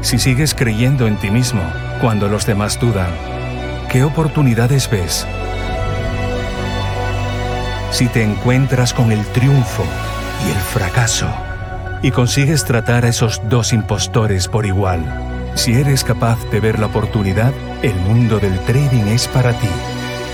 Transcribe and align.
si 0.00 0.18
sigues 0.18 0.54
creyendo 0.54 1.06
en 1.06 1.16
ti 1.16 1.30
mismo 1.30 1.62
cuando 2.00 2.28
los 2.28 2.46
demás 2.46 2.78
dudan, 2.80 3.10
¿qué 3.90 4.04
oportunidades 4.04 4.88
ves? 4.90 5.26
Si 7.90 8.06
te 8.06 8.22
encuentras 8.22 8.94
con 8.94 9.12
el 9.12 9.24
triunfo 9.26 9.84
y 10.46 10.50
el 10.50 10.58
fracaso 10.58 11.28
y 12.02 12.10
consigues 12.10 12.64
tratar 12.64 13.04
a 13.04 13.08
esos 13.08 13.40
dos 13.48 13.72
impostores 13.72 14.46
por 14.46 14.66
igual, 14.66 15.02
si 15.54 15.74
eres 15.74 16.04
capaz 16.04 16.38
de 16.50 16.60
ver 16.60 16.78
la 16.78 16.86
oportunidad, 16.86 17.52
el 17.82 17.94
mundo 17.96 18.38
del 18.38 18.58
trading 18.60 19.08
es 19.08 19.26
para 19.26 19.52
ti. 19.52 19.68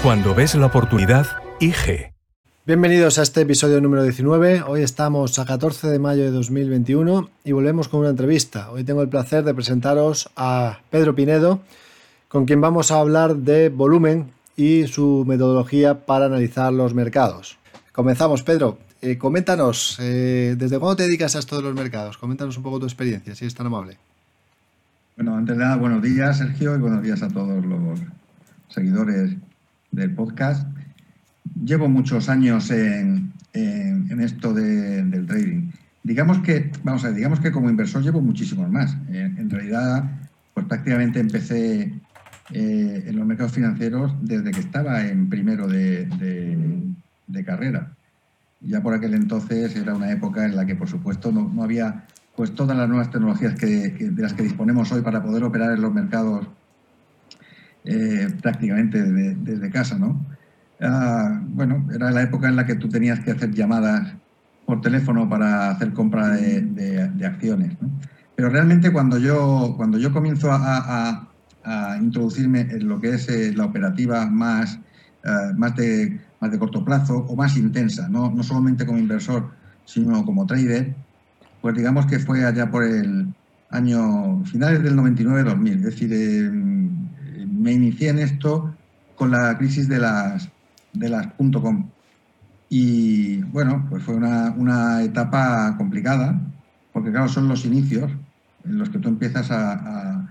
Cuando 0.03 0.35
ves 0.35 0.55
la 0.55 0.67
oportunidad, 0.67 1.27
IG. 1.61 2.14
Bienvenidos 2.67 3.19
a 3.19 3.23
este 3.23 3.43
episodio 3.43 3.79
número 3.83 4.05
19. 4.05 4.63
Hoy 4.63 4.81
estamos 4.81 5.39
a 5.39 5.45
14 5.45 5.87
de 5.89 5.99
mayo 5.99 6.23
de 6.23 6.31
2021 6.31 7.29
y 7.45 7.53
volvemos 7.53 7.89
con 7.89 8.01
una 8.01 8.09
entrevista. 8.09 8.71
Hoy 8.71 8.85
tengo 8.85 9.03
el 9.03 9.11
placer 9.11 9.45
de 9.45 9.53
presentaros 9.53 10.31
a 10.35 10.81
Pedro 10.89 11.15
Pinedo, 11.15 11.61
con 12.29 12.47
quien 12.47 12.63
vamos 12.63 12.91
a 12.91 13.01
hablar 13.01 13.37
de 13.37 13.69
volumen 13.69 14.31
y 14.57 14.87
su 14.87 15.27
metodología 15.29 16.07
para 16.07 16.25
analizar 16.25 16.73
los 16.73 16.95
mercados. 16.95 17.59
Comenzamos, 17.93 18.43
Pedro. 18.43 18.79
Eh, 19.03 19.19
coméntanos, 19.19 19.99
eh, 20.01 20.55
¿desde 20.57 20.79
cuándo 20.79 20.97
te 20.97 21.03
dedicas 21.03 21.37
a 21.37 21.41
esto 21.41 21.59
de 21.59 21.65
los 21.65 21.75
mercados? 21.75 22.17
Coméntanos 22.17 22.57
un 22.57 22.63
poco 22.63 22.81
tu 22.81 22.87
experiencia, 22.87 23.35
si 23.35 23.45
es 23.45 23.55
tan 23.55 23.67
amable. 23.67 23.99
Bueno, 25.17 25.37
antes 25.37 25.55
de 25.55 25.63
nada, 25.63 25.77
buenos 25.77 26.03
días, 26.03 26.39
Sergio, 26.39 26.75
y 26.75 26.79
buenos 26.79 27.03
días 27.03 27.23
a 27.23 27.29
todos 27.29 27.63
los 27.63 28.01
seguidores 28.71 29.37
del 29.93 30.15
podcast 30.15 30.67
llevo 31.63 31.89
muchos 31.89 32.29
años 32.29 32.71
en, 32.71 33.33
esto 33.53 34.53
del 34.53 35.27
trading. 35.27 35.71
Digamos 36.03 36.41
que, 36.41 36.71
vamos 36.83 37.05
a 37.05 37.09
ver, 37.09 37.17
digamos 37.17 37.41
que 37.41 37.51
como 37.51 37.71
inversor 37.71 38.03
llevo 38.03 38.21
muchísimos 38.21 38.71
más. 38.71 38.97
En, 39.09 39.49
realidad, 39.49 40.05
pues 40.53 40.67
prácticamente 40.67 41.21
empecé 41.21 41.93
eh, 42.51 43.05
en 43.07 43.17
los 43.17 43.27
mercados 43.27 43.53
financieros 43.53 44.15
desde 44.21 44.51
que 44.51 44.61
estaba 44.61 45.07
en 45.07 45.29
primero 45.29 45.67
de, 45.67 46.09
carrera. 47.45 47.93
Ya 48.61 48.83
por 48.83 48.95
aquel 48.95 49.15
entonces 49.15 49.77
era 49.77 49.95
una 49.95 50.11
época 50.11 50.45
en 50.45 50.57
la 50.57 50.65
que, 50.65 50.75
por 50.75 50.89
supuesto, 50.89 51.31
no, 51.33 51.63
había 51.63 52.07
pues 52.37 52.55
todas 52.55 52.77
las 52.77 52.89
nuevas 52.89 53.11
tecnologías 53.11 53.55
que, 53.55 53.67
de 53.91 54.23
las 54.23 54.33
que 54.33 54.43
disponemos 54.43 54.91
hoy 54.93 55.03
para 55.03 55.23
poder 55.23 55.45
operar 55.45 55.73
en 55.73 55.83
los 55.83 55.93
mercados 55.93 56.47
eh, 57.85 58.29
prácticamente 58.41 59.03
desde 59.03 59.71
casa, 59.71 59.99
¿no? 59.99 60.25
Ah, 60.81 61.41
bueno, 61.49 61.87
era 61.95 62.11
la 62.11 62.23
época 62.23 62.49
en 62.49 62.57
la 62.57 62.67
que 62.67 62.75
tú 62.75 62.89
tenías 62.89 63.21
que 63.21 63.31
hacer 63.31 63.53
llamadas 63.53 64.15
por 64.67 64.81
teléfono 64.81 65.29
para 65.29 65.71
hacer 65.71 65.93
compra 65.93 66.31
de, 66.31 67.25
acciones. 67.25 67.77
Pero 68.35 68.49
realmente 68.49 68.93
cuando 68.93 69.19
yo, 69.19 69.75
cuando 69.77 69.99
yo 69.99 70.13
comienzo 70.13 70.49
a, 70.51 71.29
introducirme 72.01 72.61
en 72.61 72.89
lo 72.89 73.01
que 73.01 73.15
es 73.15 73.27
eh, 73.31 73.55
la 73.55 73.65
operativa 73.65 74.27
más, 74.27 74.79
eh, 75.25 75.53
más, 75.57 75.75
de, 75.77 76.21
más 76.39 76.51
de 76.51 76.59
corto 76.59 76.85
plazo 76.85 77.25
o 77.27 77.35
más 77.35 77.57
intensa, 77.57 78.07
¿no? 78.07 78.31
no 78.31 78.43
solamente 78.43 78.85
como 78.85 78.99
inversor, 78.99 79.51
sino 79.87 80.27
como 80.27 80.45
trader, 80.45 80.95
pues 81.63 81.75
digamos 81.75 82.05
que 82.05 82.19
fue 82.19 82.45
allá 82.45 82.71
por 82.71 82.85
el 82.85 83.33
año 83.71 84.45
finales 84.45 84.83
del 84.83 84.95
99-2000. 84.95 85.69
Es 85.71 85.83
decir, 85.83 86.11
eh, 86.13 86.51
me 86.51 87.73
inicié 87.73 88.11
en 88.11 88.19
esto 88.19 88.75
con 89.17 89.31
la 89.31 89.57
crisis 89.57 89.89
de 89.89 89.99
las, 89.99 90.51
de 90.95 91.09
las 91.09 91.29
.com. 91.37 91.91
Y 92.69 93.43
bueno, 93.43 93.87
pues 93.91 94.03
fue 94.03 94.15
una, 94.15 95.03
etapa 95.03 95.77
complicada, 95.77 96.41
porque 96.93 97.11
claro, 97.11 97.29
son 97.29 97.49
los 97.49 97.65
inicios 97.65 98.11
en 98.65 98.79
los 98.79 98.89
que 98.89 98.99
tú 98.99 99.09
empiezas 99.09 99.51
a, 99.51 100.31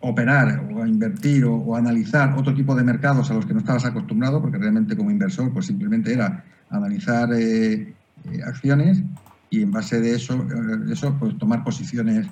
operar 0.00 0.60
o 0.72 0.82
a 0.82 0.88
invertir 0.88 1.44
o, 1.44 1.74
a 1.74 1.78
analizar 1.78 2.34
otro 2.36 2.54
tipo 2.54 2.74
de 2.76 2.84
mercados 2.84 3.30
a 3.30 3.34
los 3.34 3.44
que 3.44 3.52
no 3.52 3.60
estabas 3.60 3.84
acostumbrado, 3.84 4.40
porque 4.40 4.58
realmente 4.58 4.96
como 4.96 5.10
inversor 5.10 5.52
pues 5.52 5.66
simplemente 5.66 6.12
era 6.12 6.44
analizar 6.70 7.32
eh, 7.32 7.94
eh, 8.24 8.42
acciones 8.44 9.02
y 9.50 9.62
en 9.62 9.72
base 9.72 10.00
de 10.00 10.14
eso, 10.14 10.34
eh, 10.34 10.92
eso 10.92 11.16
pues 11.18 11.36
tomar 11.38 11.64
posiciones 11.64 12.28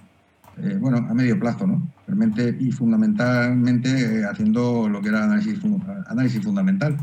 eh, 0.62 0.78
bueno, 0.80 0.98
a 0.98 1.14
medio 1.14 1.38
plazo, 1.38 1.66
¿no? 1.66 1.86
Realmente 2.06 2.56
y 2.58 2.70
fundamentalmente 2.70 3.88
eh, 4.20 4.24
haciendo 4.24 4.88
lo 4.88 5.00
que 5.00 5.08
era 5.08 5.24
análisis, 5.24 5.60
análisis 6.06 6.42
fundamental. 6.42 6.96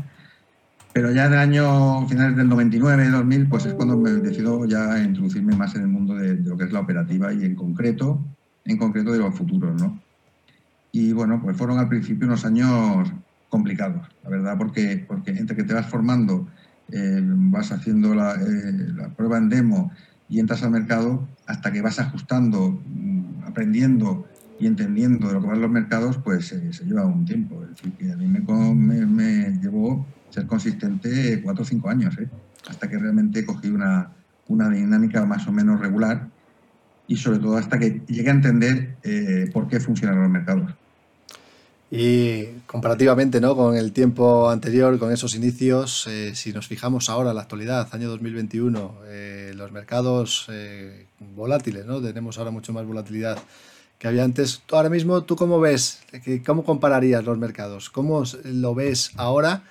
Pero 0.92 1.10
ya 1.10 1.26
en 1.26 1.32
el 1.32 1.38
año 1.38 2.06
finales 2.06 2.36
del 2.36 2.48
99, 2.48 3.08
2000, 3.08 3.48
pues 3.48 3.64
es 3.66 3.74
cuando 3.74 3.96
me 3.96 4.10
decido 4.10 4.66
ya 4.66 5.02
introducirme 5.02 5.56
más 5.56 5.74
en 5.74 5.82
el 5.82 5.88
mundo 5.88 6.14
de, 6.14 6.34
lo 6.36 6.56
que 6.56 6.64
es 6.64 6.72
la 6.72 6.80
operativa 6.80 7.32
y 7.32 7.44
en 7.44 7.54
concreto, 7.54 8.22
en 8.64 8.76
concreto 8.76 9.12
de 9.12 9.18
los 9.18 9.34
futuros, 9.34 9.80
¿no? 9.80 10.00
Y 10.92 11.12
bueno, 11.12 11.40
pues 11.42 11.56
fueron 11.56 11.78
al 11.78 11.88
principio 11.88 12.26
unos 12.26 12.44
años 12.44 13.10
complicados, 13.48 14.06
la 14.22 14.30
verdad, 14.30 14.58
porque, 14.58 15.02
porque 15.08 15.30
entre 15.30 15.56
que 15.56 15.64
te 15.64 15.72
vas 15.72 15.86
formando, 15.86 16.46
eh, 16.90 17.22
vas 17.22 17.72
haciendo 17.72 18.14
la, 18.14 18.36
prueba 19.16 19.38
en 19.38 19.48
demo 19.48 19.92
y 20.28 20.40
entras 20.40 20.62
al 20.62 20.70
mercado, 20.72 21.26
hasta 21.46 21.72
que 21.72 21.80
vas 21.80 21.98
ajustando 21.98 22.82
aprendiendo 23.62 24.26
y 24.58 24.66
entendiendo 24.66 25.28
de 25.28 25.34
lo 25.34 25.40
que 25.40 25.46
van 25.46 25.60
los 25.60 25.70
mercados, 25.70 26.18
pues 26.18 26.52
eh, 26.52 26.72
se 26.72 26.84
lleva 26.84 27.04
un 27.06 27.24
tiempo. 27.24 27.62
Es 27.62 27.70
decir, 27.70 27.92
que 27.92 28.12
a 28.12 28.16
mí 28.16 28.26
me, 28.26 29.58
llevó 29.60 30.04
ser 30.30 30.46
consistente 30.46 31.40
cuatro 31.42 31.62
o 31.62 31.64
cinco 31.64 31.88
años, 31.88 32.16
¿eh? 32.18 32.28
hasta 32.68 32.88
que 32.88 32.98
realmente 32.98 33.44
cogí 33.46 33.68
una, 33.68 34.10
una, 34.48 34.68
dinámica 34.68 35.24
más 35.24 35.46
o 35.46 35.52
menos 35.52 35.80
regular 35.80 36.28
y 37.06 37.16
sobre 37.16 37.38
todo 37.38 37.56
hasta 37.56 37.78
que 37.78 38.02
llegué 38.06 38.30
a 38.30 38.34
entender 38.34 38.96
eh, 39.02 39.48
por 39.52 39.68
qué 39.68 39.78
funcionan 39.78 40.20
los 40.20 40.30
mercados. 40.30 40.74
Y 41.94 42.46
comparativamente 42.66 43.38
¿no? 43.38 43.54
con 43.54 43.76
el 43.76 43.92
tiempo 43.92 44.48
anterior, 44.48 44.98
con 44.98 45.12
esos 45.12 45.34
inicios, 45.34 46.08
si 46.32 46.52
nos 46.54 46.66
fijamos 46.66 47.10
ahora 47.10 47.30
en 47.30 47.36
la 47.36 47.42
actualidad, 47.42 47.86
año 47.92 48.08
2021, 48.08 48.94
los 49.54 49.72
mercados 49.72 50.48
volátiles, 51.36 51.84
¿no? 51.84 52.00
Tenemos 52.00 52.38
ahora 52.38 52.50
mucho 52.50 52.72
más 52.72 52.86
volatilidad 52.86 53.38
que 53.98 54.08
había 54.08 54.24
antes. 54.24 54.62
Ahora 54.72 54.88
mismo, 54.88 55.24
¿tú 55.24 55.36
cómo 55.36 55.60
ves? 55.60 56.00
¿Cómo 56.46 56.64
compararías 56.64 57.24
los 57.24 57.36
mercados? 57.36 57.90
¿Cómo 57.90 58.24
lo 58.42 58.74
ves 58.74 59.10
ahora 59.16 59.64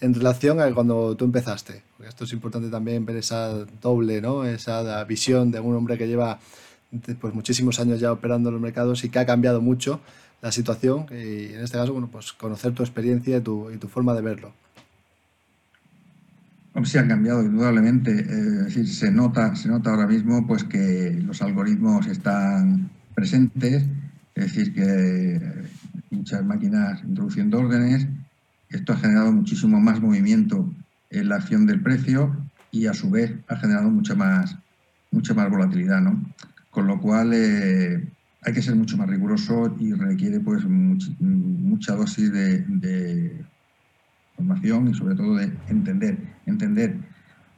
en 0.00 0.14
relación 0.14 0.60
a 0.60 0.72
cuando 0.72 1.16
tú 1.16 1.24
empezaste? 1.24 1.82
Esto 2.06 2.22
es 2.22 2.32
importante 2.32 2.68
también 2.68 3.04
ver 3.04 3.16
esa 3.16 3.48
doble, 3.82 4.20
¿no? 4.20 4.44
Esa 4.44 5.02
visión 5.02 5.50
de 5.50 5.58
un 5.58 5.74
hombre 5.74 5.98
que 5.98 6.06
lleva 6.06 6.38
pues, 7.20 7.34
muchísimos 7.34 7.80
años 7.80 7.98
ya 7.98 8.12
operando 8.12 8.50
en 8.50 8.52
los 8.52 8.62
mercados 8.62 9.02
y 9.02 9.08
que 9.08 9.18
ha 9.18 9.26
cambiado 9.26 9.60
mucho 9.60 9.98
la 10.44 10.52
situación 10.52 11.06
y 11.10 11.54
en 11.54 11.60
este 11.60 11.78
caso, 11.78 11.94
bueno, 11.94 12.10
pues 12.12 12.34
conocer 12.34 12.72
tu 12.74 12.82
experiencia 12.82 13.38
y 13.38 13.40
tu, 13.40 13.70
y 13.70 13.78
tu 13.78 13.88
forma 13.88 14.12
de 14.12 14.20
verlo. 14.20 14.52
Sí, 16.84 16.98
ha 16.98 17.08
cambiado 17.08 17.42
indudablemente. 17.42 18.10
Eh, 18.12 18.58
es 18.58 18.64
decir, 18.66 18.86
se 18.86 19.10
nota, 19.10 19.56
se 19.56 19.68
nota 19.68 19.88
ahora 19.90 20.06
mismo 20.06 20.46
pues, 20.46 20.64
que 20.64 21.18
los 21.24 21.40
algoritmos 21.40 22.06
están 22.08 22.90
presentes, 23.14 23.84
es 24.34 24.44
decir, 24.44 24.74
que 24.74 25.40
muchas 26.10 26.44
máquinas 26.44 27.02
introduciendo 27.04 27.60
órdenes. 27.60 28.06
Esto 28.68 28.92
ha 28.92 28.98
generado 28.98 29.32
muchísimo 29.32 29.80
más 29.80 30.02
movimiento 30.02 30.70
en 31.08 31.30
la 31.30 31.36
acción 31.36 31.64
del 31.64 31.80
precio 31.80 32.36
y 32.70 32.86
a 32.86 32.92
su 32.92 33.08
vez 33.08 33.32
ha 33.48 33.56
generado 33.56 33.88
mucha 33.88 34.14
más, 34.14 34.58
mucha 35.10 35.32
más 35.32 35.48
volatilidad. 35.48 36.02
¿no? 36.02 36.22
Con 36.70 36.86
lo 36.86 37.00
cual 37.00 37.32
eh, 37.32 38.06
hay 38.44 38.52
que 38.52 38.62
ser 38.62 38.76
mucho 38.76 38.96
más 38.96 39.08
riguroso 39.08 39.74
y 39.78 39.92
requiere 39.92 40.40
pues, 40.40 40.64
mucha 40.66 41.94
dosis 41.94 42.32
de 42.32 43.44
formación 44.36 44.88
y 44.88 44.94
sobre 44.94 45.14
todo 45.14 45.36
de 45.36 45.52
entender, 45.68 46.18
entender 46.46 46.96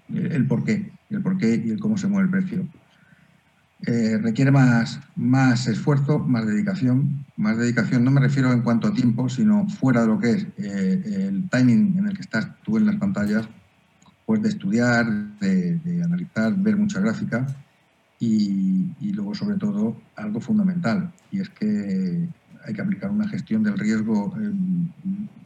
el 0.08 0.46
porqué, 0.46 0.92
el 1.10 1.22
porqué 1.22 1.62
y 1.64 1.70
el 1.70 1.80
cómo 1.80 1.96
se 1.96 2.06
mueve 2.06 2.26
el 2.26 2.30
precio. 2.30 2.68
eh, 3.86 4.18
requiere 4.22 4.50
más, 4.50 5.00
más 5.16 5.66
esfuerzo, 5.66 6.18
más 6.18 6.46
dedicación. 6.46 7.26
Más 7.36 7.58
dedicación 7.58 8.04
no 8.04 8.10
me 8.10 8.20
refiero 8.20 8.52
en 8.52 8.62
cuanto 8.62 8.88
a 8.88 8.94
tiempo, 8.94 9.28
sino 9.28 9.68
fuera 9.68 10.02
de 10.02 10.06
lo 10.06 10.18
que 10.18 10.30
es 10.30 10.46
eh, 10.56 11.28
el 11.28 11.48
timing 11.50 11.98
en 11.98 12.06
el 12.06 12.14
que 12.14 12.22
estás 12.22 12.48
tú 12.64 12.78
en 12.78 12.86
las 12.86 12.96
pantallas, 12.96 13.46
pues 14.24 14.42
de 14.42 14.48
estudiar, 14.48 15.06
de, 15.40 16.02
analizar, 16.02 16.56
ver 16.56 16.76
mucha 16.76 17.00
gráfica 17.00 17.46
y, 18.18 18.86
y, 19.00 19.12
luego 19.12 19.34
sobre 19.34 19.56
todo 19.56 19.96
algo 20.16 20.40
fundamental 20.40 21.12
y 21.30 21.40
es 21.40 21.50
que 21.50 22.26
hay 22.64 22.74
que 22.74 22.80
aplicar 22.80 23.10
una 23.10 23.28
gestión 23.28 23.62
del 23.62 23.78
riesgo 23.78 24.34
eh, 24.40 24.52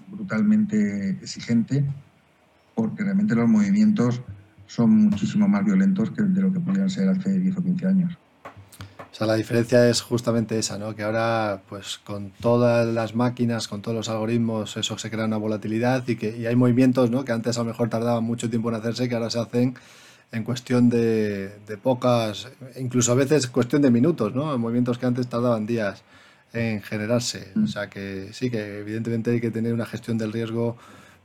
brutalmente 0.09 1.11
exigente 1.11 1.85
porque 2.75 3.03
realmente 3.03 3.35
los 3.35 3.49
movimientos 3.49 4.23
son 4.67 4.91
muchísimo 4.91 5.49
más 5.49 5.65
violentos 5.65 6.11
que 6.13 6.23
de 6.23 6.41
lo 6.41 6.53
que 6.53 6.61
podían 6.61 6.89
ser 6.89 7.09
hace 7.09 7.39
10 7.39 7.59
o 7.59 7.63
15 7.63 7.87
años. 7.87 8.19
O 9.11 9.15
sea, 9.15 9.27
la 9.27 9.35
diferencia 9.35 9.89
es 9.89 10.01
justamente 10.01 10.57
esa, 10.57 10.79
¿no? 10.79 10.95
Que 10.95 11.03
ahora, 11.03 11.63
pues 11.69 11.99
con 11.99 12.31
todas 12.41 12.87
las 12.87 13.17
máquinas, 13.17 13.67
con 13.67 13.83
todos 13.83 13.97
los 13.97 14.09
algoritmos, 14.09 14.77
eso 14.77 14.97
se 14.97 15.11
crea 15.11 15.25
una 15.25 15.37
volatilidad 15.37 16.07
y 16.07 16.15
que 16.15 16.37
y 16.39 16.47
hay 16.47 16.55
movimientos, 16.55 17.11
¿no? 17.11 17.25
Que 17.25 17.33
antes 17.33 17.59
a 17.59 17.61
lo 17.63 17.67
mejor 17.67 17.91
tardaban 17.91 18.23
mucho 18.23 18.49
tiempo 18.49 18.69
en 18.69 18.77
hacerse, 18.77 19.09
que 19.09 19.17
ahora 19.17 19.29
se 19.29 19.41
hacen 19.41 19.75
en 20.33 20.45
cuestión 20.45 20.89
de, 20.89 21.49
de 21.67 21.77
pocas, 21.77 22.49
incluso 22.79 23.13
a 23.13 23.17
veces 23.17 23.47
cuestión 23.49 23.83
de 23.83 23.91
minutos, 23.91 24.35
¿no? 24.35 24.57
Movimientos 24.59 24.99
que 24.99 25.07
antes 25.07 25.27
tardaban 25.27 25.67
días 25.67 26.03
en 26.53 26.83
generarse. 26.83 27.53
O 27.63 27.67
sea 27.67 27.89
que 27.89 28.29
sí, 28.33 28.51
que 28.51 28.81
evidentemente 28.81 29.31
hay 29.31 29.41
que 29.41 29.51
tener 29.51 29.73
una 29.73 29.87
gestión 29.87 30.19
del 30.19 30.33
riesgo 30.33 30.77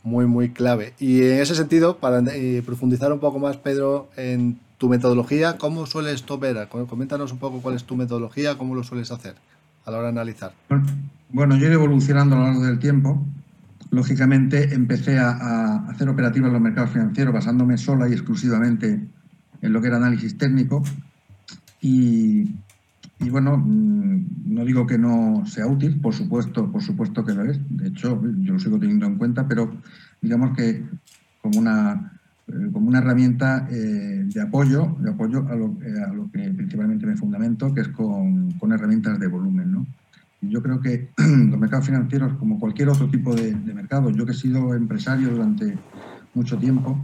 muy, 0.03 0.25
muy 0.25 0.49
clave. 0.49 0.93
Y 0.99 1.21
en 1.23 1.39
ese 1.39 1.55
sentido, 1.55 1.97
para 1.97 2.23
profundizar 2.65 3.11
un 3.11 3.19
poco 3.19 3.39
más, 3.39 3.57
Pedro, 3.57 4.09
en 4.17 4.59
tu 4.77 4.89
metodología, 4.89 5.57
¿cómo 5.57 5.85
sueles 5.85 6.23
tú? 6.23 6.39
Coméntanos 6.87 7.31
un 7.31 7.39
poco 7.39 7.61
cuál 7.61 7.75
es 7.75 7.83
tu 7.83 7.95
metodología, 7.95 8.57
cómo 8.57 8.75
lo 8.75 8.83
sueles 8.83 9.11
hacer 9.11 9.35
a 9.85 9.91
la 9.91 9.97
hora 9.97 10.07
de 10.07 10.13
analizar. 10.13 10.53
Bueno, 11.29 11.57
yo 11.57 11.65
he 11.65 11.69
ido 11.69 11.75
evolucionando 11.75 12.35
a 12.35 12.39
lo 12.39 12.45
largo 12.45 12.63
del 12.63 12.79
tiempo. 12.79 13.23
Lógicamente, 13.95 14.73
empecé 14.73 15.17
a, 15.19 15.87
hacer 15.87 16.09
operativas 16.09 16.47
en 16.47 16.53
los 16.53 16.61
mercados 16.61 16.91
financieros 16.91 17.33
basándome 17.33 17.77
sola 17.77 18.09
y 18.09 18.11
exclusivamente 18.11 19.07
en 19.61 19.73
lo 19.73 19.79
que 19.79 19.87
era 19.87 19.95
análisis 19.95 20.37
técnico. 20.37 20.83
Y, 21.79 22.41
y 23.21 23.29
bueno, 23.29 23.57
mm, 23.57 24.53
no 24.53 24.65
digo 24.65 24.85
que 24.85 24.97
no 24.97 25.45
sea 25.45 25.65
útil, 25.67 26.01
por 26.01 26.13
supuesto, 26.13 26.69
por 26.69 26.81
supuesto 26.81 27.23
que 27.23 27.33
lo 27.33 27.45
es. 27.45 27.57
De 27.69 27.87
hecho, 27.87 28.21
yo 28.39 28.53
lo 28.53 28.59
sigo 28.59 28.77
teniendo 28.77 29.05
en 29.05 29.15
cuenta, 29.17 29.47
pero 29.47 29.77
digamos 30.21 30.57
que 30.57 30.83
como 31.41 31.59
una, 31.59 32.19
eh, 32.47 32.69
como 32.73 32.89
una 32.89 32.99
herramienta 32.99 33.65
eh, 33.71 34.25
de 34.27 34.41
apoyo, 34.41 34.97
de 34.99 35.11
apoyo 35.11 35.47
a 35.47 35.55
lo, 35.55 35.77
eh, 35.81 36.03
a 36.05 36.11
lo, 36.11 36.29
que 36.31 36.49
principalmente 36.49 37.05
me 37.05 37.15
fundamento, 37.15 37.73
que 37.73 37.79
es 37.79 37.87
con, 37.87 38.51
con 38.59 38.73
herramientas 38.73 39.17
de 39.21 39.27
volumen. 39.27 39.71
¿no? 39.71 39.87
Yo 40.49 40.61
creo 40.61 40.79
que 40.79 41.09
los 41.17 41.59
mercados 41.59 41.85
financieros, 41.85 42.33
como 42.37 42.59
cualquier 42.59 42.89
otro 42.89 43.09
tipo 43.09 43.35
de, 43.35 43.53
de 43.53 43.73
mercado, 43.73 44.09
yo 44.09 44.25
que 44.25 44.31
he 44.31 44.35
sido 44.35 44.73
empresario 44.73 45.29
durante 45.29 45.77
mucho 46.33 46.57
tiempo, 46.57 46.97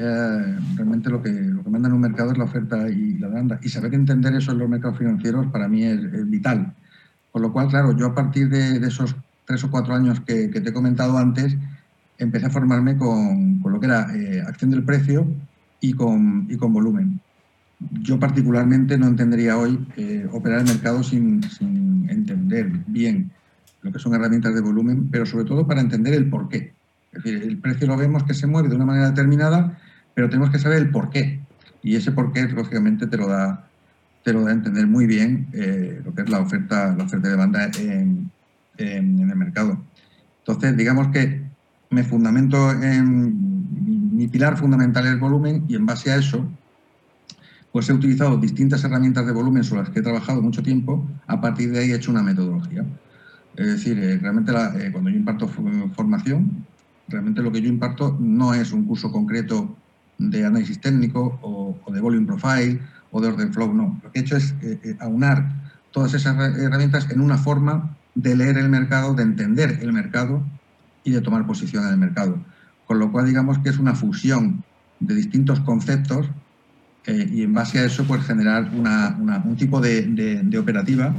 eh, 0.00 0.58
realmente 0.76 1.10
lo 1.10 1.20
que, 1.20 1.32
lo 1.32 1.64
que 1.64 1.70
manda 1.70 1.88
en 1.88 1.94
un 1.94 2.00
mercado 2.00 2.30
es 2.30 2.38
la 2.38 2.44
oferta 2.44 2.88
y 2.88 3.18
la 3.18 3.28
demanda. 3.28 3.58
Y 3.62 3.68
saber 3.68 3.92
entender 3.94 4.32
eso 4.32 4.52
en 4.52 4.58
los 4.58 4.68
mercados 4.68 4.96
financieros 4.96 5.48
para 5.48 5.66
mí 5.66 5.82
es, 5.82 6.30
vital. 6.30 6.72
Con 7.32 7.42
lo 7.42 7.52
cual, 7.52 7.66
claro, 7.68 7.96
yo 7.96 8.06
a 8.06 8.14
partir 8.14 8.48
de, 8.48 8.76
esos 8.86 9.16
tres 9.44 9.64
o 9.64 9.70
cuatro 9.72 9.94
años 9.94 10.20
que, 10.20 10.48
te 10.48 10.68
he 10.68 10.72
comentado 10.72 11.18
antes, 11.18 11.56
empecé 12.16 12.46
a 12.46 12.50
formarme 12.50 12.96
con, 12.96 13.58
con 13.60 13.72
lo 13.72 13.80
que 13.80 13.86
era 13.86 14.14
eh, 14.14 14.40
acción 14.46 14.70
del 14.70 14.84
precio 14.84 15.26
y 15.80 15.92
con, 15.94 16.46
y 16.48 16.56
con 16.56 16.72
volumen. 16.72 17.20
Yo 18.02 18.18
particularmente 18.18 18.98
no 18.98 19.06
entendería 19.06 19.56
hoy 19.56 19.86
eh, 19.96 20.28
operar 20.32 20.60
el 20.60 20.66
mercado 20.66 21.02
sin, 21.02 21.40
entender 22.08 22.70
bien 22.86 23.30
lo 23.82 23.92
que 23.92 23.98
son 23.98 24.14
herramientas 24.14 24.54
de 24.54 24.60
volumen, 24.60 25.08
pero 25.10 25.24
sobre 25.24 25.44
todo 25.44 25.66
para 25.66 25.80
entender 25.80 26.14
el 26.14 26.28
por 26.28 26.48
qué. 26.48 26.72
Es 27.12 27.22
decir, 27.22 27.42
el 27.42 27.58
precio 27.58 27.86
lo 27.86 27.96
vemos 27.96 28.24
que 28.24 28.34
se 28.34 28.46
mueve 28.46 28.68
de 28.68 28.76
una 28.76 28.84
manera 28.84 29.10
determinada 29.10 29.78
pero 30.18 30.28
tenemos 30.28 30.50
que 30.50 30.58
saber 30.58 30.78
el 30.78 30.90
por 30.90 31.10
qué. 31.10 31.38
Y 31.80 31.94
ese 31.94 32.10
por 32.10 32.32
qué, 32.32 32.42
lógicamente, 32.48 33.06
te 33.06 33.16
lo 33.16 33.28
da, 33.28 33.68
te 34.24 34.32
lo 34.32 34.42
da 34.42 34.50
a 34.50 34.52
entender 34.52 34.84
muy 34.88 35.06
bien 35.06 35.46
eh, 35.52 36.02
lo 36.04 36.12
que 36.12 36.22
es 36.22 36.28
la 36.28 36.40
oferta, 36.40 36.92
la 36.92 37.04
oferta 37.04 37.28
de 37.28 37.34
demanda 37.34 37.70
en, 37.78 38.28
en, 38.78 39.30
el 39.30 39.36
mercado. 39.36 39.80
Entonces, 40.40 40.76
digamos 40.76 41.06
que 41.12 41.44
me 41.90 42.02
fundamento 42.02 42.72
en 42.72 44.16
mi 44.16 44.26
pilar 44.26 44.56
fundamental 44.56 45.06
es 45.06 45.12
el 45.12 45.20
volumen 45.20 45.66
y 45.68 45.76
en 45.76 45.86
base 45.86 46.10
a 46.10 46.16
eso, 46.16 46.50
pues 47.72 47.88
he 47.88 47.92
utilizado 47.92 48.36
distintas 48.38 48.82
herramientas 48.84 49.26
de 49.26 49.32
volumen 49.32 49.64
sobre 49.64 49.82
las 49.82 49.90
que 49.90 50.00
he 50.00 50.02
trabajado 50.02 50.42
mucho 50.42 50.62
tiempo. 50.62 51.06
A 51.26 51.40
partir 51.40 51.70
de 51.70 51.80
ahí 51.80 51.90
he 51.90 51.96
hecho 51.96 52.10
una 52.10 52.22
metodología. 52.22 52.84
Es 53.56 53.66
decir, 53.66 53.98
eh, 53.98 54.18
realmente 54.18 54.52
eh, 54.52 54.90
cuando 54.92 55.10
yo 55.10 55.16
imparto 55.16 55.48
formación, 55.48 56.64
realmente 57.08 57.42
lo 57.42 57.52
que 57.52 57.60
yo 57.60 57.68
imparto 57.68 58.16
no 58.20 58.54
es 58.54 58.72
un 58.72 58.84
curso 58.84 59.10
concreto 59.10 59.76
de 60.18 60.44
análisis 60.44 60.80
técnico 60.80 61.38
o, 61.42 61.92
de 61.92 62.00
volume 62.00 62.26
profile 62.26 62.80
o 63.10 63.20
de 63.20 63.28
order 63.28 63.52
flow, 63.52 63.72
no. 63.72 64.00
Lo 64.02 64.12
que 64.12 64.20
he 64.20 64.22
hecho 64.22 64.36
es 64.36 64.54
eh, 64.62 64.96
aunar 65.00 65.52
todas 65.90 66.14
esas 66.14 66.36
herramientas 66.58 67.10
en 67.10 67.20
una 67.20 67.38
forma 67.38 67.96
de 68.14 68.36
leer 68.36 68.58
el 68.58 68.68
mercado, 68.68 69.14
de 69.14 69.22
entender 69.22 69.78
el 69.82 69.92
mercado 69.92 70.42
y 71.04 71.12
de 71.12 71.20
tomar 71.20 71.46
posición 71.46 71.84
en 71.84 71.90
el 71.90 71.98
mercado. 71.98 72.38
Con 72.86 72.98
lo 72.98 73.12
cual, 73.12 73.26
digamos 73.26 73.58
que 73.58 73.68
es 73.68 73.78
una 73.78 73.94
fusión 73.94 74.64
de 75.00 75.14
distintos 75.14 75.60
conceptos 75.60 76.28
eh, 77.08 77.26
y 77.32 77.42
en 77.42 77.54
base 77.54 77.78
a 77.78 77.86
eso, 77.86 78.04
pues 78.04 78.22
generar 78.24 78.70
un 78.70 79.56
tipo 79.56 79.80
de, 79.80 80.58
operativa 80.60 81.14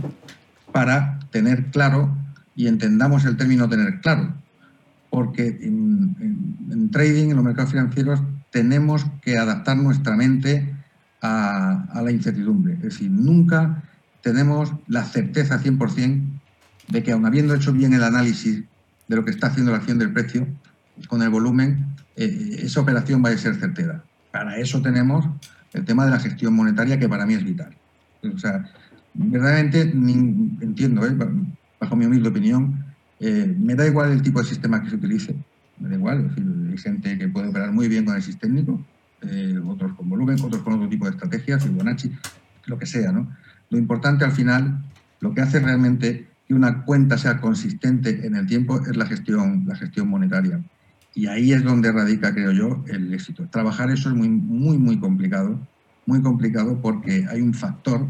para 0.71 1.17
tener 1.31 1.65
claro 1.71 2.15
y 2.55 2.67
entendamos 2.67 3.25
el 3.25 3.37
término 3.37 3.67
tener 3.67 3.99
claro. 3.99 4.33
Porque 5.09 5.47
en 5.47 6.89
trading, 6.91 7.31
en 7.31 7.35
los 7.35 7.43
mercados 7.43 7.71
financieros, 7.71 8.21
tenemos 8.51 9.07
que 9.23 9.39
adaptar 9.39 9.77
nuestra 9.77 10.15
mente 10.15 10.75
a, 11.23 12.01
la 12.03 12.11
incertidumbre. 12.11 12.73
Es 12.73 12.81
decir, 12.81 13.09
nunca 13.09 13.81
tenemos 14.21 14.71
la 14.87 15.03
certeza 15.05 15.59
100% 15.59 16.21
de 16.89 17.03
que 17.03 17.11
aun 17.11 17.25
habiendo 17.25 17.55
hecho 17.55 17.73
bien 17.73 17.93
el 17.93 18.03
análisis 18.03 18.63
de 19.07 19.15
lo 19.15 19.25
que 19.25 19.31
está 19.31 19.47
haciendo 19.47 19.71
la 19.71 19.77
acción 19.79 19.97
del 19.97 20.13
precio, 20.13 20.47
con 21.07 21.23
el 21.23 21.29
volumen, 21.29 21.95
eh, 22.15 22.59
esa 22.59 22.81
operación 22.81 23.25
va 23.25 23.29
a 23.29 23.37
ser 23.37 23.55
certera. 23.55 24.03
Para 24.31 24.57
eso 24.57 24.83
tenemos 24.83 25.25
el 25.73 25.85
tema 25.85 26.05
de 26.05 26.11
la 26.11 26.19
gestión 26.19 26.53
monetaria, 26.53 26.99
que 26.99 27.09
para 27.09 27.25
mí 27.25 27.33
es 27.33 27.43
vital. 27.43 27.75
O 28.33 28.37
sea, 28.37 28.69
verdaderamente 29.13 29.81
entiendo, 29.81 31.05
¿eh? 31.05 31.15
bajo 31.79 31.95
mi 31.95 32.05
humilde 32.05 32.29
opinión, 32.29 32.85
eh, 33.19 33.53
me 33.57 33.75
da 33.75 33.85
igual 33.85 34.11
el 34.11 34.21
tipo 34.21 34.39
de 34.39 34.47
sistema 34.47 34.81
que 34.81 34.89
se 34.89 34.95
utilice, 34.95 35.35
me 35.79 35.89
da 35.89 35.95
igual, 35.95 36.33
hay 36.69 36.77
gente 36.77 37.17
que 37.17 37.27
puede 37.27 37.49
operar 37.49 37.71
muy 37.71 37.87
bien 37.87 38.05
con 38.05 38.15
el 38.15 38.37
técnico, 38.37 38.83
eh, 39.21 39.59
otros 39.65 39.93
con 39.93 40.09
volumen, 40.09 40.37
otros 40.41 40.61
con 40.61 40.73
otro 40.73 40.87
tipo 40.87 41.05
de 41.05 41.11
estrategias, 41.11 41.63
Fibonacci, 41.63 42.11
lo 42.65 42.77
que 42.77 42.85
sea, 42.85 43.11
¿no? 43.11 43.29
Lo 43.69 43.77
importante 43.77 44.25
al 44.25 44.31
final, 44.31 44.83
lo 45.19 45.33
que 45.33 45.41
hace 45.41 45.59
realmente 45.59 46.27
que 46.47 46.53
una 46.53 46.83
cuenta 46.83 47.17
sea 47.17 47.39
consistente 47.39 48.25
en 48.25 48.35
el 48.35 48.47
tiempo 48.47 48.81
es 48.81 48.95
la 48.97 49.05
gestión, 49.05 49.65
la 49.67 49.75
gestión 49.75 50.07
monetaria. 50.07 50.59
Y 51.13 51.27
ahí 51.27 51.51
es 51.53 51.63
donde 51.63 51.91
radica, 51.91 52.33
creo 52.33 52.51
yo, 52.51 52.83
el 52.87 53.13
éxito. 53.13 53.47
Trabajar 53.49 53.89
eso 53.91 54.09
es 54.09 54.15
muy, 54.15 54.29
muy, 54.29 54.77
muy 54.77 54.99
complicado, 54.99 55.59
muy 56.05 56.21
complicado 56.21 56.79
porque 56.81 57.25
hay 57.29 57.41
un 57.41 57.53
factor 57.53 58.07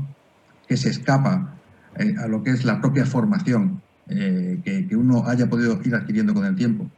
que 0.68 0.77
se 0.77 0.89
escapa 0.89 1.56
eh, 1.98 2.13
a 2.20 2.27
lo 2.27 2.44
que 2.44 2.51
es 2.51 2.65
la 2.65 2.79
propia 2.82 3.06
formación 3.06 3.82
eh, 4.08 4.60
que, 4.63 4.96
uno 4.96 5.27
haya 5.27 5.50
podido 5.50 5.79
ir 5.84 5.96
adquiriendo 5.96 6.34
con 6.34 6.46
el 6.46 6.56
tiempo 6.56 6.89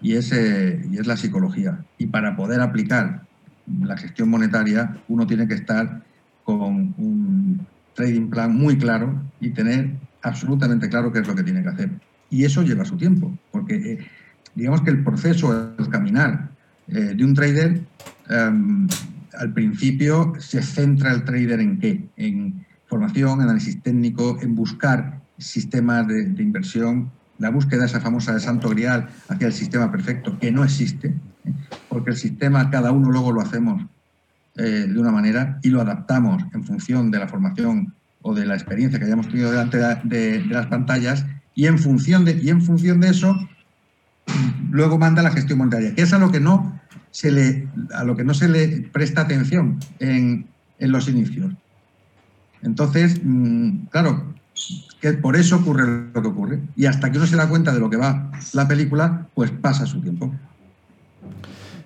y 0.00 0.14
es, 0.14 0.32
y 0.32 0.98
es 0.98 1.06
la 1.06 1.16
psicología. 1.16 1.84
Y 1.98 2.06
para 2.06 2.36
poder 2.36 2.60
aplicar 2.60 3.26
la 3.82 3.96
gestión 3.96 4.28
monetaria, 4.28 5.02
uno 5.08 5.26
tiene 5.26 5.46
que 5.46 5.54
estar 5.54 6.02
con 6.44 6.94
un 6.96 7.66
trading 7.94 8.30
plan 8.30 8.54
muy 8.54 8.78
claro 8.78 9.20
y 9.40 9.50
tener 9.50 9.96
absolutamente 10.22 10.88
claro 10.88 11.12
qué 11.12 11.20
es 11.20 11.28
lo 11.28 11.34
que 11.34 11.42
tiene 11.42 11.62
que 11.62 11.68
hacer. 11.68 11.90
Y 12.30 12.44
eso 12.44 12.62
lleva 12.62 12.84
su 12.84 12.96
tiempo, 12.96 13.36
porque 13.50 13.74
eh, 13.74 13.98
digamos 14.58 14.82
que 14.82 14.90
el 14.90 15.02
proceso, 15.02 15.74
el 15.78 15.88
caminar 15.88 16.50
eh, 16.88 17.14
de 17.16 17.24
un 17.24 17.34
trader, 17.34 17.80
em, 18.28 18.88
al 19.38 19.52
principio 19.52 20.34
se 20.38 20.62
centra 20.62 21.12
el 21.12 21.24
trader 21.24 21.60
en 21.60 21.78
qué? 21.78 22.04
En 22.16 22.66
formación, 22.86 23.40
análisis 23.40 23.80
técnico, 23.82 24.38
en 24.42 24.54
buscar 24.54 25.20
sistemas 25.38 26.06
de, 26.08 26.24
de 26.24 26.42
inversión 26.42 27.10
la 27.38 27.50
búsqueda 27.50 27.84
esa 27.84 28.00
famosa 28.00 28.34
de 28.34 28.40
santo 28.40 28.68
grial 28.68 29.08
hacia 29.28 29.46
el 29.46 29.52
sistema 29.52 29.90
perfecto, 29.90 30.38
que 30.38 30.50
no 30.50 30.64
existe, 30.64 31.14
¿eh? 31.44 31.52
porque 31.88 32.10
el 32.10 32.16
sistema 32.16 32.68
cada 32.70 32.90
uno 32.90 33.10
luego 33.10 33.32
lo 33.32 33.40
hacemos 33.40 33.86
eh, 34.56 34.86
de 34.88 34.98
una 34.98 35.12
manera 35.12 35.58
y 35.62 35.68
lo 35.70 35.80
adaptamos 35.80 36.42
en 36.52 36.64
función 36.64 37.10
de 37.10 37.20
la 37.20 37.28
formación 37.28 37.94
o 38.22 38.34
de 38.34 38.44
la 38.44 38.54
experiencia 38.54 38.98
que 38.98 39.04
hayamos 39.04 39.28
tenido 39.28 39.50
delante 39.50 39.78
de, 40.04 40.44
las 40.46 40.66
pantallas 40.66 41.24
y 41.54 41.66
en 41.66 41.78
función 41.78 42.24
de, 42.24 42.32
y 42.42 42.50
en 42.50 42.60
función 42.60 43.00
de 43.00 43.10
eso 43.10 43.36
luego 44.70 44.98
manda 44.98 45.22
la 45.22 45.30
gestión 45.30 45.58
monetaria, 45.58 45.94
que 45.94 46.02
es 46.02 46.12
a 46.12 46.18
lo 46.18 46.30
que 46.30 46.40
no 46.40 46.80
se 47.10 47.30
le, 47.30 47.68
a 47.94 48.04
lo 48.04 48.16
que 48.16 48.24
no 48.24 48.34
se 48.34 48.48
le 48.48 48.88
presta 48.92 49.22
atención 49.22 49.78
en, 49.98 50.46
en 50.78 50.92
los 50.92 51.08
inicios. 51.08 51.52
Entonces, 52.62 53.20
mm, 53.22 53.86
claro, 53.90 54.34
que 55.00 55.12
por 55.14 55.36
eso 55.36 55.56
ocurre 55.56 56.10
lo 56.12 56.22
que 56.22 56.28
ocurre. 56.28 56.60
Y 56.76 56.86
hasta 56.86 57.10
que 57.10 57.18
uno 57.18 57.26
se 57.26 57.36
da 57.36 57.48
cuenta 57.48 57.72
de 57.72 57.80
lo 57.80 57.88
que 57.90 57.96
va 57.96 58.30
la 58.52 58.66
película, 58.66 59.26
pues 59.34 59.50
pasa 59.50 59.86
su 59.86 60.00
tiempo. 60.00 60.32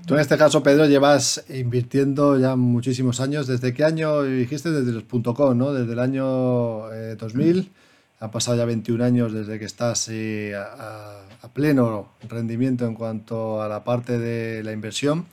Tú 0.06 0.14
en 0.14 0.20
este 0.20 0.37
caso, 0.37 0.62
Pedro, 0.62 0.87
llevas 0.87 1.44
invirtiendo 1.49 2.38
ya 2.38 2.56
muchísimos 2.56 3.20
años. 3.20 3.46
¿Desde 3.46 3.72
qué 3.72 3.84
año 3.84 4.22
dijiste? 4.22 4.70
Desde 4.70 4.92
los 4.92 5.04
.com, 5.04 5.56
¿no? 5.56 5.72
Desde 5.72 5.92
el 5.92 5.99
año 5.99 6.25
2000. 7.18 7.58
Eh, 7.58 7.70
ha 8.18 8.30
pasado 8.30 8.56
ya 8.56 8.64
21 8.64 9.04
años 9.04 9.32
desde 9.32 9.58
que 9.58 9.64
estás 9.64 10.08
eh, 10.08 10.54
a, 10.54 11.22
pleno 11.49 12.08
rendimiento 12.28 12.87
en 12.87 12.94
cuanto 12.94 13.62
a 13.62 13.68
la 13.68 13.84
parte 13.84 14.18
de 14.18 14.62
la 14.62 14.72
inversión. 14.72 15.26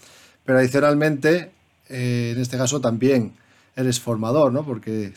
Pero 0.45 0.59
adicionalmente, 0.59 1.51
eh, 1.89 2.33
en 2.35 2.41
este 2.41 2.57
caso 2.57 2.81
también 2.81 3.33
eres 3.75 3.99
formador, 3.99 4.51
¿no? 4.51 4.65
Porque 4.65 5.13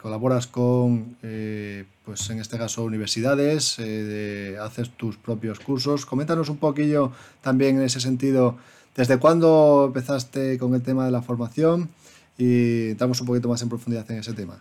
colaboras 0.00 0.46
con, 0.46 1.16
eh, 1.22 1.84
pues 2.04 2.28
en 2.30 2.40
este 2.40 2.58
caso, 2.58 2.82
universidades, 2.82 3.76
eh, 3.78 4.56
haces 4.60 4.90
tus 4.96 5.16
propios 5.16 5.60
cursos. 5.60 6.06
Coméntanos 6.06 6.48
un 6.48 6.56
poquillo 6.56 7.12
también 7.40 7.76
en 7.76 7.82
ese 7.82 8.00
sentido, 8.00 8.56
¿desde 8.96 9.18
cuándo 9.18 9.84
empezaste 9.86 10.58
con 10.58 10.74
el 10.74 10.82
tema 10.82 11.04
de 11.04 11.12
la 11.12 11.22
formación? 11.22 11.88
Y 12.36 12.90
entramos 12.90 13.20
un 13.20 13.26
poquito 13.26 13.48
más 13.48 13.62
en 13.62 13.68
profundidad 13.68 14.10
en 14.10 14.18
ese 14.18 14.32
tema. 14.32 14.60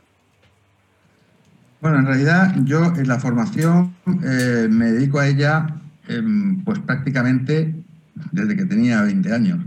Bueno, 1.81 1.99
en 1.99 2.05
realidad 2.07 2.55
yo 2.65 2.93
en 2.93 3.07
la 3.07 3.19
formación 3.19 3.93
eh, 4.23 4.67
me 4.69 4.91
dedico 4.91 5.19
a 5.19 5.27
ella 5.27 5.79
em, 6.09 6.61
pues 6.65 6.79
prácticamente 6.79 7.73
desde 8.33 8.57
que 8.57 8.65
tenía 8.65 9.01
20 9.01 9.33
años. 9.33 9.59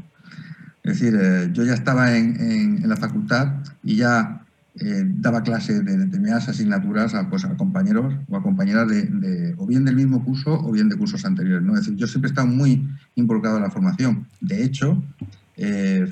Es 0.82 0.98
decir, 0.98 1.18
eh, 1.18 1.48
yo 1.54 1.64
ya 1.64 1.72
estaba 1.72 2.14
en, 2.14 2.86
la 2.86 2.96
facultad 2.96 3.54
y 3.82 3.96
ya 3.96 4.44
eh, 4.74 5.04
daba 5.06 5.42
clases 5.42 5.82
de 5.86 5.96
determinadas 5.96 6.50
asignaturas 6.50 7.14
a, 7.14 7.30
pues, 7.30 7.46
a 7.46 7.56
compañeros 7.56 8.14
o 8.28 8.36
a 8.36 8.42
compañeras 8.42 8.88
de, 8.88 9.54
o 9.56 9.66
bien 9.66 9.86
del 9.86 9.96
mismo 9.96 10.22
curso 10.22 10.52
o 10.52 10.70
bien 10.70 10.90
de 10.90 10.96
cursos 10.96 11.24
anteriores. 11.24 11.64
¿no? 11.64 11.72
Es 11.74 11.80
decir, 11.80 11.96
yo 11.96 12.06
siempre 12.06 12.28
he 12.28 12.32
estado 12.32 12.46
muy 12.46 12.86
involucrado 13.14 13.56
en 13.56 13.62
la 13.62 13.70
formación. 13.70 14.26
De 14.40 14.62
hecho, 14.62 15.02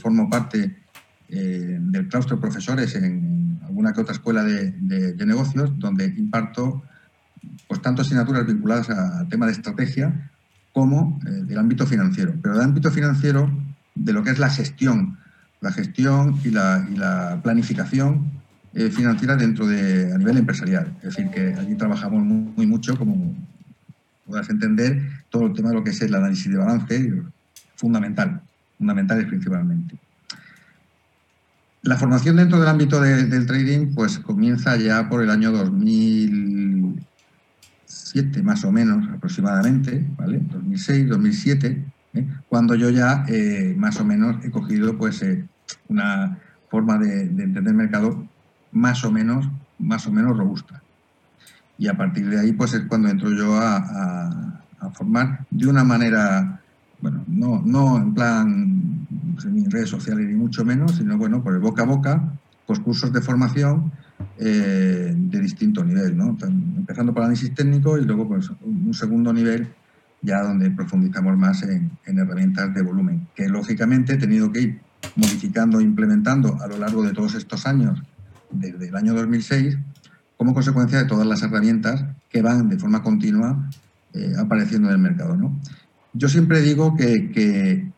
formo 0.00 0.30
parte 0.30 0.79
del 1.30 2.08
claustro 2.08 2.36
de 2.36 2.42
profesores 2.42 2.94
en 2.94 3.58
alguna 3.64 3.92
que 3.92 4.00
otra 4.00 4.14
escuela 4.14 4.42
de, 4.42 5.14
negocios 5.24 5.78
donde 5.78 6.06
imparto 6.06 6.82
pues, 7.68 7.80
tanto 7.80 8.02
asignaturas 8.02 8.46
vinculadas 8.46 8.90
al 8.90 9.28
tema 9.28 9.46
de 9.46 9.52
estrategia 9.52 10.30
como 10.72 11.20
del 11.24 11.58
ámbito 11.58 11.86
financiero. 11.86 12.34
Pero 12.42 12.54
del 12.54 12.64
ámbito 12.64 12.90
financiero 12.90 13.50
de 13.94 14.12
lo 14.12 14.22
que 14.22 14.30
es 14.30 14.38
la 14.38 14.50
gestión, 14.50 15.18
la 15.60 15.72
gestión 15.72 16.38
y 16.44 16.50
la, 16.50 17.38
planificación 17.42 18.30
eh, 18.74 18.90
financiera 18.90 19.36
dentro 19.36 19.66
de 19.66 20.12
a 20.12 20.18
nivel 20.18 20.38
empresarial. 20.38 20.92
Es 20.98 21.16
decir, 21.16 21.30
que 21.30 21.54
allí 21.54 21.74
trabajamos 21.74 22.22
muy, 22.22 22.66
mucho, 22.66 22.96
como 22.96 23.34
puedas 24.26 24.48
entender, 24.48 25.02
todo 25.28 25.46
el 25.46 25.52
tema 25.52 25.70
de 25.70 25.74
lo 25.76 25.84
que 25.84 25.90
es 25.90 26.00
el 26.02 26.14
análisis 26.14 26.50
de 26.50 26.58
balance, 26.58 27.22
fundamental, 27.76 28.40
fundamental 28.78 29.26
principalmente. 29.26 29.98
La 31.82 31.96
formación 31.96 32.36
dentro 32.36 32.60
del 32.60 32.68
ámbito 32.68 33.00
del 33.00 33.46
trading 33.46 33.94
pues 33.94 34.18
comienza 34.18 34.76
ya 34.76 35.08
por 35.08 35.22
el 35.22 35.30
año 35.30 35.50
2007 35.50 38.42
más 38.42 38.64
o 38.64 38.72
menos 38.72 39.08
aproximadamente, 39.08 40.06
¿vale? 40.16 40.42
2006, 40.50 41.08
2007 41.08 41.90
¿eh? 42.14 42.26
cuando 42.48 42.74
yo 42.74 42.90
ya 42.90 43.24
eh, 43.28 43.74
más 43.76 44.00
o 44.00 44.04
menos 44.04 44.44
he 44.44 44.50
cogido 44.50 44.96
pues 44.96 45.22
eh, 45.22 45.46
una 45.88 46.38
forma 46.68 46.98
de, 46.98 47.22
entender 47.22 47.74
mercado 47.74 48.26
más 48.72 49.04
o 49.04 49.10
menos 49.10 49.48
más 49.78 50.06
o 50.06 50.12
menos 50.12 50.36
robusta 50.36 50.82
y 51.78 51.88
a 51.88 51.96
partir 51.96 52.28
de 52.28 52.40
ahí 52.40 52.52
pues 52.52 52.74
es 52.74 52.82
cuando 52.82 53.08
entro 53.08 53.32
yo 53.32 53.56
a, 53.56 54.56
formar 54.94 55.44
de 55.50 55.66
una 55.66 55.84
manera 55.84 56.60
bueno 57.00 57.22
no 57.26 57.62
no 57.64 57.98
en 57.98 58.14
plan 58.14 58.89
pues, 59.42 59.54
en 59.54 59.70
redes 59.70 59.88
sociales 59.88 60.26
ni 60.26 60.34
mucho 60.34 60.64
menos 60.64 60.96
sino 60.96 61.16
bueno 61.16 61.42
por 61.42 61.54
el 61.54 61.60
boca 61.60 61.82
a 61.82 61.86
boca 61.86 62.32
pues 62.66 62.78
cursos 62.80 63.12
de 63.12 63.20
formación 63.20 63.92
de 64.38 65.40
distinto 65.40 65.82
nivel 65.82 66.16
¿no? 66.16 66.36
empezando 66.76 67.12
por 67.12 67.22
análisis 67.22 67.54
técnico 67.54 67.98
y 67.98 68.04
luego 68.04 68.28
pues 68.28 68.50
un 68.62 68.92
segundo 68.92 69.32
nivel 69.32 69.68
ya 70.22 70.42
donde 70.42 70.70
profundizamos 70.70 71.36
más 71.36 71.62
en, 71.62 71.90
herramientas 72.06 72.74
de 72.74 72.82
volumen, 72.82 73.28
que 73.34 73.48
lógicamente 73.48 74.14
he 74.14 74.16
tenido 74.16 74.52
que 74.52 74.60
ir 74.60 74.80
modificando 75.16 75.80
e 75.80 75.82
implementando 75.82 76.58
a 76.60 76.66
lo 76.66 76.78
largo 76.78 77.02
de 77.02 77.12
todos 77.12 77.34
estos 77.34 77.66
años, 77.66 78.02
desde 78.50 78.88
el 78.88 78.96
año 78.96 79.14
2006, 79.14 79.78
como 80.36 80.54
consecuencia 80.54 80.98
de 80.98 81.04
todas 81.04 81.26
las 81.26 81.42
herramientas 81.42 82.04
que 82.28 82.42
van 82.42 82.68
de 82.68 82.78
forma 82.78 83.02
continua 83.02 83.70
eh, 84.14 84.34
apareciendo 84.38 84.88
en 84.88 84.94
el 84.94 85.00
mercado. 85.00 85.36
¿no? 85.36 85.58
Yo 86.12 86.28
siempre 86.28 86.60
digo 86.60 86.96
que, 86.96 87.90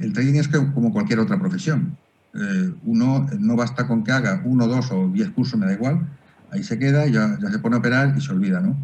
el 0.00 0.12
trading 0.12 0.34
es 0.34 0.48
como 0.48 0.92
cualquier 0.92 1.20
otra 1.20 1.38
profesión. 1.38 1.96
Eh, 2.34 2.72
uno 2.84 3.26
no 3.38 3.56
basta 3.56 3.86
con 3.86 4.04
que 4.04 4.12
haga 4.12 4.42
uno, 4.44 4.66
dos 4.66 4.90
o 4.92 5.08
diez 5.08 5.30
cursos, 5.30 5.58
me 5.58 5.66
da 5.66 5.72
igual, 5.72 6.08
ahí 6.50 6.62
se 6.62 6.78
queda, 6.78 7.06
ya, 7.06 7.38
ya 7.40 7.50
se 7.50 7.58
pone 7.58 7.76
a 7.76 7.78
operar 7.78 8.14
y 8.16 8.20
se 8.20 8.32
olvida. 8.32 8.60
¿no? 8.60 8.76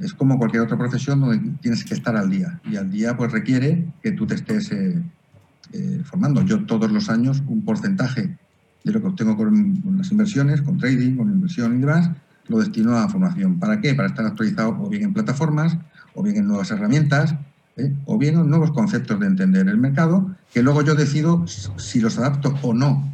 es 0.00 0.12
como 0.12 0.38
cualquier 0.38 0.62
otra 0.62 0.76
profesión 0.76 1.20
donde 1.20 1.38
tienes 1.60 1.84
que 1.84 1.94
estar 1.94 2.16
al 2.16 2.30
día 2.30 2.60
y 2.64 2.76
al 2.76 2.90
día 2.90 3.16
pues 3.16 3.32
requiere 3.32 3.86
que 4.02 4.12
tú 4.12 4.26
te 4.26 4.34
estés 4.34 4.72
eh, 4.72 5.02
eh, 5.72 6.00
formando. 6.04 6.42
Yo 6.42 6.64
todos 6.64 6.90
los 6.90 7.08
años 7.08 7.42
un 7.46 7.64
porcentaje 7.64 8.36
de 8.82 8.92
lo 8.92 9.00
que 9.00 9.08
obtengo 9.08 9.36
con, 9.36 9.82
las 9.96 10.10
inversiones, 10.10 10.62
con 10.62 10.78
trading, 10.78 11.16
con 11.16 11.30
inversión 11.30 11.76
y 11.76 11.80
demás, 11.80 12.10
lo 12.48 12.58
destino 12.58 12.96
a 12.96 13.08
formación. 13.08 13.58
¿Para 13.58 13.80
qué? 13.80 13.94
Para 13.94 14.08
estar 14.08 14.26
actualizado 14.26 14.76
o 14.78 14.88
bien 14.88 15.04
en 15.04 15.14
plataformas, 15.14 15.78
o 16.14 16.22
bien 16.22 16.36
en 16.36 16.46
nuevas 16.46 16.70
herramientas, 16.70 17.34
¿eh? 17.76 17.92
o 18.06 18.18
bien 18.18 18.36
en 18.36 18.48
nuevos 18.48 18.72
conceptos 18.72 19.18
de 19.20 19.26
entender 19.26 19.68
el 19.68 19.78
mercado, 19.78 20.34
que 20.52 20.62
luego 20.62 20.82
yo 20.82 20.94
decido 20.94 21.46
si 21.46 22.00
los 22.00 22.18
adapto 22.18 22.54
o 22.62 22.74
no 22.74 23.10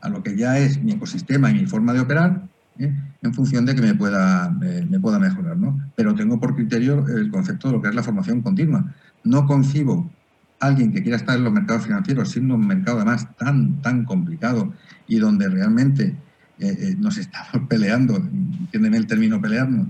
a 0.00 0.08
lo 0.08 0.22
que 0.22 0.36
ya 0.36 0.58
es 0.58 0.82
mi 0.82 0.92
ecosistema 0.92 1.50
y 1.50 1.54
mi 1.54 1.66
forma 1.66 1.92
de 1.92 2.00
operar, 2.00 2.42
¿eh? 2.78 2.92
en 3.22 3.34
función 3.34 3.66
de 3.66 3.74
que 3.74 3.82
me 3.82 3.94
pueda, 3.94 4.50
me 4.50 4.98
pueda 4.98 5.18
mejorar. 5.20 5.56
¿no? 5.56 5.78
Pero 5.94 6.14
tengo 6.14 6.40
por 6.40 6.56
criterio 6.56 7.06
el 7.06 7.30
concepto 7.30 7.68
de 7.68 7.74
lo 7.74 7.82
que 7.82 7.88
es 7.88 7.94
la 7.94 8.02
formación 8.02 8.42
continua. 8.42 8.84
No 9.22 9.46
concibo 9.46 10.10
a 10.58 10.66
alguien 10.66 10.92
que 10.92 11.02
quiera 11.02 11.16
estar 11.16 11.36
en 11.36 11.44
los 11.44 11.52
mercados 11.52 11.84
financieros, 11.84 12.30
siendo 12.30 12.56
un 12.56 12.66
mercado 12.66 12.98
además 12.98 13.28
tan, 13.36 13.80
tan 13.80 14.04
complicado 14.04 14.72
y 15.06 15.20
donde 15.20 15.48
realmente 15.48 16.16
eh, 16.58 16.76
eh, 16.78 16.96
nos 16.98 17.16
estamos 17.18 17.50
peleando, 17.68 18.16
entiéndeme 18.16 18.96
el 18.96 19.06
término 19.06 19.40
pelearnos, 19.40 19.86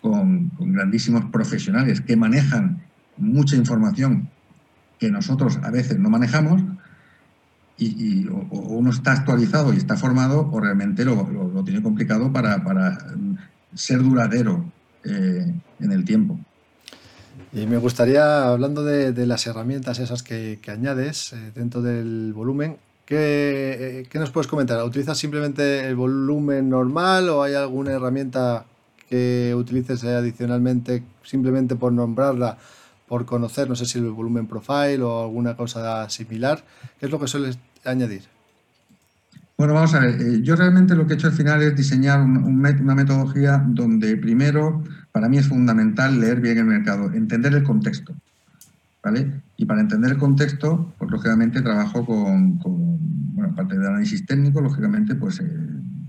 con 0.00 0.50
grandísimos 0.58 1.26
profesionales 1.26 2.00
que 2.00 2.16
manejan 2.16 2.82
mucha 3.16 3.56
información 3.56 4.28
que 4.98 5.10
nosotros 5.10 5.58
a 5.62 5.70
veces 5.70 5.98
no 5.98 6.10
manejamos, 6.10 6.62
y, 7.78 8.28
o, 8.28 8.46
uno 8.50 8.90
está 8.90 9.12
actualizado 9.12 9.72
y 9.72 9.76
está 9.76 9.96
formado 9.96 10.48
o 10.52 10.60
realmente 10.60 11.04
lo, 11.04 11.26
tiene 11.64 11.82
complicado 11.82 12.32
para, 12.32 12.58
mm, 12.58 13.36
ser 13.74 14.02
duradero 14.02 14.64
eh, 15.04 15.52
en 15.80 15.92
el 15.92 16.04
tiempo. 16.04 16.38
Y 17.52 17.66
me 17.66 17.78
gustaría, 17.78 18.44
hablando 18.44 18.84
de, 18.84 19.26
las 19.26 19.46
herramientas 19.46 19.98
esas 19.98 20.22
que, 20.22 20.60
añades 20.68 21.32
eh, 21.32 21.52
dentro 21.54 21.82
del 21.82 22.32
volumen, 22.32 22.76
¿qué, 23.04 24.06
¿qué, 24.08 24.18
nos 24.18 24.30
puedes 24.30 24.46
comentar? 24.46 24.82
¿Utilizas 24.84 25.18
simplemente 25.18 25.86
el 25.86 25.96
volumen 25.96 26.68
normal 26.68 27.28
o 27.28 27.42
hay 27.42 27.54
alguna 27.54 27.92
herramienta 27.92 28.64
que 29.08 29.54
utilices 29.54 30.04
adicionalmente 30.04 31.02
simplemente 31.22 31.76
por 31.76 31.92
nombrarla, 31.92 32.56
por 33.12 33.26
conocer, 33.26 33.68
no 33.68 33.76
sé 33.76 33.84
si 33.84 33.98
el 33.98 34.10
volumen 34.10 34.46
profile 34.46 35.02
o 35.02 35.24
alguna 35.24 35.54
cosa 35.54 36.08
similar? 36.08 36.64
¿Qué 36.98 37.04
es 37.04 37.12
lo 37.12 37.20
que 37.20 37.26
sueles 37.26 37.58
añadir? 37.84 38.22
Bueno, 39.58 39.74
vamos 39.74 39.92
a 39.92 40.00
ver. 40.00 40.18
Eh, 40.18 40.40
yo 40.40 40.56
realmente 40.56 40.94
lo 40.94 41.06
que 41.06 41.12
he 41.12 41.16
hecho 41.16 41.26
al 41.26 41.34
final 41.34 41.62
es 41.62 41.76
diseñar 41.76 42.22
una 42.22 42.94
metodología 42.94 43.62
donde 43.68 44.16
primero, 44.16 44.82
para 45.12 45.28
mí 45.28 45.36
es 45.36 45.46
fundamental 45.46 46.18
leer 46.20 46.40
bien 46.40 46.56
el 46.56 46.64
mercado, 46.64 47.12
entender 47.12 47.52
el 47.52 47.62
contexto. 47.62 48.14
¿Vale? 49.04 49.42
Y 49.58 49.66
para 49.66 49.82
entender 49.82 50.12
el 50.12 50.16
contexto, 50.16 50.94
pues 50.96 51.10
lógicamente 51.10 51.60
trabajo 51.60 52.06
con, 52.06 52.60
bueno, 53.34 53.52
aparte 53.52 53.76
del 53.76 53.88
análisis 53.88 54.24
técnico, 54.24 54.62
lógicamente, 54.62 55.16
pues 55.16 55.38
eh, 55.38 55.50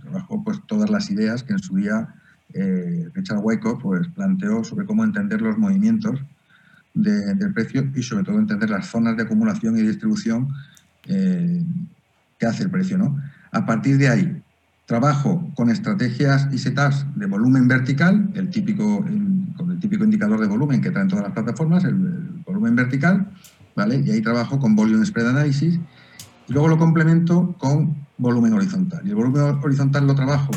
trabajo 0.03 0.41
pues 0.41 0.61
todas 0.67 0.89
las 0.89 1.09
ideas 1.09 1.43
que 1.43 1.51
en 1.51 1.59
su 1.59 1.75
día 1.75 2.15
eh, 2.53 3.09
Richard 3.13 3.41
Wyckoff 3.43 3.81
pues, 3.81 4.07
planteó 4.07 4.63
sobre 4.63 4.85
cómo 4.85 5.03
entender 5.03 5.41
los 5.41 5.57
movimientos 5.57 6.23
del 6.93 7.53
precio 7.53 7.89
y 7.95 8.03
sobre 8.03 8.23
todo 8.23 8.37
entender 8.37 8.69
las 8.69 8.87
zonas 8.87 9.17
de 9.17 9.23
acumulación 9.23 9.77
y 9.77 9.81
distribución 9.81 10.49
eh, 11.07 11.63
que 12.37 12.45
hace 12.45 12.63
el 12.63 12.69
precio. 12.69 12.97
¿no? 12.97 13.19
A 13.51 13.65
partir 13.65 13.97
de 13.97 14.09
ahí, 14.09 14.41
trabajo 14.85 15.49
con 15.55 15.69
estrategias 15.69 16.47
y 16.51 16.57
setups 16.57 17.05
de 17.15 17.25
volumen 17.25 17.67
vertical, 17.67 18.29
el 18.35 18.49
típico, 18.49 19.05
con 19.57 19.71
el 19.71 19.79
típico 19.79 20.03
indicador 20.03 20.39
de 20.39 20.47
volumen 20.47 20.81
que 20.81 20.91
traen 20.91 21.07
todas 21.07 21.23
las 21.23 21.33
plataformas, 21.33 21.83
el, 21.83 21.95
volumen 22.45 22.75
vertical, 22.75 23.31
¿vale? 23.75 24.03
Y 24.05 24.11
ahí 24.11 24.21
trabajo 24.21 24.59
con 24.59 24.75
volume 24.75 25.05
spread 25.05 25.29
analysis 25.29 25.79
y 26.47 26.53
luego 26.53 26.67
lo 26.67 26.77
complemento 26.77 27.55
con 27.57 27.95
volumen 28.17 28.53
horizontal. 28.53 29.01
Y 29.05 29.09
el 29.09 29.15
volumen 29.15 29.59
horizontal 29.63 30.05
lo 30.05 30.13
trabajo 30.13 30.51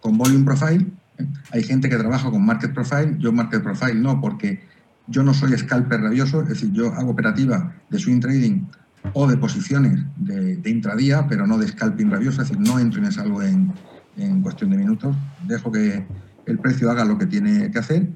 con 0.00 0.16
volume 0.16 0.44
profile. 0.44 0.86
¿eh? 1.18 1.26
Hay 1.52 1.62
gente 1.62 1.88
que 1.88 1.96
trabaja 1.96 2.30
con 2.30 2.44
market 2.44 2.72
profile, 2.72 3.16
yo 3.18 3.32
market 3.32 3.62
profile 3.62 3.94
no, 3.94 4.20
porque 4.20 4.60
yo 5.08 5.22
no 5.22 5.34
soy 5.34 5.56
scalper 5.56 6.00
rabioso, 6.00 6.42
es 6.42 6.48
decir, 6.48 6.72
yo 6.72 6.92
hago 6.94 7.10
operativa 7.10 7.72
de 7.90 7.98
swing 7.98 8.20
trading 8.20 8.66
o 9.12 9.26
de 9.26 9.36
posiciones 9.36 10.04
de, 10.16 10.60
intradía, 10.68 11.26
pero 11.28 11.46
no 11.46 11.58
de 11.58 11.68
scalping 11.68 12.10
rabioso, 12.10 12.42
es 12.42 12.48
decir, 12.48 12.60
no 12.60 12.78
entro 12.78 13.00
me 13.00 13.12
salgo 13.12 13.42
en, 13.42 13.72
en 14.16 14.42
cuestión 14.42 14.70
de 14.70 14.76
minutos, 14.76 15.16
dejo 15.46 15.70
que 15.70 16.04
el 16.46 16.58
precio 16.58 16.90
haga 16.90 17.04
lo 17.04 17.18
que 17.18 17.26
tiene 17.26 17.70
que 17.70 17.78
hacer, 17.78 18.08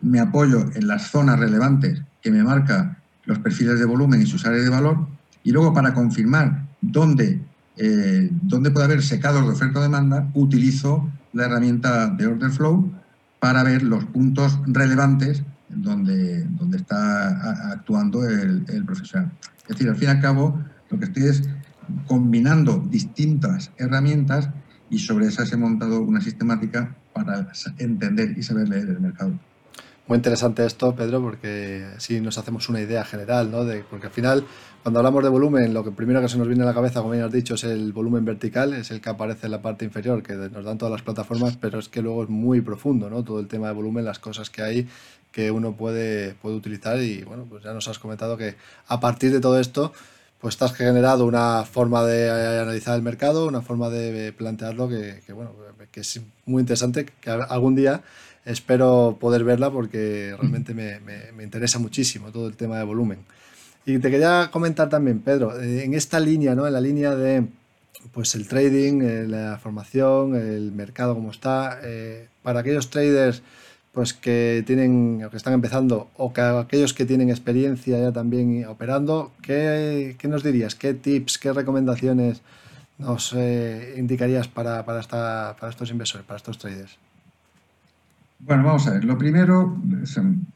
me 0.00 0.20
apoyo 0.20 0.64
en 0.74 0.86
las 0.86 1.10
zonas 1.10 1.38
relevantes 1.38 2.02
que 2.22 2.30
me 2.30 2.42
marca 2.42 2.98
los 3.24 3.38
perfiles 3.38 3.78
de 3.78 3.84
volumen 3.84 4.22
y 4.22 4.26
sus 4.26 4.46
áreas 4.46 4.64
de 4.64 4.70
valor, 4.70 5.06
y 5.42 5.52
luego 5.52 5.72
para 5.74 5.92
confirmar 5.92 6.66
dónde, 6.80 7.40
eh, 7.76 8.30
dónde 8.42 8.70
puede 8.70 8.86
haber 8.86 9.02
secados 9.02 9.44
de 9.44 9.52
oferta 9.52 9.80
o 9.80 9.82
demanda, 9.82 10.30
utilizo 10.34 11.08
la 11.32 11.44
herramienta 11.44 12.08
de 12.08 12.26
order 12.26 12.50
flow 12.50 12.90
para 13.38 13.62
ver 13.62 13.82
los 13.82 14.04
puntos 14.06 14.58
relevantes 14.66 15.42
donde, 15.68 16.44
donde 16.44 16.78
está 16.78 17.70
actuando 17.72 18.26
el, 18.28 18.64
profesional. 18.84 19.30
Es 19.62 19.68
decir, 19.68 19.88
al 19.88 19.96
fin 19.96 20.08
y 20.08 20.10
al 20.12 20.20
cabo, 20.20 20.62
lo 20.90 20.98
que 20.98 21.04
estoy 21.06 21.24
es 21.24 21.42
combinando 22.06 22.84
distintas 22.90 23.70
herramientas 23.76 24.48
y 24.90 24.98
sobre 24.98 25.26
esas 25.26 25.52
he 25.52 25.56
montado 25.56 26.00
una 26.00 26.20
sistemática 26.20 26.96
para 27.12 27.48
entender 27.78 28.36
y 28.36 28.42
saber 28.42 28.68
leer 28.68 28.88
el 28.88 29.00
mercado. 29.00 29.32
Muy 30.08 30.16
interesante 30.16 30.64
esto, 30.64 30.94
Pedro, 30.96 31.20
porque 31.20 31.86
así 31.94 32.18
nos 32.22 32.38
hacemos 32.38 32.70
una 32.70 32.80
idea 32.80 33.04
general, 33.04 33.50
¿no? 33.50 33.58
Porque 33.90 34.06
al 34.06 34.12
final, 34.12 34.42
cuando 34.82 35.00
hablamos 35.00 35.22
de 35.22 35.28
volumen, 35.28 35.74
lo 35.74 35.84
que 35.84 35.90
primero 35.90 36.22
que 36.22 36.30
se 36.30 36.38
nos 36.38 36.48
viene 36.48 36.62
a 36.62 36.66
la 36.66 36.72
cabeza, 36.72 37.02
como 37.02 37.14
ya 37.14 37.26
has 37.26 37.32
dicho, 37.32 37.56
es 37.56 37.64
el 37.64 37.92
volumen 37.92 38.24
vertical, 38.24 38.72
es 38.72 38.90
el 38.90 39.02
que 39.02 39.10
aparece 39.10 39.48
en 39.48 39.52
la 39.52 39.60
parte 39.60 39.84
inferior, 39.84 40.22
que 40.22 40.32
nos 40.32 40.64
dan 40.64 40.78
todas 40.78 40.92
las 40.92 41.02
plataformas, 41.02 41.58
pero 41.58 41.78
es 41.78 41.90
que 41.90 42.00
luego 42.00 42.22
es 42.22 42.30
muy 42.30 42.62
profundo, 42.62 43.10
¿no? 43.10 43.22
Todo 43.22 43.38
el 43.38 43.48
tema 43.48 43.66
de 43.66 43.74
volumen, 43.74 44.02
las 44.06 44.18
cosas 44.18 44.48
que 44.48 44.62
hay 44.62 44.88
que 45.38 45.52
uno 45.52 45.76
puede, 45.76 46.34
puede 46.34 46.56
utilizar 46.56 47.00
y, 47.00 47.22
bueno, 47.22 47.46
pues 47.48 47.62
ya 47.62 47.72
nos 47.72 47.86
has 47.86 48.00
comentado 48.00 48.36
que 48.36 48.56
a 48.88 48.98
partir 48.98 49.30
de 49.30 49.38
todo 49.38 49.60
esto, 49.60 49.92
pues 50.40 50.54
estás 50.56 50.74
generado 50.74 51.26
una 51.26 51.64
forma 51.64 52.02
de 52.02 52.28
analizar 52.60 52.96
el 52.96 53.02
mercado, 53.02 53.46
una 53.46 53.62
forma 53.62 53.88
de 53.88 54.32
plantearlo 54.32 54.88
que, 54.88 55.22
que 55.24 55.32
bueno, 55.32 55.52
que 55.92 56.00
es 56.00 56.20
muy 56.44 56.62
interesante, 56.62 57.06
que 57.20 57.30
algún 57.30 57.76
día 57.76 58.02
espero 58.46 59.16
poder 59.20 59.44
verla 59.44 59.70
porque 59.70 60.34
realmente 60.36 60.74
me, 60.74 60.98
me, 60.98 61.44
interesa 61.44 61.78
muchísimo 61.78 62.32
todo 62.32 62.48
el 62.48 62.56
tema 62.56 62.76
de 62.78 62.82
volumen. 62.82 63.20
Y 63.86 64.00
te 64.00 64.10
quería 64.10 64.50
comentar 64.50 64.88
también, 64.88 65.20
Pedro, 65.20 65.56
eh, 65.60 65.84
en 65.84 65.94
esta 65.94 66.18
línea, 66.18 66.56
¿no? 66.56 66.66
en 66.66 66.72
la 66.72 66.80
línea 66.80 67.14
de 67.14 67.46
pues 68.12 68.34
el 68.34 68.48
trading, 68.48 69.02
eh, 69.02 69.28
la 69.28 69.56
formación, 69.62 70.34
el 70.34 70.72
mercado 70.72 71.14
como 71.14 71.30
está, 71.30 71.78
eh, 71.84 72.26
para 72.42 72.58
aquellos 72.58 72.90
traders 72.90 73.40
pues 73.92 74.12
que 74.12 74.62
tienen 74.66 75.26
que 75.30 75.36
están 75.36 75.54
empezando 75.54 76.08
o 76.16 76.32
que 76.32 76.40
aquellos 76.40 76.94
que 76.94 77.04
tienen 77.04 77.30
experiencia 77.30 77.98
ya 77.98 78.12
también 78.12 78.64
operando, 78.66 79.32
¿qué, 79.42 80.16
qué 80.18 80.28
nos 80.28 80.42
dirías? 80.42 80.74
¿Qué 80.74 80.94
tips, 80.94 81.38
qué 81.38 81.52
recomendaciones 81.52 82.42
nos 82.98 83.34
indicarías 83.96 84.48
para, 84.48 84.84
para, 84.84 85.00
esta, 85.00 85.56
para 85.58 85.70
estos 85.70 85.90
inversores, 85.90 86.26
para 86.26 86.36
estos 86.36 86.58
traders? 86.58 86.98
Bueno, 88.40 88.64
vamos 88.64 88.86
a 88.86 88.92
ver. 88.92 89.04
Lo 89.04 89.18
primero 89.18 89.76
son 90.04 90.46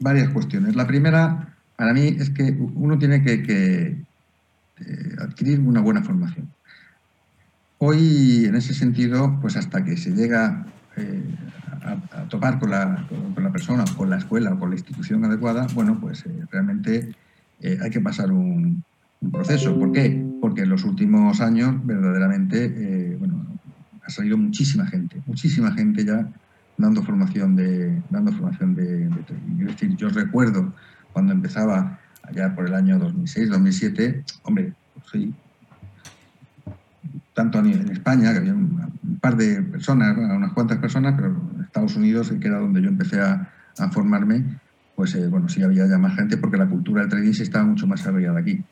varias 0.00 0.30
cuestiones. 0.30 0.74
La 0.74 0.86
primera, 0.86 1.54
para 1.76 1.92
mí, 1.92 2.16
es 2.18 2.30
que 2.30 2.56
uno 2.74 2.98
tiene 2.98 3.22
que, 3.22 3.96
eh, 4.80 5.16
adquirir 5.20 5.60
una 5.60 5.80
buena 5.80 6.02
formación. 6.02 6.48
Hoy, 7.78 8.46
en 8.46 8.54
ese 8.54 8.72
sentido, 8.74 9.38
pues 9.40 9.56
hasta 9.56 9.84
que 9.84 9.96
se 9.96 10.10
llega 10.12 10.66
eh, 10.96 11.22
a, 11.84 12.28
topar 12.28 12.58
con 12.58 12.70
la, 12.70 13.06
con, 13.34 13.42
la, 13.42 13.52
persona, 13.52 13.84
con 13.96 14.10
la 14.10 14.18
escuela 14.18 14.52
o 14.52 14.58
con 14.58 14.70
la 14.70 14.76
institución 14.76 15.24
adecuada, 15.24 15.66
bueno, 15.74 15.98
pues 16.00 16.24
eh, 16.26 16.46
realmente 16.50 17.14
hay 17.62 17.90
que 17.90 18.00
pasar 18.00 18.30
un, 18.32 18.82
proceso. 19.32 19.74
¿Por 19.78 19.92
qué? 19.92 20.22
Porque 20.40 20.62
en 20.62 20.68
los 20.68 20.84
últimos 20.84 21.40
años, 21.40 21.74
verdaderamente, 21.86 23.16
bueno, 23.18 23.46
ha 24.04 24.10
salido 24.10 24.36
muchísima 24.36 24.86
gente, 24.86 25.22
muchísima 25.26 25.72
gente 25.72 26.04
ya 26.04 26.28
dando 26.76 27.02
formación 27.02 27.56
de, 27.56 28.02
dando 28.10 28.32
formación 28.32 28.74
de. 28.74 29.04
Es 29.60 29.66
decir, 29.66 29.96
yo 29.96 30.08
recuerdo 30.08 30.72
cuando 31.12 31.32
empezaba 31.32 31.98
allá 32.22 32.54
por 32.54 32.66
el 32.66 32.74
año 32.74 32.98
2006, 32.98 33.50
2007, 33.50 34.24
hombre, 34.42 34.72
sí, 35.10 35.32
tanto 37.34 37.58
en 37.58 37.90
España, 37.90 38.32
que 38.32 38.38
había 38.38 38.54
un, 38.54 39.18
par 39.20 39.36
de 39.36 39.62
personas, 39.62 40.16
unas 40.16 40.52
cuantas 40.52 40.78
personas, 40.78 41.14
pero 41.16 41.28
en 41.54 41.64
Estados 41.64 41.96
Unidos, 41.96 42.32
que 42.40 42.46
era 42.46 42.58
donde 42.58 42.80
yo 42.80 42.88
empecé 42.88 43.20
a, 43.20 43.50
formarme, 43.90 44.60
pues 44.94 45.16
eh, 45.16 45.26
bueno, 45.26 45.48
sí 45.48 45.60
había 45.60 45.84
ya 45.88 45.98
más 45.98 46.14
gente 46.14 46.36
porque 46.36 46.56
la 46.56 46.68
cultura 46.68 47.00
del 47.00 47.10
trading 47.10 47.32
se 47.32 47.42
estaba 47.42 47.64
mucho 47.64 47.88
más 47.88 47.98
desarrollada 47.98 48.38
aquí. 48.38 48.62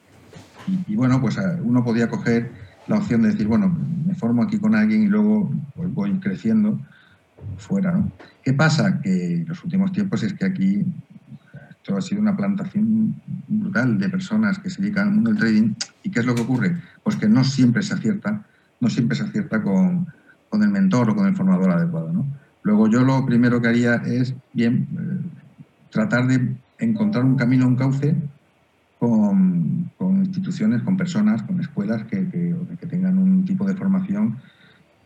Y, 0.87 0.95
bueno, 0.95 1.21
pues 1.21 1.37
uno 1.65 1.83
podía 1.83 2.09
coger 2.09 2.53
la 2.87 2.99
opción 2.99 3.23
de 3.23 3.31
decir, 3.31 3.49
bueno, 3.49 3.77
me 4.07 4.15
formo 4.15 4.45
aquí 4.45 4.59
con 4.59 4.77
alguien 4.77 5.03
y 5.03 5.09
luego 5.09 5.53
pues, 5.75 5.93
voy 5.93 6.13
creciendo 6.21 6.81
fuera. 7.57 7.91
¿no? 7.91 8.13
¿Qué 8.45 8.53
pasa? 8.53 9.01
Que 9.01 9.39
en 9.39 9.49
los 9.49 9.65
últimos 9.65 9.91
tiempos 9.91 10.23
es 10.23 10.35
que 10.35 10.45
aquí 10.45 10.87
esto 11.71 11.97
ha 11.97 12.01
sido 12.01 12.21
una 12.21 12.37
plantación 12.37 13.21
brutal 13.49 13.99
de 13.99 14.09
personas 14.09 14.61
que 14.61 14.71
se 14.71 14.81
dedican 14.83 15.09
al 15.09 15.15
mundo 15.15 15.31
del 15.31 15.41
trading. 15.41 15.75
¿Y 16.05 16.11
qué 16.11 16.21
es 16.21 16.27
lo 16.27 16.37
que 16.37 16.43
ocurre? 16.43 16.77
Pues 17.03 17.17
que 17.17 17.29
no 17.29 17.43
siempre 17.43 17.83
se 17.83 17.95
acierta, 17.95 18.45
no 18.83 18.91
siempre 18.91 19.17
se 19.17 19.23
acierta 19.23 19.63
con, 19.63 20.09
con 20.51 20.63
el 20.63 20.69
mentor 20.69 21.11
o 21.11 21.15
con 21.17 21.27
el 21.27 21.37
formador 21.37 21.71
adecuado. 21.71 22.13
¿no? 22.13 22.27
Luego 22.63 22.89
yo 22.89 23.01
lo 23.03 23.25
primero 23.25 23.63
que 23.63 23.69
haría 23.69 23.95
es, 23.95 24.35
bien, 24.53 24.89
eh, 24.93 25.41
tratar 25.91 26.27
de 26.27 26.57
encontrar 26.79 27.25
un 27.25 27.37
camino, 27.37 27.67
un 27.67 27.77
cauce 27.77 28.17
con, 28.99 29.89
con 29.97 30.25
instituciones, 30.25 30.83
con 30.83 30.97
personas, 30.97 31.45
con 31.45 31.61
escuelas 31.61 32.05
que, 32.05 32.29
que, 32.29 32.87
tengan 32.89 33.17
un 33.19 33.45
tipo 33.45 33.65
de 33.65 33.75
formación 33.75 34.37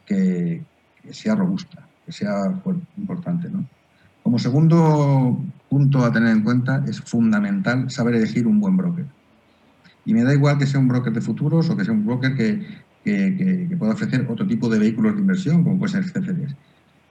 que, 0.06 0.64
que 1.02 1.12
sea 1.12 1.34
robusta 1.34 1.86
que 2.06 2.12
sea 2.12 2.54
importante. 2.96 3.50
¿no? 3.50 3.66
Como 4.22 4.38
segundo 4.38 5.38
punto 5.68 6.04
a 6.04 6.12
tener 6.12 6.30
en 6.30 6.42
cuenta, 6.42 6.84
es 6.86 7.00
fundamental 7.00 7.90
saber 7.90 8.14
elegir 8.14 8.46
un 8.46 8.60
buen 8.60 8.76
broker. 8.76 9.04
Y 10.04 10.14
me 10.14 10.22
da 10.22 10.32
igual 10.32 10.56
que 10.56 10.66
sea 10.66 10.78
un 10.78 10.86
broker 10.86 11.12
de 11.12 11.20
futuros 11.20 11.68
o 11.68 11.76
que 11.76 11.84
sea 11.84 11.92
un 11.92 12.06
broker 12.06 12.36
que, 12.36 12.64
que, 13.06 13.76
pueda 13.78 13.92
ofrecer 13.92 14.26
otro 14.28 14.46
tipo 14.46 14.68
de 14.68 14.78
vehículos 14.78 15.14
de 15.14 15.20
inversión, 15.20 15.62
como 15.62 15.78
puede 15.78 15.92
ser 15.92 16.04
CFDs. 16.04 16.54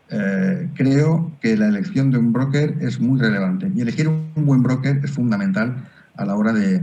Eh, 0.10 0.70
creo 0.76 1.32
que 1.42 1.58
la 1.58 1.68
elección 1.68 2.12
de 2.12 2.20
un 2.20 2.32
broker 2.32 2.76
es 2.82 3.00
muy 3.00 3.20
relevante 3.20 3.72
y 3.74 3.82
elegir 3.82 4.08
un 4.08 4.46
buen 4.46 4.62
broker 4.62 5.02
es 5.04 5.12
fundamental 5.12 5.88
a 6.16 6.26
la 6.26 6.36
hora 6.36 6.54
de 6.54 6.80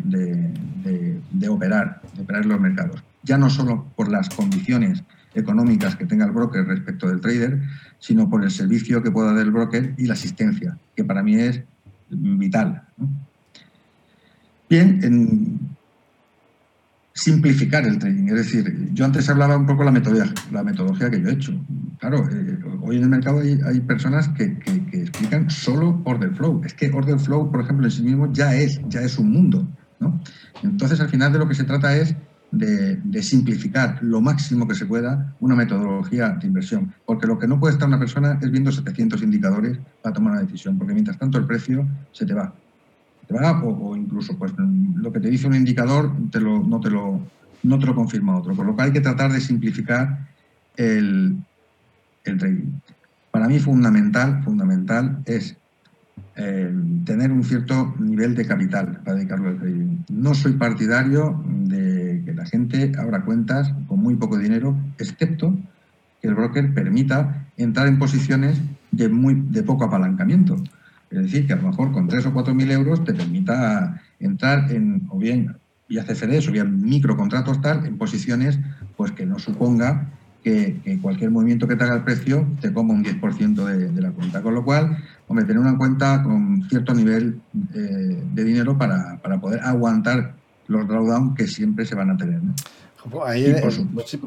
operar, 1.49 2.03
de 2.17 2.23
operar 2.23 2.43
en 2.43 2.49
los 2.49 2.61
mercados. 2.61 3.05
Ya 3.23 3.39
no 3.39 3.49
solo 3.49 3.87
por 3.95 4.11
las 4.11 4.29
condiciones 4.31 5.05
económicas 5.35 5.97
que 5.97 6.07
tenga 6.07 6.25
el 6.25 6.33
broker 6.33 6.67
respecto 6.67 7.09
del 7.09 7.21
trader, 7.21 7.63
sino 7.99 8.29
por 8.29 8.43
el 8.43 8.51
servicio 8.51 9.03
que 9.03 9.11
pueda 9.11 9.33
dar 9.33 9.45
el 9.45 9.51
broker 9.51 9.95
y 9.97 10.07
la 10.07 10.15
asistencia, 10.15 10.77
que 10.97 11.05
para 11.05 11.23
mí 11.23 11.37
es 11.37 11.63
vital. 12.11 12.83
Bien, 14.69 15.01
en 15.03 15.61
simplificar 17.15 17.87
el 17.87 17.99
trading, 17.99 18.29
es 18.29 18.35
decir, 18.35 18.91
yo 18.93 19.05
antes 19.05 19.29
hablaba 19.29 19.57
un 19.57 19.67
poco 19.67 19.81
de 19.81 19.87
la 19.87 19.93
metodología, 19.93 20.35
la 20.51 20.63
metodología 20.63 21.11
que 21.11 21.21
yo 21.21 21.29
he 21.29 21.33
hecho. 21.33 21.53
Claro, 21.99 22.29
eh, 22.31 22.59
hoy 22.81 22.97
en 22.97 23.05
el 23.05 23.09
mercado 23.11 23.41
hay, 23.41 23.81
personas 23.81 24.29
que, 24.31 24.57
explican 24.93 25.51
solo 25.51 26.01
order 26.05 26.35
flow. 26.35 26.63
Es 26.65 26.75
que 26.75 26.91
order 26.91 27.19
flow, 27.19 27.51
por 27.51 27.61
ejemplo, 27.61 27.87
en 27.87 27.91
sí 27.91 28.03
mismo 28.03 28.33
ya 28.33 28.55
es, 28.55 28.81
ya 28.89 29.03
es 29.03 29.19
un 29.19 29.31
mundo. 29.31 29.69
¿no? 30.01 30.21
Entonces, 30.63 31.01
al 31.01 31.09
final 31.09 31.33
de 31.33 31.39
lo 31.39 31.49
que 31.49 31.55
se 31.55 31.65
trata 31.65 31.97
es 31.97 32.17
de, 32.53 33.23
simplificar 33.23 33.99
lo 34.03 34.21
máximo 34.21 34.69
que 34.69 34.75
se 34.75 34.87
pueda 34.87 35.35
una 35.41 35.55
metodología 35.55 36.31
de 36.31 36.47
inversión. 36.47 36.95
Porque 37.07 37.27
lo 37.27 37.39
que 37.39 37.47
no 37.47 37.59
puede 37.59 37.75
estar 37.75 37.89
una 37.89 37.99
persona 37.99 38.39
es 38.41 38.51
viendo 38.51 38.73
700 38.73 39.23
indicadores 39.23 39.79
para 40.03 40.15
tomar 40.15 40.33
una 40.33 40.43
decisión, 40.43 40.79
porque 40.79 40.95
mientras 40.95 41.19
tanto 41.19 41.39
el 41.39 41.47
precio 41.47 41.87
se 42.13 42.27
te 42.27 42.35
va. 42.35 42.55
O, 43.35 43.97
incluso 43.97 44.37
pues, 44.39 44.53
lo 44.59 45.13
que 45.13 45.21
te 45.21 45.31
dice 45.31 45.47
un 45.47 45.55
indicador 45.55 46.13
te 46.31 46.41
lo, 46.41 46.63
no, 46.63 46.81
te 46.81 46.91
lo, 46.91 47.21
no 47.63 47.79
te 47.79 47.87
lo 47.87 47.95
confirma 47.95 48.39
otro. 48.39 48.55
Por 48.55 48.67
lo 48.67 48.77
que 48.77 48.83
hay 48.83 48.93
que 48.93 49.01
tratar 49.01 49.33
de 49.33 49.41
simplificar 49.41 50.29
el, 50.77 51.37
el 52.25 52.39
trading. 52.39 52.73
Para 53.31 53.49
mí 53.49 53.59
fundamental, 53.59 54.43
fundamental 54.43 55.23
es 55.25 55.57
eh, 56.37 56.73
tener 57.05 57.31
un 57.31 57.45
cierto 57.45 57.95
nivel 57.99 58.35
de 58.35 58.47
capital 58.47 59.01
para 59.05 59.17
dedicarlo 59.17 59.49
al 59.49 59.59
trading. 59.59 59.99
No 60.09 60.35
soy 60.35 60.53
partidario 60.53 61.43
de 61.47 62.23
que 62.25 62.33
la 62.35 62.47
gente 62.47 62.93
abra 62.99 63.25
cuentas 63.25 63.73
con 63.87 64.01
muy 64.01 64.17
poco 64.17 64.39
dinero, 64.39 64.77
excepto 64.99 65.55
que 66.21 66.29
el 66.29 66.35
broker 66.35 66.73
permita 66.73 67.47
entrar 67.57 67.87
en 67.89 67.99
posiciones 67.99 68.61
de, 68.93 69.09
muy, 69.09 69.35
de 69.49 69.63
poco 69.63 69.85
apalancamiento. 69.85 70.57
Es 71.13 71.23
decir, 71.23 71.47
que 71.47 71.53
a 71.53 71.57
lo 71.57 71.69
mejor 71.69 71.93
con 71.93 72.09
3 72.09 72.27
o 72.27 72.33
4 72.33 72.55
mil 72.55 72.71
euros 72.71 73.05
te 73.05 73.13
permita 73.13 74.03
entrar 74.19 74.71
en, 74.73 75.07
o 75.11 75.19
bien 75.19 75.57
vía 75.89 76.05
CFDs 76.05 76.49
o 76.49 76.53
vía 76.53 76.65
microcontratos 76.65 77.61
tal, 77.61 77.85
en 77.85 77.99
posiciones 77.99 78.59
pues 78.97 79.13
que 79.13 79.27
no 79.27 79.39
suponga 79.39 80.09
que, 80.43 80.99
cualquier 81.03 81.31
movimiento 81.31 81.69
que 81.69 81.77
te 81.77 81.85
haga 81.85 81.97
el 81.97 82.05
precio 82.05 82.47
te 82.61 82.73
coma 82.73 82.95
un 82.95 83.05
10% 83.05 83.65
de, 83.65 83.89
de, 83.91 84.01
la 84.01 84.11
cuenta. 84.11 84.43
Con 84.43 84.55
lo 84.55 84.65
cual, 84.65 84.97
hombre, 85.29 85.45
tener 85.45 85.61
una 85.61 85.77
cuenta 85.77 86.23
con 86.23 86.67
cierto 86.69 86.95
nivel 86.95 87.41
eh, 87.75 88.23
de 88.33 88.45
dinero 88.45 88.77
para, 88.77 89.19
para, 89.23 89.41
poder 89.41 89.61
aguantar 89.61 90.35
los 90.67 90.89
drawdown 90.89 91.35
que 91.35 91.47
siempre 91.47 91.85
se 91.85 91.95
van 91.95 92.11
a 92.11 92.17
tener. 92.17 92.43
¿no? 92.43 92.55
Ahí, 93.25 93.47
eh, 93.47 93.63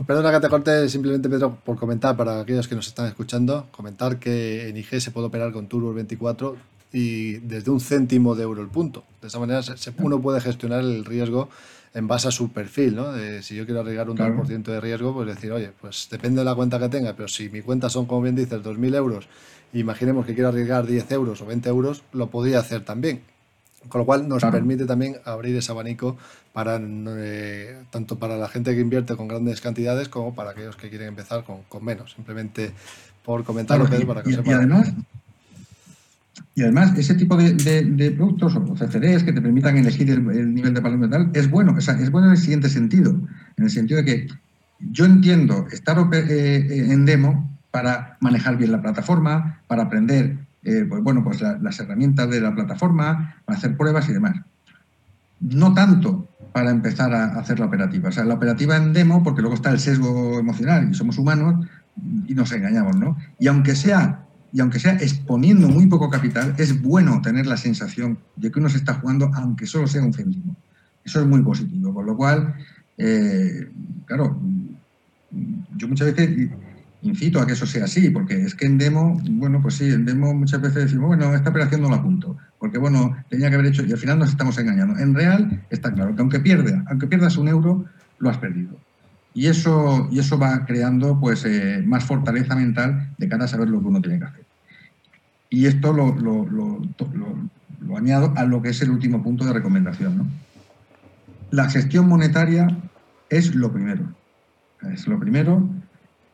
perdona 0.05 0.31
que 0.31 0.39
te 0.39 0.49
corte, 0.49 0.89
simplemente 0.89 1.29
Pedro, 1.29 1.57
por 1.63 1.77
comentar 1.77 2.15
para 2.15 2.41
aquellos 2.41 2.67
que 2.67 2.75
nos 2.75 2.87
están 2.87 3.07
escuchando, 3.07 3.67
comentar 3.71 4.17
que 4.17 4.69
en 4.69 4.77
IG 4.77 4.99
se 4.99 5.11
puede 5.11 5.27
operar 5.27 5.51
con 5.53 5.67
Turbo 5.67 5.93
24 5.93 6.74
y 6.91 7.33
desde 7.39 7.71
un 7.71 7.79
céntimo 7.79 8.35
de 8.35 8.43
euro 8.43 8.61
el 8.61 8.69
punto. 8.69 9.03
De 9.21 9.27
esa 9.27 9.39
manera 9.39 9.61
uno 9.97 10.21
puede 10.21 10.41
gestionar 10.41 10.81
el 10.81 11.05
riesgo 11.05 11.49
en 11.93 12.07
base 12.07 12.27
a 12.27 12.31
su 12.31 12.51
perfil, 12.51 12.95
¿no? 12.95 13.13
si 13.41 13.55
yo 13.55 13.65
quiero 13.65 13.79
arriesgar 13.79 14.09
un 14.09 14.17
2% 14.17 14.63
de 14.63 14.81
riesgo, 14.81 15.13
pues 15.13 15.27
decir, 15.27 15.53
oye, 15.53 15.71
pues 15.79 16.09
depende 16.11 16.39
de 16.39 16.45
la 16.45 16.53
cuenta 16.53 16.77
que 16.77 16.89
tenga, 16.89 17.15
pero 17.15 17.29
si 17.29 17.49
mi 17.49 17.61
cuenta 17.61 17.89
son, 17.89 18.05
como 18.05 18.21
bien 18.21 18.35
dices, 18.35 18.61
2.000 18.61 18.95
euros, 18.95 19.29
imaginemos 19.71 20.25
que 20.25 20.33
quiero 20.33 20.49
arriesgar 20.49 20.85
10 20.85 21.11
euros 21.13 21.41
o 21.41 21.45
20 21.45 21.69
euros, 21.69 22.03
lo 22.11 22.27
podría 22.29 22.59
hacer 22.59 22.83
también. 22.83 23.21
Con 23.87 23.99
lo 23.99 24.05
cual 24.05 24.27
nos 24.27 24.43
permite 24.43 24.85
también 24.85 25.17
abrir 25.25 25.55
ese 25.55 25.71
abanico 25.71 26.17
para 26.53 26.79
eh, 26.81 27.77
tanto 27.91 28.17
para 28.17 28.35
la 28.35 28.47
gente 28.47 28.73
que 28.73 28.81
invierte 28.81 29.15
con 29.15 29.27
grandes 29.27 29.61
cantidades 29.61 30.09
como 30.09 30.33
para 30.33 30.51
aquellos 30.51 30.75
que 30.75 30.89
quieren 30.89 31.09
empezar 31.09 31.43
con, 31.43 31.85
menos. 31.85 32.13
Simplemente 32.13 32.71
por 33.23 33.43
comentarlo, 33.43 33.85
para 33.85 34.23
que 34.23 34.31
y, 34.31 34.51
además, 34.51 34.91
y 36.53 36.63
además, 36.63 36.97
ese 36.97 37.15
tipo 37.15 37.35
de, 37.35 38.13
productos 38.15 38.55
o 38.55 38.73
CFDs 38.73 39.23
que 39.23 39.33
te 39.33 39.41
permitan 39.41 39.77
elegir 39.77 40.09
el, 40.09 40.53
nivel 40.53 40.73
de 40.73 40.79
valor 40.79 40.99
metal 40.99 41.29
es 41.33 41.49
bueno. 41.49 41.77
es 41.77 42.11
bueno 42.11 42.27
en 42.27 42.33
el 42.33 42.37
siguiente 42.37 42.69
sentido. 42.69 43.11
En 43.57 43.63
el 43.63 43.69
sentido 43.69 44.01
de 44.01 44.05
que 44.05 44.27
yo 44.79 45.05
entiendo 45.05 45.67
estar 45.71 45.97
eh, 45.97 46.17
eh, 46.29 46.91
en 46.91 47.05
demo 47.05 47.49
para 47.71 48.17
manejar 48.21 48.57
bien 48.57 48.71
la 48.71 48.81
plataforma, 48.81 49.59
para 49.67 49.83
aprender 49.83 50.37
eh, 50.63 50.85
pues, 50.87 51.03
bueno, 51.03 51.23
pues 51.23 51.41
las 51.41 51.79
herramientas 51.79 52.29
de 52.29 52.41
la 52.41 52.55
plataforma, 52.55 53.35
para 53.45 53.57
hacer 53.57 53.75
pruebas 53.75 54.07
y 54.09 54.13
demás. 54.13 54.37
No 55.41 55.73
tanto 55.73 56.27
para 56.53 56.71
empezar 56.71 57.13
a 57.13 57.37
hacer 57.37 57.59
la 57.59 57.65
operativa. 57.65 58.09
O 58.09 58.11
sea, 58.13 58.23
la 58.23 58.35
operativa 58.35 58.77
en 58.77 58.93
demo, 58.93 59.23
porque 59.23 59.41
luego 59.41 59.55
está 59.55 59.71
el 59.71 59.79
sesgo 59.79 60.39
emocional 60.39 60.89
y 60.89 60.93
somos 60.93 61.17
humanos 61.17 61.65
y 62.27 62.33
nos 62.33 62.51
engañamos, 62.53 62.95
¿no? 62.95 63.17
Y 63.39 63.47
aunque 63.47 63.75
sea 63.75 64.25
y 64.55 64.61
aunque 64.61 64.79
sea 64.79 64.93
exponiendo 64.93 65.67
muy 65.67 65.85
poco 65.87 66.09
capital, 66.09 66.55
es 66.57 66.81
bueno 66.81 67.21
tener 67.21 67.45
la 67.45 67.57
sensación 67.57 68.19
de 68.37 68.49
que 68.49 68.59
uno 68.59 68.69
se 68.69 68.77
está 68.77 68.93
jugando, 68.93 69.29
aunque 69.33 69.67
solo 69.67 69.85
sea 69.85 70.01
un 70.01 70.13
céntimo. 70.13 70.55
Eso 71.03 71.19
es 71.19 71.27
muy 71.27 71.41
positivo. 71.41 71.93
Con 71.93 72.05
lo 72.05 72.15
cual, 72.15 72.55
eh, 72.97 73.69
claro, 74.05 74.39
yo 75.75 75.87
muchas 75.89 76.15
veces 76.15 76.49
incito 77.01 77.41
a 77.41 77.45
que 77.45 77.51
eso 77.51 77.65
sea 77.65 77.83
así, 77.83 78.09
porque 78.11 78.43
es 78.43 78.55
que 78.55 78.65
en 78.65 78.77
demo, 78.77 79.21
bueno, 79.31 79.61
pues 79.61 79.73
sí, 79.73 79.89
en 79.89 80.05
demo 80.05 80.33
muchas 80.33 80.61
veces 80.61 80.85
decimos, 80.85 81.07
bueno, 81.07 81.35
esta 81.35 81.49
operación 81.49 81.81
no 81.81 81.89
la 81.89 81.97
apunto, 81.97 82.37
porque 82.57 82.77
bueno, 82.77 83.13
tenía 83.29 83.49
que 83.49 83.55
haber 83.55 83.67
hecho, 83.67 83.85
y 83.85 83.91
al 83.91 83.97
final 83.97 84.19
nos 84.19 84.29
estamos 84.29 84.57
engañando. 84.57 84.97
En 84.97 85.13
real 85.13 85.65
está 85.69 85.93
claro 85.93 86.15
que 86.15 86.21
aunque 86.21 86.39
pierda, 86.39 86.81
aunque 86.87 87.07
pierdas 87.07 87.35
un 87.35 87.49
euro, 87.49 87.83
lo 88.19 88.29
has 88.29 88.37
perdido. 88.37 88.79
Y 89.33 89.47
eso, 89.47 90.07
y 90.13 90.19
eso 90.19 90.39
va 90.39 90.65
creando 90.65 91.19
pues, 91.19 91.43
eh, 91.43 91.83
más 91.85 92.05
fortaleza 92.05 92.55
mental 92.55 93.13
de 93.17 93.27
cara 93.27 93.43
a 93.43 93.47
saber 93.49 93.67
lo 93.67 93.81
que 93.81 93.87
uno 93.87 94.01
tiene 94.01 94.17
que 94.17 94.23
hacer. 94.23 94.44
Y 95.55 95.67
esto 95.67 95.93
lo, 95.93 96.13
añado 97.95 98.33
a 98.35 98.43
lo 98.43 98.61
que 98.61 98.71
es 98.71 98.81
el 98.81 98.89
último 98.89 99.23
punto 99.23 99.45
de 99.45 99.53
recomendación. 99.53 100.29
La 101.49 101.69
gestión 101.69 102.09
monetaria 102.09 102.67
es 103.29 103.55
lo 103.55 103.71
primero. 103.71 104.03
Es 104.91 105.07
lo 105.07 105.17
primero. 105.17 105.65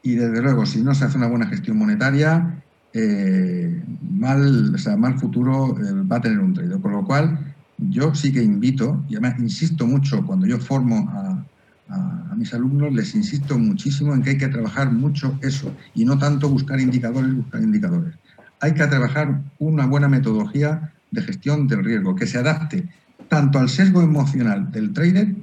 Y 0.02 0.16
desde 0.16 0.42
luego, 0.42 0.66
si 0.66 0.82
no 0.82 0.96
se 0.96 1.06
hace 1.06 1.20
una 1.20 1.28
buena 1.28 1.46
gestión 1.46 1.78
monetaria, 1.78 2.64
eh, 2.94 3.84
mal, 4.10 4.74
o 4.74 4.78
sea, 4.80 4.98
mal 4.98 5.20
futuro 5.20 5.78
eh, 5.78 6.04
va 6.12 6.16
a 6.16 6.22
tener 6.22 6.40
un 6.40 6.56
trader. 6.56 6.80
Con 6.80 6.94
lo 6.94 7.06
cual, 7.06 7.54
yo 7.78 8.16
sí 8.16 8.34
que 8.34 8.42
invito, 8.42 9.06
y 9.08 9.18
además 9.18 9.38
insisto 9.38 9.86
mucho 9.86 10.26
cuando 10.26 10.48
yo 10.48 10.58
formo 10.58 11.08
a, 11.12 11.46
a, 11.90 12.36
mis 12.36 12.56
alumnos 12.56 12.92
les 12.92 13.14
insisto 13.14 13.60
muchísimo 13.60 14.16
en 14.16 14.24
que 14.24 14.32
hay 14.32 14.38
que 14.40 14.48
trabajar 14.48 14.92
mucho 14.92 15.38
eso 15.44 15.72
y 15.94 16.06
no 16.06 16.18
tanto 16.18 16.50
buscar 16.50 16.80
indicadores, 16.80 17.36
buscar 17.36 17.62
indicadores. 17.62 18.16
Hay 18.62 18.74
que 18.74 18.86
trabajar 18.86 19.42
una 19.58 19.88
buena 19.88 20.08
metodología 20.08 20.94
de 21.10 21.24
gestión 21.24 21.68
del 21.68 21.84
riesgo 21.84 22.16
que 22.16 22.28
se 22.28 22.38
adapte 22.38 22.88
tanto 23.28 23.60
al 23.60 23.70
sesgo 23.70 24.02
emocional 24.02 24.72
del 24.72 24.94
trader 24.94 25.36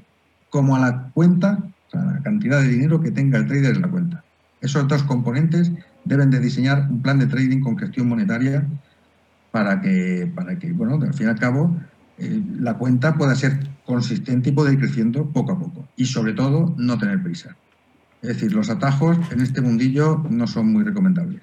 como 0.51 0.77
a 0.77 0.79
la 0.79 1.11
cuenta, 1.13 1.59
a 1.93 1.97
la 1.97 2.23
cantidad 2.23 2.61
de 2.63 2.69
dinero 2.69 3.01
que 3.01 3.11
tenga 3.11 3.39
el 3.39 3.47
trader 3.47 3.77
en 3.77 3.83
la 3.83 3.89
cuenta. 3.89 4.25
Esos 4.61 4.87
dos 4.87 5.03
componentes 5.03 5.73
deben 6.05 6.31
de 6.31 6.41
diseñar 6.41 6.89
un 6.91 7.03
plan 7.03 7.19
de 7.19 7.27
trading 7.27 7.61
con 7.61 7.77
gestión 7.77 8.09
monetaria 8.09 8.67
para 9.51 9.81
que, 9.81 10.31
para 10.35 10.59
que 10.59 10.73
bueno, 10.73 10.95
al 11.03 11.15
fin 11.15 11.27
y 11.27 11.31
al 11.31 11.39
cabo, 11.39 11.77
eh, 12.19 12.43
la 12.61 12.75
cuenta 12.75 13.15
pueda 13.15 13.35
ser 13.35 13.59
consistente 13.85 14.51
y 14.51 14.53
pueda 14.53 14.73
ir 14.73 14.79
creciendo 14.79 15.31
poco 15.31 15.53
a 15.53 15.59
poco. 15.59 15.89
Y 15.97 16.07
sobre 16.07 16.35
todo, 16.35 16.75
no 16.79 16.99
tener 16.99 17.23
prisa. 17.23 17.57
Es 18.23 18.29
decir, 18.29 18.53
los 18.53 18.71
atajos 18.71 19.19
en 19.33 19.41
este 19.41 19.61
mundillo 19.61 20.25
no 20.31 20.47
son 20.47 20.73
muy 20.73 20.85
recomendables. 20.85 21.43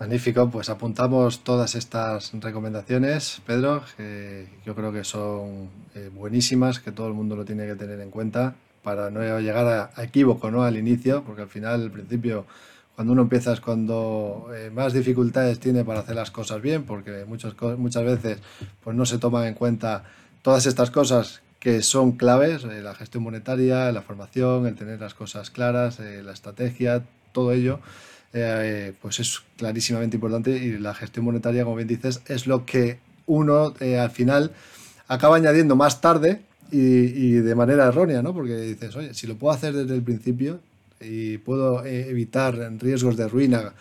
Magnífico, 0.00 0.50
pues 0.50 0.70
apuntamos 0.70 1.44
todas 1.44 1.76
estas 1.76 2.32
recomendaciones, 2.40 3.40
Pedro, 3.46 3.84
que 3.96 4.48
yo 4.66 4.74
creo 4.74 4.92
que 4.92 5.04
son 5.04 5.70
eh, 5.94 6.10
buenísimas, 6.12 6.80
que 6.80 6.90
todo 6.90 7.06
el 7.06 7.14
mundo 7.14 7.36
lo 7.36 7.44
tiene 7.44 7.64
que 7.64 7.76
tener 7.76 8.00
en 8.00 8.10
cuenta 8.10 8.56
para 8.82 9.08
no 9.10 9.20
llegar 9.38 9.92
a, 9.96 10.02
equívoco 10.02 10.50
¿no? 10.50 10.64
al 10.64 10.76
inicio, 10.76 11.22
porque 11.22 11.42
al 11.42 11.48
final, 11.48 11.80
al 11.80 11.90
principio, 11.92 12.44
cuando 12.96 13.12
uno 13.12 13.22
empieza 13.22 13.52
es 13.52 13.60
cuando 13.60 14.48
eh, 14.52 14.68
más 14.74 14.92
dificultades 14.92 15.60
tiene 15.60 15.84
para 15.84 16.00
hacer 16.00 16.16
las 16.16 16.32
cosas 16.32 16.60
bien, 16.60 16.82
porque 16.82 17.24
muchas, 17.24 17.54
muchas 17.78 18.04
veces 18.04 18.38
pues 18.82 18.96
no 18.96 19.06
se 19.06 19.18
toman 19.18 19.46
en 19.46 19.54
cuenta 19.54 20.02
todas 20.42 20.66
estas 20.66 20.90
cosas 20.90 21.40
que 21.60 21.82
son 21.82 22.12
claves, 22.12 22.64
eh, 22.64 22.82
la 22.82 22.96
gestión 22.96 23.22
monetaria, 23.22 23.92
la 23.92 24.02
formación, 24.02 24.66
el 24.66 24.74
tener 24.74 25.00
las 25.00 25.14
cosas 25.14 25.50
claras, 25.50 26.00
la 26.00 26.32
estrategia, 26.32 27.04
todo 27.32 27.52
ello, 27.52 27.78
pues 29.00 29.20
es 29.20 29.42
clarísimamente 29.56 30.16
importante 30.16 30.50
y 30.50 30.78
la 30.78 30.94
gestión 30.94 31.24
monetaria, 31.24 31.64
como 31.64 31.76
bien 31.76 31.88
dices, 31.88 32.20
es 32.26 32.46
lo 32.46 32.66
que 32.66 32.98
uno 33.26 33.74
al 33.80 34.10
final 34.10 34.50
acaba 35.06 35.36
añadiendo 35.36 35.76
más 35.76 36.00
tarde 36.00 36.40
y, 36.70 37.30
de 37.32 37.54
manera 37.54 37.86
errónea, 37.86 38.22
¿no? 38.22 38.34
Porque 38.34 38.56
dices, 38.56 38.96
oye, 38.96 39.14
si 39.14 39.26
lo 39.26 39.36
puedo 39.36 39.54
hacer 39.54 39.72
desde 39.72 39.94
el 39.94 40.02
principio, 40.02 40.58
y 41.00 41.38
puedo 41.38 41.84
eh, 41.84 42.08
evitar 42.08 42.56
riesgos 42.78 43.16
de 43.16 43.28
ruina 43.28 43.74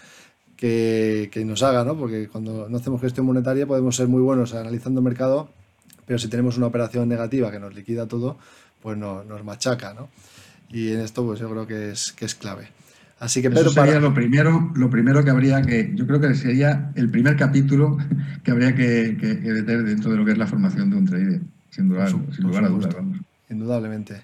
que, 0.57 1.29
que, 1.31 1.45
nos 1.45 1.63
haga, 1.63 1.83
¿no? 1.83 1.97
Porque 1.97 2.27
cuando 2.27 2.67
no 2.69 2.77
hacemos 2.77 3.01
gestión 3.01 3.25
monetaria 3.25 3.65
podemos 3.65 3.95
ser 3.95 4.07
muy 4.07 4.21
buenos 4.21 4.53
analizando 4.53 4.99
el 4.99 5.05
mercado, 5.05 5.49
pero 6.05 6.19
si 6.19 6.27
tenemos 6.27 6.57
una 6.57 6.67
operación 6.67 7.07
negativa 7.07 7.51
que 7.51 7.59
nos 7.59 7.73
liquida 7.73 8.07
todo, 8.07 8.37
pues 8.81 8.97
no, 8.97 9.23
nos 9.23 9.43
machaca, 9.43 9.93
¿no? 9.93 10.09
Y 10.69 10.91
en 10.91 11.01
esto 11.01 11.25
pues 11.25 11.39
yo 11.39 11.49
creo 11.49 11.67
que 11.67 11.91
es, 11.91 12.11
que 12.11 12.25
es 12.25 12.35
clave. 12.35 12.69
Así 13.23 13.41
que 13.41 13.47
Eso 13.47 13.69
sería 13.69 14.01
lo 14.01 14.13
primero, 14.13 14.69
lo 14.75 14.89
primero 14.89 15.23
que 15.23 15.29
habría 15.29 15.62
que, 15.62 15.93
yo 15.95 16.05
creo 16.05 16.19
que 16.19 16.36
sería 16.36 16.91
el 16.95 17.09
primer 17.09 17.38
capítulo 17.38 17.97
que 18.43 18.51
habría 18.51 18.75
que, 18.75 19.15
que, 19.17 19.36
meter 19.36 19.83
dentro 19.83 20.12
de 20.12 20.17
lo 20.17 20.25
que 20.25 20.33
es 20.33 20.38
la 20.38 20.45
formación 20.45 20.89
de 20.89 20.97
un 20.97 21.05
trader, 21.05 21.39
sin, 21.69 21.88
duda, 21.88 22.09
sin 22.09 22.43
lugar 22.43 22.65
a 22.65 22.67
dudas, 22.67 22.93
vamos. 22.93 23.19
Indudablemente. 23.49 24.23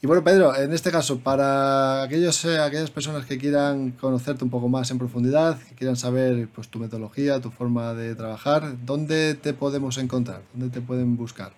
Y 0.00 0.06
bueno, 0.06 0.24
Pedro, 0.24 0.56
en 0.56 0.72
este 0.72 0.90
caso, 0.90 1.18
para 1.18 2.02
aquellos, 2.02 2.42
eh, 2.46 2.58
aquellas 2.58 2.90
personas 2.90 3.26
que 3.26 3.36
quieran 3.36 3.90
conocerte 3.90 4.42
un 4.42 4.48
poco 4.48 4.70
más 4.70 4.90
en 4.90 4.96
profundidad, 4.96 5.58
que 5.58 5.74
quieran 5.74 5.96
saber 5.96 6.48
pues, 6.54 6.68
tu 6.68 6.78
metodología, 6.78 7.42
tu 7.42 7.50
forma 7.50 7.92
de 7.92 8.14
trabajar, 8.14 8.74
¿dónde 8.86 9.34
te 9.34 9.52
podemos 9.52 9.98
encontrar? 9.98 10.40
¿Dónde 10.54 10.72
te 10.72 10.80
pueden 10.80 11.18
buscar? 11.18 11.52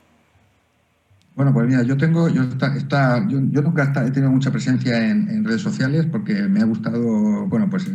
Bueno, 1.35 1.55
pues 1.55 1.67
mira, 1.67 1.83
yo 1.83 1.97
tengo, 1.97 2.29
yo, 2.29 2.43
está, 2.43 3.27
yo, 3.27 3.41
nunca 3.41 3.91
he 4.07 4.11
tenido 4.11 4.31
mucha 4.31 4.51
presencia 4.51 5.09
en, 5.09 5.45
redes 5.45 5.63
sociales 5.63 6.07
porque 6.07 6.43
me 6.43 6.61
ha 6.61 6.65
gustado, 6.65 7.47
bueno, 7.47 7.71
pues 7.71 7.87
eh, 7.87 7.95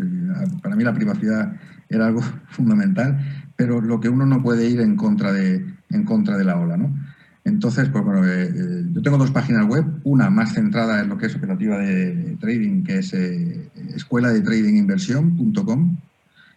para 0.63 0.75
mí 0.75 0.83
la 0.83 0.93
privacidad 0.93 1.53
era 1.87 2.07
algo 2.07 2.21
fundamental, 2.49 3.19
pero 3.55 3.79
lo 3.79 3.99
que 3.99 4.09
uno 4.09 4.25
no 4.25 4.41
puede 4.41 4.67
ir 4.67 4.81
en 4.81 4.95
contra 4.95 5.31
de, 5.31 5.63
en 5.89 6.03
contra 6.03 6.35
de 6.35 6.45
la 6.45 6.57
ola, 6.57 6.77
¿no? 6.77 6.95
Entonces, 7.43 7.89
pues 7.89 8.03
bueno, 8.03 8.25
eh, 8.25 8.51
eh, 8.53 8.85
yo 8.91 9.01
tengo 9.03 9.17
dos 9.17 9.31
páginas 9.31 9.67
web, 9.67 9.85
una 10.03 10.31
más 10.31 10.53
centrada 10.53 10.99
en 10.99 11.07
lo 11.07 11.17
que 11.17 11.27
es 11.27 11.35
operativa 11.35 11.77
de 11.77 12.37
trading, 12.41 12.83
que 12.83 12.97
es 12.97 13.13
escuela 13.13 14.29
de 14.29 14.41
trading 14.41 14.77
inversión.com, 14.77 15.97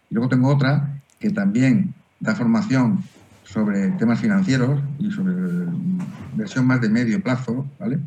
y 0.09 0.15
luego 0.15 0.29
tengo 0.29 0.49
otra 0.49 0.99
que 1.19 1.29
también 1.29 1.93
da 2.19 2.33
formación 2.33 3.03
sobre 3.43 3.91
temas 3.91 4.19
financieros 4.19 4.81
y 4.99 5.11
sobre 5.11 5.33
inversión 6.31 6.67
más 6.67 6.81
de 6.81 6.89
medio 6.89 7.21
plazo, 7.21 7.65
¿vale? 7.79 7.99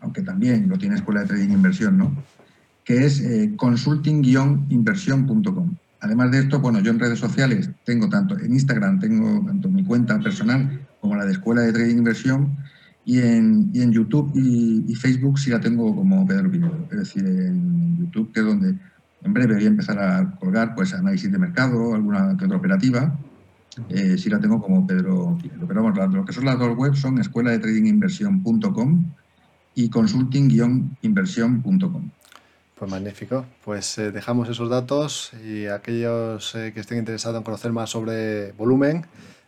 Aunque 0.00 0.22
también 0.22 0.68
lo 0.68 0.78
tiene 0.78 0.96
escuela 0.96 1.22
de 1.22 1.28
trading 1.28 1.50
inversión, 1.50 1.98
¿no? 1.98 2.12
Que 2.84 3.06
es 3.06 3.22
consulting-inversión.com. 3.56 5.76
Además 6.02 6.32
de 6.32 6.40
esto, 6.40 6.58
bueno, 6.58 6.80
yo 6.80 6.90
en 6.90 6.98
redes 6.98 7.20
sociales 7.20 7.70
tengo 7.84 8.08
tanto, 8.08 8.36
en 8.36 8.52
Instagram 8.52 8.98
tengo 8.98 9.44
tanto 9.46 9.68
mi 9.68 9.84
cuenta 9.84 10.18
personal 10.18 10.80
como 11.00 11.14
la 11.14 11.24
de 11.24 11.32
Escuela 11.32 11.62
de 11.62 11.72
Trading 11.72 11.98
Inversión 11.98 12.56
Y 13.04 13.20
en, 13.20 13.70
y 13.72 13.88
YouTube 13.90 14.32
y, 14.34 14.94
Facebook 14.96 15.38
sí 15.38 15.50
la 15.50 15.60
tengo 15.60 15.94
como 15.94 16.26
Pedro 16.26 16.50
Pinedo. 16.50 16.86
Es 16.90 16.98
decir, 16.98 17.24
en 17.24 17.98
YouTube, 17.98 18.32
que 18.32 18.40
es 18.40 18.46
donde 18.46 18.76
en 19.24 19.32
breve 19.32 19.54
voy 19.54 19.64
a 19.64 19.68
empezar 19.68 19.98
a 19.98 20.30
colgar 20.38 20.74
pues 20.74 20.94
análisis 20.94 21.30
de 21.30 21.38
mercado, 21.38 21.94
alguna 21.94 22.36
que 22.36 22.46
otra 22.46 22.56
operativa. 22.56 23.16
Eh, 23.88 24.18
sí 24.18 24.28
la 24.28 24.38
tengo 24.38 24.60
como 24.60 24.86
Pedro. 24.86 25.38
Pero 25.66 25.82
vamos, 25.82 26.14
lo 26.14 26.24
que 26.24 26.32
son 26.32 26.44
las 26.44 26.58
dos 26.58 26.76
webs 26.76 26.98
son 26.98 27.18
escuela 27.18 27.50
de 27.50 27.58
tradinginversión.com 27.58 29.04
y 29.74 29.88
consulting-inversión.com. 29.88 32.10
Pues 32.78 32.90
magnífico. 32.90 33.46
Pues 33.64 33.96
eh, 33.98 34.10
dejamos 34.10 34.48
esos 34.48 34.68
datos 34.68 35.30
y 35.46 35.66
aquellos 35.66 36.56
eh, 36.56 36.72
que 36.74 36.80
estén 36.80 36.98
interesados 36.98 37.38
en 37.38 37.44
conocer 37.44 37.70
más 37.72 37.90
sobre 37.90 38.50
volumen, 38.52 39.06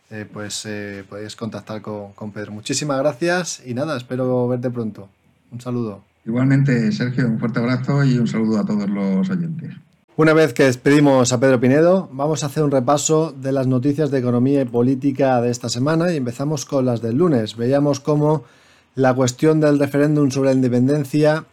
eh, 0.09 0.25
pues 0.31 0.67
podéis 1.09 1.35
contactar 1.35 1.81
con, 1.81 2.13
con, 2.13 2.31
Pedro. 2.31 2.53
Muchísimas 2.53 2.99
gracias 2.99 3.61
y 3.65 3.73
nada, 3.73 3.97
espero 3.97 4.47
verte 4.47 4.69
pronto. 4.69 5.09
Un 5.51 5.59
saludo. 5.59 6.01
Igualmente, 6.25 6.91
Sergio, 6.91 7.27
un 7.27 7.39
fuerte 7.39 7.59
abrazo 7.59 8.03
y 8.03 8.17
un 8.17 8.27
saludo 8.27 8.59
a 8.59 8.65
todos 8.65 8.89
los 8.89 9.29
oyentes. 9.29 9.75
Una 10.17 10.31
vez 10.31 10.53
que 10.53 10.63
despedimos 10.63 11.33
a 11.33 11.41
Pedro 11.41 11.59
Pinedo, 11.59 12.07
vamos 12.13 12.41
a 12.41 12.45
hacer 12.45 12.63
un 12.63 12.71
repaso 12.71 13.33
de 13.33 13.51
las 13.51 13.67
noticias 13.67 14.11
de 14.11 14.19
economía 14.19 14.61
y 14.61 14.65
política 14.65 15.41
de 15.41 15.51
esta 15.51 15.67
semana 15.67 16.13
y 16.13 16.15
empezamos 16.15 16.63
con 16.63 16.85
las 16.85 17.01
del 17.01 17.17
lunes. 17.17 17.57
Veíamos 17.57 17.99
cómo 17.99 18.45
la 18.95 19.13
cuestión 19.13 19.59
del 19.59 19.77
referéndum 19.77 20.31
sobre 20.31 20.51
la 20.51 20.55
independencia 20.55 21.43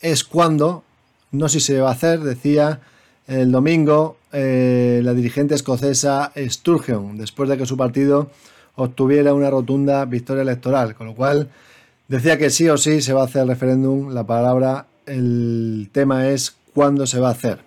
es 0.00 0.24
cuando 0.24 0.82
no 1.30 1.48
si 1.48 1.60
se 1.60 1.80
va 1.80 1.90
a 1.90 1.92
hacer, 1.92 2.18
decía 2.22 2.80
el 3.28 3.52
domingo 3.52 4.16
eh, 4.32 5.00
la 5.04 5.14
dirigente 5.14 5.54
escocesa 5.54 6.32
Sturgeon, 6.36 7.16
después 7.16 7.48
de 7.48 7.56
que 7.56 7.66
su 7.66 7.76
partido 7.76 8.32
obtuviera 8.74 9.32
una 9.32 9.48
rotunda 9.48 10.04
victoria 10.06 10.42
electoral, 10.42 10.96
con 10.96 11.06
lo 11.06 11.14
cual 11.14 11.50
decía 12.08 12.36
que 12.36 12.50
sí 12.50 12.68
o 12.68 12.78
sí 12.78 13.00
se 13.00 13.12
va 13.12 13.22
a 13.22 13.26
hacer 13.26 13.42
el 13.42 13.48
referéndum, 13.48 14.12
la 14.12 14.26
palabra, 14.26 14.88
el 15.06 15.88
tema 15.92 16.30
es 16.30 16.56
cuándo 16.74 17.06
se 17.06 17.20
va 17.20 17.28
a 17.28 17.30
hacer. 17.30 17.65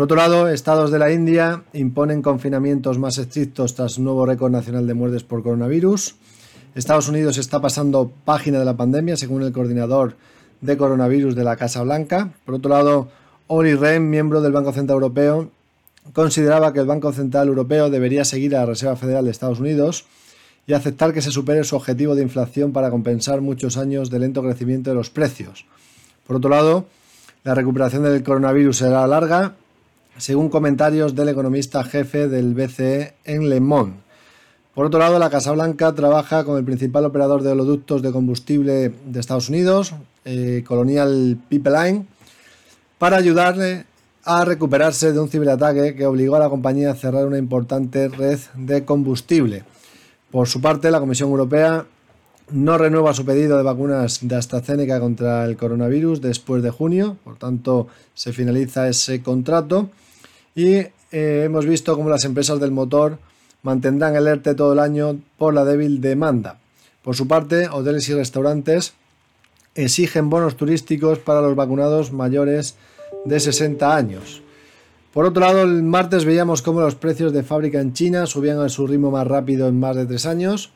Por 0.00 0.04
otro 0.04 0.16
lado, 0.16 0.48
estados 0.48 0.90
de 0.90 0.98
la 0.98 1.12
India 1.12 1.62
imponen 1.74 2.22
confinamientos 2.22 2.98
más 2.98 3.18
estrictos 3.18 3.74
tras 3.74 3.98
un 3.98 4.04
nuevo 4.04 4.24
récord 4.24 4.50
nacional 4.50 4.86
de 4.86 4.94
muertes 4.94 5.24
por 5.24 5.42
coronavirus. 5.42 6.14
Estados 6.74 7.10
Unidos 7.10 7.36
está 7.36 7.60
pasando 7.60 8.10
página 8.24 8.58
de 8.58 8.64
la 8.64 8.78
pandemia, 8.78 9.18
según 9.18 9.42
el 9.42 9.52
coordinador 9.52 10.16
de 10.62 10.78
coronavirus 10.78 11.34
de 11.34 11.44
la 11.44 11.56
Casa 11.56 11.82
Blanca. 11.82 12.32
Por 12.46 12.54
otro 12.54 12.70
lado, 12.70 13.08
Ori 13.46 13.74
Rehn, 13.74 14.08
miembro 14.08 14.40
del 14.40 14.52
Banco 14.52 14.72
Central 14.72 14.94
Europeo, 14.94 15.50
consideraba 16.14 16.72
que 16.72 16.80
el 16.80 16.86
Banco 16.86 17.12
Central 17.12 17.48
Europeo 17.48 17.90
debería 17.90 18.24
seguir 18.24 18.56
a 18.56 18.60
la 18.60 18.66
Reserva 18.68 18.96
Federal 18.96 19.26
de 19.26 19.32
Estados 19.32 19.60
Unidos 19.60 20.06
y 20.66 20.72
aceptar 20.72 21.12
que 21.12 21.20
se 21.20 21.30
supere 21.30 21.62
su 21.62 21.76
objetivo 21.76 22.14
de 22.14 22.22
inflación 22.22 22.72
para 22.72 22.88
compensar 22.88 23.42
muchos 23.42 23.76
años 23.76 24.08
de 24.08 24.18
lento 24.18 24.42
crecimiento 24.42 24.88
de 24.88 24.96
los 24.96 25.10
precios. 25.10 25.66
Por 26.26 26.36
otro 26.36 26.48
lado, 26.48 26.86
la 27.44 27.54
recuperación 27.54 28.02
del 28.02 28.22
coronavirus 28.22 28.78
será 28.78 29.06
larga, 29.06 29.56
según 30.20 30.50
comentarios 30.50 31.14
del 31.14 31.30
economista 31.30 31.82
jefe 31.82 32.28
del 32.28 32.54
BCE 32.54 33.14
en 33.24 33.48
Le 33.48 33.60
Monde. 33.60 33.96
Por 34.74 34.86
otro 34.86 35.00
lado, 35.00 35.18
la 35.18 35.30
Casa 35.30 35.52
Blanca 35.52 35.94
trabaja 35.94 36.44
con 36.44 36.58
el 36.58 36.64
principal 36.64 37.06
operador 37.06 37.42
de 37.42 37.52
holoductos 37.52 38.02
de 38.02 38.12
combustible 38.12 38.92
de 39.06 39.20
Estados 39.20 39.48
Unidos, 39.48 39.94
eh, 40.24 40.62
Colonial 40.66 41.38
Pipeline, 41.48 42.06
para 42.98 43.16
ayudarle 43.16 43.86
a 44.24 44.44
recuperarse 44.44 45.12
de 45.12 45.18
un 45.18 45.30
ciberataque 45.30 45.96
que 45.96 46.06
obligó 46.06 46.36
a 46.36 46.40
la 46.40 46.50
compañía 46.50 46.90
a 46.90 46.94
cerrar 46.94 47.26
una 47.26 47.38
importante 47.38 48.08
red 48.08 48.38
de 48.54 48.84
combustible. 48.84 49.64
Por 50.30 50.46
su 50.46 50.60
parte, 50.60 50.90
la 50.90 51.00
Comisión 51.00 51.30
Europea 51.30 51.86
no 52.50 52.76
renueva 52.76 53.14
su 53.14 53.24
pedido 53.24 53.56
de 53.56 53.62
vacunas 53.62 54.18
de 54.20 54.36
AstraZeneca 54.36 55.00
contra 55.00 55.44
el 55.46 55.56
coronavirus 55.56 56.20
después 56.20 56.62
de 56.62 56.70
junio, 56.70 57.16
por 57.24 57.36
tanto 57.36 57.86
se 58.14 58.32
finaliza 58.32 58.88
ese 58.88 59.22
contrato 59.22 59.88
y 60.54 60.74
eh, 60.74 60.92
hemos 61.10 61.66
visto 61.66 61.96
cómo 61.96 62.10
las 62.10 62.24
empresas 62.24 62.60
del 62.60 62.70
motor 62.70 63.18
mantendrán 63.62 64.16
el 64.16 64.26
ERTE 64.26 64.54
todo 64.54 64.72
el 64.72 64.78
año 64.78 65.18
por 65.38 65.54
la 65.54 65.64
débil 65.64 66.00
demanda. 66.00 66.58
Por 67.02 67.16
su 67.16 67.26
parte, 67.26 67.68
hoteles 67.68 68.08
y 68.08 68.14
restaurantes 68.14 68.94
exigen 69.74 70.30
bonos 70.30 70.56
turísticos 70.56 71.18
para 71.18 71.40
los 71.40 71.54
vacunados 71.54 72.12
mayores 72.12 72.76
de 73.24 73.40
60 73.40 73.96
años. 73.96 74.42
Por 75.12 75.24
otro 75.24 75.40
lado, 75.40 75.62
el 75.62 75.82
martes 75.82 76.24
veíamos 76.24 76.62
cómo 76.62 76.80
los 76.80 76.94
precios 76.94 77.32
de 77.32 77.42
fábrica 77.42 77.80
en 77.80 77.92
China 77.92 78.26
subían 78.26 78.60
a 78.60 78.68
su 78.68 78.86
ritmo 78.86 79.10
más 79.10 79.26
rápido 79.26 79.68
en 79.68 79.80
más 79.80 79.96
de 79.96 80.06
tres 80.06 80.26
años. 80.26 80.70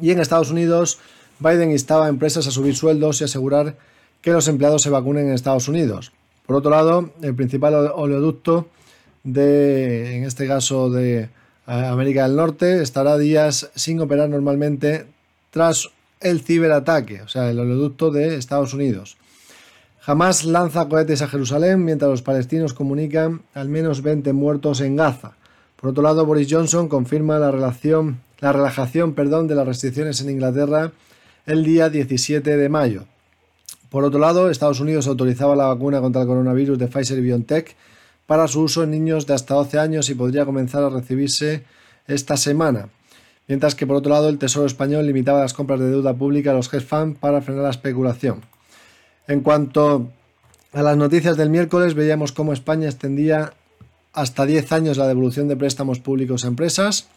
Y 0.00 0.10
en 0.10 0.20
Estados 0.20 0.50
Unidos, 0.50 0.98
Biden 1.38 1.70
instaba 1.70 2.06
a 2.06 2.08
empresas 2.10 2.46
a 2.46 2.50
subir 2.50 2.76
sueldos 2.76 3.20
y 3.20 3.24
asegurar 3.24 3.76
que 4.20 4.32
los 4.32 4.48
empleados 4.48 4.82
se 4.82 4.90
vacunen 4.90 5.28
en 5.28 5.34
Estados 5.34 5.68
Unidos. 5.68 6.12
Por 6.46 6.56
otro 6.56 6.70
lado, 6.70 7.10
el 7.22 7.34
principal 7.34 7.74
oleoducto 7.74 8.66
de, 9.26 10.16
en 10.16 10.24
este 10.24 10.46
caso 10.46 10.88
de 10.88 11.28
América 11.66 12.22
del 12.22 12.36
Norte, 12.36 12.80
estará 12.80 13.18
días 13.18 13.70
sin 13.74 14.00
operar 14.00 14.30
normalmente 14.30 15.06
tras 15.50 15.90
el 16.20 16.40
ciberataque, 16.40 17.22
o 17.22 17.28
sea, 17.28 17.50
el 17.50 17.58
oleoducto 17.58 18.10
de 18.10 18.36
Estados 18.36 18.72
Unidos. 18.72 19.18
Jamás 20.00 20.44
lanza 20.44 20.88
cohetes 20.88 21.22
a 21.22 21.28
Jerusalén 21.28 21.84
mientras 21.84 22.08
los 22.08 22.22
palestinos 22.22 22.72
comunican 22.72 23.42
al 23.52 23.68
menos 23.68 24.02
20 24.02 24.32
muertos 24.32 24.80
en 24.80 24.94
Gaza. 24.94 25.32
Por 25.74 25.90
otro 25.90 26.04
lado, 26.04 26.24
Boris 26.24 26.46
Johnson 26.48 26.88
confirma 26.88 27.40
la, 27.40 27.50
relación, 27.50 28.20
la 28.38 28.52
relajación 28.52 29.14
perdón, 29.14 29.48
de 29.48 29.56
las 29.56 29.66
restricciones 29.66 30.20
en 30.20 30.30
Inglaterra 30.30 30.92
el 31.46 31.64
día 31.64 31.90
17 31.90 32.56
de 32.56 32.68
mayo. 32.68 33.04
Por 33.90 34.04
otro 34.04 34.20
lado, 34.20 34.50
Estados 34.50 34.78
Unidos 34.78 35.08
autorizaba 35.08 35.56
la 35.56 35.66
vacuna 35.66 36.00
contra 36.00 36.22
el 36.22 36.28
coronavirus 36.28 36.78
de 36.78 36.86
Pfizer 36.86 37.18
y 37.18 37.22
BioNTech 37.22 37.76
para 38.26 38.48
su 38.48 38.62
uso 38.62 38.82
en 38.82 38.90
niños 38.90 39.26
de 39.26 39.34
hasta 39.34 39.54
12 39.54 39.78
años 39.78 40.10
y 40.10 40.14
podría 40.14 40.44
comenzar 40.44 40.82
a 40.82 40.90
recibirse 40.90 41.64
esta 42.06 42.36
semana. 42.36 42.88
Mientras 43.48 43.74
que 43.74 43.86
por 43.86 43.96
otro 43.96 44.12
lado 44.12 44.28
el 44.28 44.38
Tesoro 44.38 44.66
español 44.66 45.06
limitaba 45.06 45.40
las 45.40 45.54
compras 45.54 45.78
de 45.78 45.90
deuda 45.90 46.14
pública 46.14 46.50
a 46.50 46.54
los 46.54 46.72
hedge 46.72 46.84
funds 46.84 47.18
para 47.18 47.40
frenar 47.40 47.64
la 47.64 47.70
especulación. 47.70 48.42
En 49.28 49.40
cuanto 49.40 50.08
a 50.72 50.82
las 50.82 50.96
noticias 50.96 51.36
del 51.36 51.50
miércoles, 51.50 51.94
veíamos 51.94 52.32
cómo 52.32 52.52
España 52.52 52.88
extendía 52.88 53.52
hasta 54.12 54.46
10 54.46 54.72
años 54.72 54.96
la 54.96 55.06
devolución 55.06 55.46
de 55.46 55.56
préstamos 55.56 56.00
públicos 56.00 56.44
a 56.44 56.48
empresas. 56.48 57.08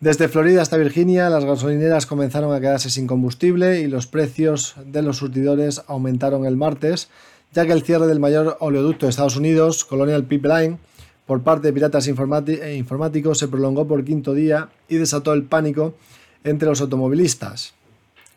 Desde 0.00 0.28
Florida 0.28 0.62
hasta 0.62 0.76
Virginia, 0.76 1.28
las 1.28 1.44
gasolineras 1.44 2.06
comenzaron 2.06 2.54
a 2.54 2.60
quedarse 2.60 2.88
sin 2.88 3.06
combustible 3.06 3.80
y 3.80 3.88
los 3.88 4.06
precios 4.06 4.74
de 4.84 5.02
los 5.02 5.18
surtidores 5.18 5.82
aumentaron 5.86 6.46
el 6.46 6.56
martes, 6.56 7.08
ya 7.52 7.66
que 7.66 7.72
el 7.72 7.82
cierre 7.82 8.06
del 8.06 8.20
mayor 8.20 8.56
oleoducto 8.60 9.06
de 9.06 9.10
Estados 9.10 9.36
Unidos, 9.36 9.84
Colonial 9.84 10.24
Pipeline, 10.24 10.78
por 11.26 11.42
parte 11.42 11.68
de 11.68 11.72
piratas 11.74 12.08
e 12.08 12.74
informáticos 12.76 13.38
se 13.38 13.48
prolongó 13.48 13.86
por 13.86 14.04
quinto 14.04 14.32
día 14.32 14.70
y 14.88 14.96
desató 14.96 15.34
el 15.34 15.44
pánico 15.44 15.94
entre 16.42 16.68
los 16.68 16.80
automovilistas. 16.80 17.74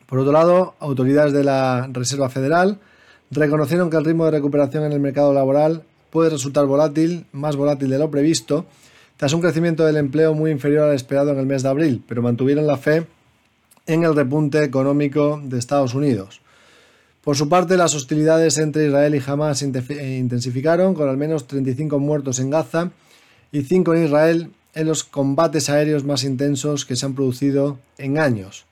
Por 0.07 0.19
otro 0.19 0.33
lado, 0.33 0.75
autoridades 0.79 1.31
de 1.31 1.45
la 1.45 1.87
Reserva 1.91 2.29
Federal 2.29 2.79
reconocieron 3.29 3.89
que 3.89 3.95
el 3.95 4.03
ritmo 4.03 4.25
de 4.25 4.31
recuperación 4.31 4.83
en 4.83 4.91
el 4.91 4.99
mercado 4.99 5.33
laboral 5.33 5.83
puede 6.09 6.29
resultar 6.29 6.65
volátil, 6.65 7.25
más 7.31 7.55
volátil 7.55 7.89
de 7.89 7.97
lo 7.97 8.11
previsto, 8.11 8.65
tras 9.15 9.31
un 9.31 9.39
crecimiento 9.39 9.85
del 9.85 9.97
empleo 9.97 10.33
muy 10.33 10.51
inferior 10.51 10.89
al 10.89 10.95
esperado 10.95 11.31
en 11.31 11.39
el 11.39 11.45
mes 11.45 11.63
de 11.63 11.69
abril, 11.69 12.03
pero 12.07 12.21
mantuvieron 12.21 12.67
la 12.67 12.75
fe 12.75 13.07
en 13.85 14.03
el 14.03 14.15
repunte 14.15 14.63
económico 14.63 15.41
de 15.43 15.59
Estados 15.59 15.93
Unidos. 15.93 16.40
Por 17.23 17.35
su 17.35 17.47
parte, 17.47 17.77
las 17.77 17.93
hostilidades 17.93 18.57
entre 18.57 18.87
Israel 18.87 19.13
y 19.13 19.21
Hamas 19.25 19.59
se 19.59 19.65
intensificaron, 19.65 20.95
con 20.95 21.07
al 21.07 21.17
menos 21.17 21.45
35 21.45 21.99
muertos 21.99 22.39
en 22.39 22.49
Gaza 22.49 22.89
y 23.51 23.61
5 23.61 23.93
en 23.93 24.05
Israel 24.05 24.51
en 24.73 24.87
los 24.87 25.03
combates 25.03 25.69
aéreos 25.69 26.03
más 26.03 26.23
intensos 26.23 26.85
que 26.85 26.95
se 26.95 27.05
han 27.05 27.13
producido 27.13 27.77
en 27.97 28.17
años. 28.17 28.65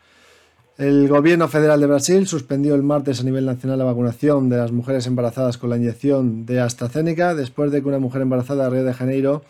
El 0.79 1.09
gobierno 1.09 1.49
federal 1.49 1.81
de 1.81 1.88
Brasil 1.88 2.25
suspendió 2.25 2.73
el 2.73 2.83
martes 2.83 3.19
a 3.19 3.23
nivel 3.23 3.45
nacional 3.45 3.79
la 3.79 3.85
vacunación 3.85 4.49
de 4.49 4.57
las 4.57 4.71
mujeres 4.71 5.05
embarazadas 5.07 5.57
con 5.57 5.69
la 5.69 5.77
inyección 5.77 6.45
de 6.45 6.62
AstraZeneca 6.62 7.35
después 7.35 7.69
de 7.71 7.81
que 7.81 7.88
una 7.89 7.99
mujer 7.99 8.21
embarazada 8.21 8.63
de 8.63 8.69
Río 8.69 8.83
de 8.85 8.93
Janeiro 8.93 9.43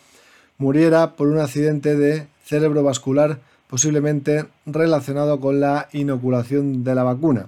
muriera 0.57 1.15
por 1.15 1.27
un 1.27 1.39
accidente 1.39 1.95
de 1.95 2.25
cerebrovascular 2.43 3.39
posiblemente 3.67 4.45
relacionado 4.65 5.39
con 5.39 5.59
la 5.59 5.87
inoculación 5.93 6.83
de 6.83 6.95
la 6.95 7.03
vacuna. 7.03 7.45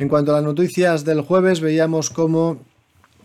En 0.00 0.08
cuanto 0.08 0.32
a 0.32 0.36
las 0.36 0.44
noticias 0.44 1.04
del 1.04 1.20
jueves, 1.20 1.60
veíamos 1.60 2.08
cómo 2.08 2.56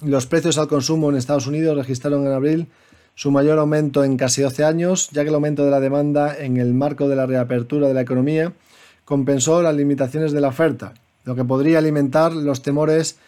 los 0.01 0.25
precios 0.25 0.57
al 0.57 0.67
consumo 0.67 1.09
en 1.09 1.15
Estados 1.15 1.47
Unidos 1.47 1.77
registraron 1.77 2.27
en 2.27 2.33
abril 2.33 2.67
su 3.15 3.31
mayor 3.31 3.59
aumento 3.59 4.03
en 4.03 4.17
casi 4.17 4.41
12 4.41 4.65
años, 4.65 5.09
ya 5.13 5.23
que 5.23 5.29
el 5.29 5.35
aumento 5.35 5.63
de 5.63 5.71
la 5.71 5.79
demanda 5.79 6.37
en 6.37 6.57
el 6.57 6.73
marco 6.73 7.07
de 7.07 7.15
la 7.15 7.27
reapertura 7.27 7.87
de 7.87 7.93
la 7.93 8.01
economía 8.01 8.51
compensó 9.05 9.61
las 9.61 9.73
limitaciones 9.73 10.33
de 10.33 10.41
la 10.41 10.49
oferta, 10.49 10.93
lo 11.23 11.33
que 11.33 11.45
podría 11.45 11.77
alimentar 11.77 12.33
los 12.33 12.61
temores 12.61 13.19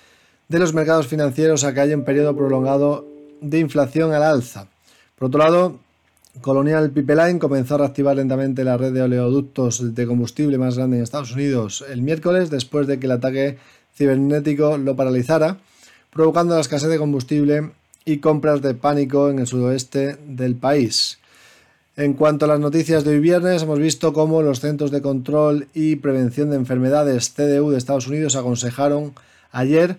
de 0.49 0.59
los 0.59 0.73
mercados 0.73 1.07
financieros 1.07 1.63
a 1.63 1.73
que 1.73 1.79
haya 1.79 1.95
un 1.95 2.03
periodo 2.03 2.35
prolongado 2.35 3.07
de 3.39 3.59
inflación 3.59 4.11
al 4.11 4.23
alza. 4.23 4.67
Por 5.15 5.29
otro 5.29 5.39
lado, 5.39 5.79
Colonial 6.41 6.91
Pipeline 6.91 7.39
comenzó 7.39 7.75
a 7.75 7.79
reactivar 7.79 8.15
lentamente 8.15 8.63
la 8.63 8.77
red 8.77 8.93
de 8.93 9.01
oleoductos 9.01 9.95
de 9.95 10.07
combustible 10.07 10.57
más 10.57 10.77
grande 10.77 10.97
en 10.97 11.03
Estados 11.03 11.33
Unidos 11.33 11.83
el 11.89 12.01
miércoles 12.01 12.49
después 12.49 12.87
de 12.87 12.99
que 12.99 13.05
el 13.05 13.13
ataque 13.13 13.57
cibernético 13.95 14.77
lo 14.77 14.95
paralizara, 14.95 15.57
provocando 16.11 16.55
la 16.55 16.61
escasez 16.61 16.89
de 16.89 16.97
combustible 16.97 17.71
y 18.05 18.19
compras 18.19 18.61
de 18.61 18.73
pánico 18.73 19.29
en 19.29 19.39
el 19.39 19.47
sudoeste 19.47 20.17
del 20.27 20.55
país. 20.55 21.19
En 21.95 22.13
cuanto 22.13 22.45
a 22.45 22.47
las 22.47 22.59
noticias 22.59 23.03
de 23.03 23.11
hoy 23.11 23.19
viernes, 23.19 23.63
hemos 23.63 23.79
visto 23.79 24.13
cómo 24.13 24.43
los 24.43 24.59
Centros 24.59 24.91
de 24.91 25.01
Control 25.01 25.67
y 25.73 25.95
Prevención 25.95 26.51
de 26.51 26.55
Enfermedades 26.55 27.33
CDU 27.35 27.71
de 27.71 27.77
Estados 27.77 28.07
Unidos 28.07 28.35
aconsejaron 28.35 29.13
ayer 29.51 29.97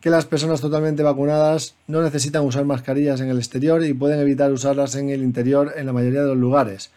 que 0.00 0.10
las 0.10 0.24
personas 0.24 0.60
totalmente 0.60 1.02
vacunadas 1.02 1.74
no 1.86 2.02
necesitan 2.02 2.44
usar 2.44 2.64
mascarillas 2.64 3.20
en 3.20 3.28
el 3.28 3.38
exterior 3.38 3.84
y 3.84 3.92
pueden 3.92 4.18
evitar 4.20 4.50
usarlas 4.50 4.94
en 4.94 5.10
el 5.10 5.22
interior 5.22 5.74
en 5.76 5.86
la 5.86 5.92
mayoría 5.92 6.22
de 6.22 6.28
los 6.28 6.38
lugares. 6.38 6.90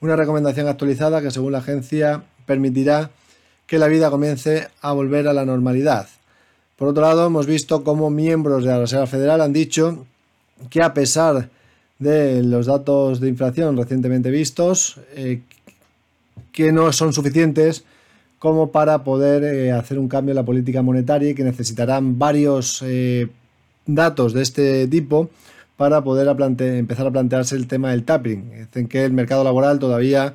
Una 0.00 0.16
recomendación 0.16 0.68
actualizada 0.68 1.22
que 1.22 1.30
según 1.30 1.52
la 1.52 1.58
agencia 1.58 2.22
permitirá 2.46 3.10
que 3.66 3.78
la 3.78 3.86
vida 3.86 4.10
comience 4.10 4.68
a 4.82 4.92
volver 4.92 5.28
a 5.28 5.32
la 5.32 5.44
normalidad. 5.44 6.08
Por 6.76 6.88
otro 6.88 7.02
lado, 7.02 7.26
hemos 7.26 7.46
visto 7.46 7.84
cómo 7.84 8.10
miembros 8.10 8.64
de 8.64 8.70
la 8.70 8.78
Reserva 8.80 9.06
Federal 9.06 9.40
han 9.40 9.52
dicho 9.52 10.06
que 10.68 10.82
a 10.82 10.92
pesar 10.92 11.48
de 11.98 12.42
los 12.42 12.66
datos 12.66 13.20
de 13.20 13.28
inflación 13.28 13.76
recientemente 13.76 14.30
vistos, 14.30 14.98
eh, 15.14 15.42
que 16.52 16.72
no 16.72 16.92
son 16.92 17.12
suficientes 17.12 17.84
como 18.40 18.72
para 18.72 19.04
poder 19.04 19.44
eh, 19.44 19.70
hacer 19.70 19.98
un 19.98 20.08
cambio 20.08 20.32
en 20.32 20.36
la 20.36 20.44
política 20.44 20.80
monetaria 20.80 21.28
y 21.28 21.34
que 21.34 21.44
necesitarán 21.44 22.18
varios 22.18 22.82
eh, 22.82 23.28
datos 23.84 24.32
de 24.32 24.42
este 24.42 24.88
tipo 24.88 25.28
para 25.76 26.02
poder 26.02 26.26
empezar 26.58 27.06
a 27.06 27.10
plantearse 27.10 27.54
el 27.54 27.66
tema 27.66 27.90
del 27.90 28.04
tapping. 28.04 28.50
Dicen 28.60 28.88
que 28.88 29.04
el 29.04 29.12
mercado 29.12 29.44
laboral 29.44 29.78
todavía 29.78 30.34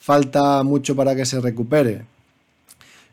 falta 0.00 0.64
mucho 0.64 0.96
para 0.96 1.14
que 1.14 1.24
se 1.24 1.40
recupere. 1.40 2.02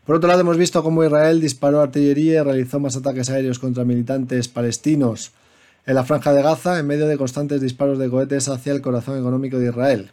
Por 0.06 0.16
otro 0.16 0.28
lado, 0.28 0.42
hemos 0.42 0.58
visto 0.58 0.82
cómo 0.82 1.04
Israel 1.04 1.40
disparó 1.40 1.80
artillería 1.80 2.42
y 2.42 2.44
realizó 2.44 2.80
más 2.80 2.98
ataques 2.98 3.30
aéreos 3.30 3.60
contra 3.60 3.86
militantes 3.86 4.48
palestinos 4.48 5.34
en 5.86 5.94
la 5.94 6.04
franja 6.04 6.34
de 6.34 6.42
Gaza 6.42 6.80
en 6.80 6.88
medio 6.88 7.06
de 7.06 7.18
constantes 7.18 7.62
disparos 7.62 8.00
de 8.00 8.10
cohetes 8.10 8.50
hacia 8.50 8.74
el 8.74 8.82
corazón 8.82 9.20
económico 9.20 9.60
de 9.60 9.70
Israel. 9.70 10.12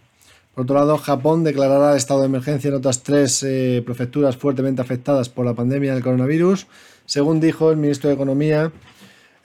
Por 0.55 0.65
otro 0.65 0.77
lado, 0.77 0.99
Japón 0.99 1.45
declarará 1.45 1.97
estado 1.97 2.21
de 2.21 2.27
emergencia 2.27 2.69
en 2.69 2.75
otras 2.75 3.03
tres 3.03 3.43
eh, 3.43 3.83
prefecturas 3.85 4.37
fuertemente 4.37 4.83
afectadas 4.83 5.29
por 5.29 5.47
la 5.47 5.55
pandemia 5.55 5.95
del 5.95 6.03
coronavirus, 6.03 6.67
según 7.07 7.41
dijo 7.41 7.71
el 7.71 7.77
ministro 7.77 8.09
de 8.09 8.15
Economía, 8.15 8.73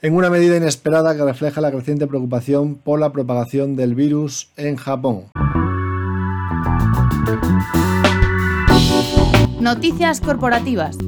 en 0.02 0.14
una 0.14 0.28
medida 0.28 0.56
inesperada 0.56 1.16
que 1.16 1.24
refleja 1.24 1.60
la 1.60 1.70
creciente 1.70 2.06
preocupación 2.06 2.74
por 2.74 3.00
la 3.00 3.12
propagación 3.12 3.76
del 3.76 3.94
virus 3.94 4.50
en 4.56 4.76
Japón. 4.76 5.26
Noticias 9.60 10.20
corporativas. 10.20 10.98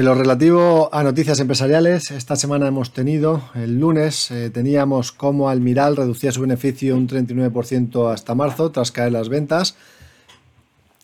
En 0.00 0.06
lo 0.06 0.14
relativo 0.14 0.88
a 0.94 1.02
noticias 1.02 1.40
empresariales, 1.40 2.10
esta 2.10 2.34
semana 2.34 2.66
hemos 2.66 2.94
tenido, 2.94 3.42
el 3.54 3.78
lunes, 3.78 4.30
eh, 4.30 4.48
teníamos 4.48 5.12
como 5.12 5.50
Almiral 5.50 5.94
reducía 5.94 6.32
su 6.32 6.40
beneficio 6.40 6.96
un 6.96 7.06
39% 7.06 8.10
hasta 8.10 8.34
marzo 8.34 8.70
tras 8.70 8.92
caer 8.92 9.12
las 9.12 9.28
ventas. 9.28 9.76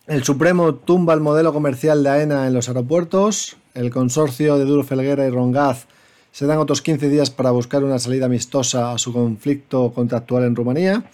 El 0.06 0.24
Supremo 0.24 0.76
tumba 0.76 1.12
el 1.12 1.20
modelo 1.20 1.52
comercial 1.52 2.02
de 2.02 2.08
AENA 2.08 2.46
en 2.46 2.54
los 2.54 2.68
aeropuertos. 2.68 3.58
El 3.74 3.90
consorcio 3.90 4.56
de 4.56 4.64
Duro 4.64 4.82
Felguera 4.82 5.26
y 5.26 5.30
Rongaz 5.30 5.88
se 6.32 6.46
dan 6.46 6.56
otros 6.56 6.80
15 6.80 7.10
días 7.10 7.28
para 7.28 7.50
buscar 7.50 7.84
una 7.84 7.98
salida 7.98 8.24
amistosa 8.24 8.92
a 8.92 8.96
su 8.96 9.12
conflicto 9.12 9.92
contractual 9.92 10.44
en 10.44 10.56
Rumanía. 10.56 11.04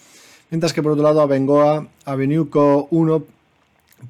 Mientras 0.51 0.71
que 0.71 0.81
por 0.81 0.93
otro 0.93 1.03
lado 1.03 1.19
Abengoa, 1.19 1.85
Avenuco 2.05 2.87
1 2.91 3.25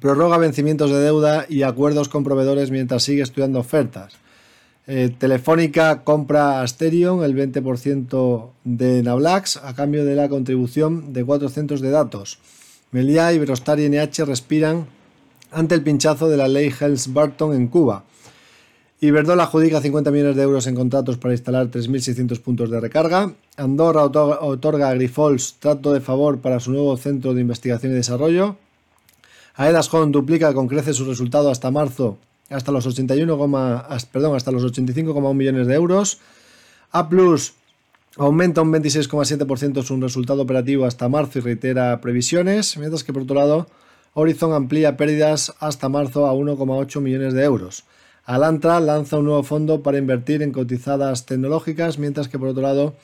prorroga 0.00 0.38
vencimientos 0.38 0.90
de 0.90 1.00
deuda 1.00 1.46
y 1.48 1.62
acuerdos 1.62 2.08
con 2.08 2.24
proveedores 2.24 2.70
mientras 2.70 3.02
sigue 3.02 3.22
estudiando 3.22 3.60
ofertas. 3.60 4.14
Eh, 4.86 5.10
Telefónica 5.18 6.04
compra 6.04 6.60
Asterion 6.60 7.24
el 7.24 7.34
20% 7.34 8.50
de 8.64 9.02
Nablax 9.02 9.56
a 9.56 9.74
cambio 9.74 10.04
de 10.04 10.14
la 10.14 10.28
contribución 10.28 11.12
de 11.12 11.24
cuatro 11.24 11.48
centros 11.48 11.80
de 11.80 11.90
datos. 11.90 12.38
Melia, 12.90 13.32
Iberostar 13.32 13.80
y 13.80 13.88
NH 13.88 14.24
respiran 14.26 14.86
ante 15.50 15.74
el 15.74 15.82
pinchazo 15.82 16.28
de 16.28 16.36
la 16.36 16.48
ley 16.48 16.70
Helms-Burton 16.70 17.54
en 17.54 17.68
Cuba. 17.68 18.04
Iberdrola 19.00 19.44
adjudica 19.44 19.80
50 19.80 20.10
millones 20.10 20.36
de 20.36 20.42
euros 20.42 20.66
en 20.66 20.74
contratos 20.74 21.18
para 21.18 21.34
instalar 21.34 21.70
3.600 21.70 22.40
puntos 22.40 22.70
de 22.70 22.80
recarga. 22.80 23.34
Andorra 23.56 24.04
otorga 24.04 24.88
a 24.88 24.94
Grifols 24.94 25.56
trato 25.58 25.92
de 25.92 26.00
favor 26.00 26.38
para 26.40 26.60
su 26.60 26.70
nuevo 26.72 26.96
centro 26.96 27.34
de 27.34 27.40
investigación 27.40 27.92
y 27.92 27.96
desarrollo. 27.96 28.56
Aedas 29.54 29.92
Home 29.92 30.12
duplica 30.12 30.52
con 30.52 30.68
creces 30.68 30.96
su 30.96 31.04
resultado 31.04 31.50
hasta 31.50 31.70
marzo 31.70 32.18
hasta 32.50 32.72
los 32.72 32.86
81, 32.86 33.38
perdón, 34.12 34.36
hasta 34.36 34.50
los 34.50 34.64
85,1 34.64 35.34
millones 35.34 35.66
de 35.66 35.74
euros. 35.74 36.18
A 36.92 37.08
Plus 37.08 37.54
aumenta 38.16 38.62
un 38.62 38.72
26,7% 38.72 39.82
su 39.82 40.00
resultado 40.00 40.42
operativo 40.42 40.84
hasta 40.84 41.08
marzo 41.08 41.38
y 41.38 41.42
reitera 41.42 42.00
previsiones, 42.00 42.76
mientras 42.76 43.02
que 43.02 43.12
por 43.12 43.22
otro 43.22 43.36
lado 43.36 43.66
Horizon 44.12 44.52
amplía 44.52 44.96
pérdidas 44.96 45.54
hasta 45.58 45.88
marzo 45.88 46.26
a 46.26 46.34
1,8 46.34 47.00
millones 47.00 47.34
de 47.34 47.44
euros. 47.44 47.84
Alantra 48.24 48.80
lanza 48.80 49.18
un 49.18 49.24
nuevo 49.24 49.42
fondo 49.42 49.82
para 49.82 49.98
invertir 49.98 50.42
en 50.42 50.52
cotizadas 50.52 51.26
tecnológicas, 51.26 51.98
mientras 51.98 52.28
que 52.28 52.38
por 52.38 52.48
otro 52.48 52.62
lado 52.62 52.94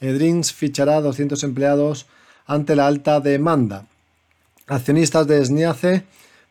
Edrins 0.00 0.52
fichará 0.52 1.00
200 1.00 1.42
empleados 1.42 2.06
ante 2.46 2.76
la 2.76 2.86
alta 2.86 3.20
demanda. 3.20 3.86
Accionistas 4.68 5.26
de 5.26 5.42
SNIACE 5.42 6.04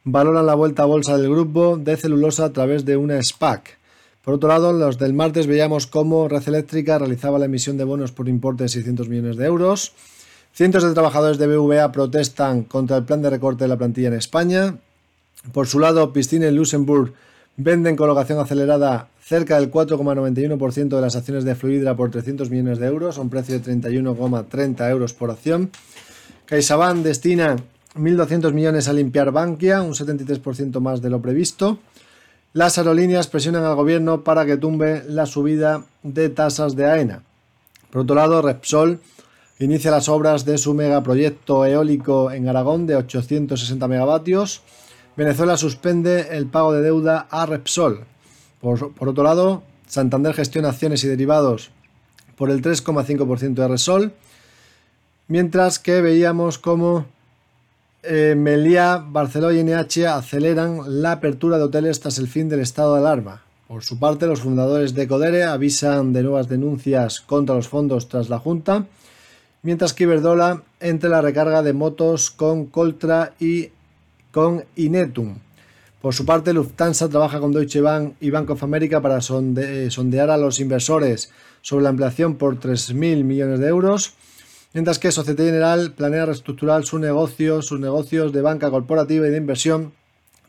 valoran 0.03 0.47
la 0.47 0.55
vuelta 0.55 0.81
a 0.81 0.85
bolsa 0.87 1.19
del 1.19 1.29
grupo 1.29 1.77
de 1.77 1.95
celulosa 1.97 2.45
a 2.45 2.49
través 2.51 2.83
de 2.83 2.97
una 2.97 3.21
SPAC. 3.21 3.77
Por 4.23 4.33
otro 4.33 4.49
lado, 4.49 4.73
los 4.73 4.97
del 4.97 5.13
martes 5.13 5.45
veíamos 5.45 5.85
cómo 5.85 6.27
Red 6.27 6.47
Eléctrica 6.47 6.97
realizaba 6.97 7.37
la 7.37 7.45
emisión 7.45 7.77
de 7.77 7.83
bonos 7.83 8.11
por 8.11 8.27
importe 8.27 8.63
de 8.63 8.69
600 8.69 9.07
millones 9.07 9.37
de 9.37 9.45
euros. 9.45 9.93
Cientos 10.51 10.81
de 10.81 10.93
trabajadores 10.93 11.37
de 11.37 11.45
BVA 11.45 11.91
protestan 11.91 12.63
contra 12.63 12.97
el 12.97 13.03
plan 13.03 13.21
de 13.21 13.29
recorte 13.29 13.65
de 13.65 13.67
la 13.67 13.77
plantilla 13.77 14.07
en 14.07 14.15
España. 14.15 14.77
Por 15.51 15.67
su 15.67 15.79
lado, 15.79 16.11
Piscine 16.11 16.47
y 16.47 16.51
Luxemburg 16.51 17.13
venden 17.55 17.95
colocación 17.95 18.39
acelerada 18.39 19.09
cerca 19.21 19.59
del 19.59 19.69
4,91% 19.69 20.87
de 20.89 21.01
las 21.01 21.15
acciones 21.15 21.43
de 21.43 21.53
Fluidra 21.53 21.95
por 21.95 22.09
300 22.09 22.49
millones 22.49 22.79
de 22.79 22.87
euros, 22.87 23.19
a 23.19 23.21
un 23.21 23.29
precio 23.29 23.59
de 23.59 23.63
31,30 23.63 24.89
euros 24.89 25.13
por 25.13 25.29
acción. 25.29 25.69
CaixaBank 26.47 27.03
destina 27.03 27.57
1.200 27.97 28.53
millones 28.53 28.87
a 28.87 28.93
limpiar 28.93 29.31
Bankia, 29.31 29.81
un 29.81 29.93
73% 29.93 30.79
más 30.79 31.01
de 31.01 31.09
lo 31.09 31.21
previsto. 31.21 31.79
Las 32.53 32.77
aerolíneas 32.77 33.27
presionan 33.27 33.63
al 33.63 33.75
gobierno 33.75 34.23
para 34.23 34.45
que 34.45 34.57
tumbe 34.57 35.03
la 35.07 35.25
subida 35.25 35.83
de 36.03 36.29
tasas 36.29 36.75
de 36.75 36.85
AENA. 36.85 37.23
Por 37.91 38.01
otro 38.01 38.15
lado, 38.15 38.41
Repsol 38.41 38.99
inicia 39.59 39.91
las 39.91 40.09
obras 40.09 40.45
de 40.45 40.57
su 40.57 40.73
megaproyecto 40.73 41.65
eólico 41.65 42.31
en 42.31 42.47
Aragón 42.47 42.87
de 42.87 42.95
860 42.95 43.87
megavatios. 43.87 44.61
Venezuela 45.15 45.57
suspende 45.57 46.29
el 46.37 46.47
pago 46.47 46.73
de 46.73 46.81
deuda 46.81 47.27
a 47.29 47.45
Repsol. 47.45 48.05
Por, 48.61 48.93
por 48.93 49.09
otro 49.09 49.23
lado, 49.23 49.63
Santander 49.87 50.33
gestiona 50.33 50.69
acciones 50.69 51.03
y 51.03 51.07
derivados 51.07 51.71
por 52.35 52.51
el 52.51 52.61
3,5% 52.61 53.53
de 53.53 53.67
Repsol. 53.67 54.13
Mientras 55.27 55.79
que 55.79 56.01
veíamos 56.01 56.57
como 56.57 57.05
eh, 58.03 58.35
Meliá, 58.37 59.03
Barcelona 59.05 59.53
y 59.53 59.63
NH 59.63 60.07
aceleran 60.07 61.01
la 61.01 61.13
apertura 61.13 61.57
de 61.57 61.63
hoteles 61.63 61.99
tras 61.99 62.17
el 62.17 62.27
fin 62.27 62.49
del 62.49 62.59
estado 62.59 62.93
de 62.93 63.01
alarma. 63.01 63.43
Por 63.67 63.83
su 63.83 63.99
parte, 63.99 64.27
los 64.27 64.41
fundadores 64.41 64.93
de 64.93 65.07
Codere 65.07 65.43
avisan 65.43 66.13
de 66.13 66.23
nuevas 66.23 66.47
denuncias 66.47 67.19
contra 67.19 67.55
los 67.55 67.67
fondos 67.67 68.07
tras 68.07 68.29
la 68.29 68.39
Junta, 68.39 68.85
mientras 69.61 69.93
que 69.93 70.03
Iberdrola 70.03 70.63
entre 70.79 71.09
la 71.09 71.21
recarga 71.21 71.61
de 71.63 71.73
motos 71.73 72.31
con 72.31 72.67
Coltra 72.67 73.33
y 73.39 73.69
con 74.31 74.63
Inetum. 74.75 75.39
Por 76.01 76.13
su 76.13 76.25
parte, 76.25 76.53
Lufthansa 76.53 77.09
trabaja 77.09 77.39
con 77.39 77.51
Deutsche 77.51 77.81
Bank 77.81 78.13
y 78.21 78.29
Bank 78.29 78.51
of 78.51 78.63
America 78.63 79.01
para 79.01 79.19
sondear 79.19 80.29
a 80.29 80.37
los 80.37 80.59
inversores 80.59 81.31
sobre 81.61 81.83
la 81.83 81.89
ampliación 81.89 82.35
por 82.35 82.59
3.000 82.59 83.23
millones 83.23 83.59
de 83.59 83.67
euros 83.67 84.13
mientras 84.77 84.99
que 84.99 85.11
Societe 85.11 85.43
General 85.43 85.91
planea 85.97 86.27
reestructurar 86.27 86.85
su 86.85 86.99
negocio, 86.99 87.63
sus 87.63 87.79
negocios 87.79 88.31
de 88.31 88.43
banca 88.43 88.69
corporativa 88.69 89.25
y 89.25 89.31
de 89.31 89.37
inversión, 89.37 89.91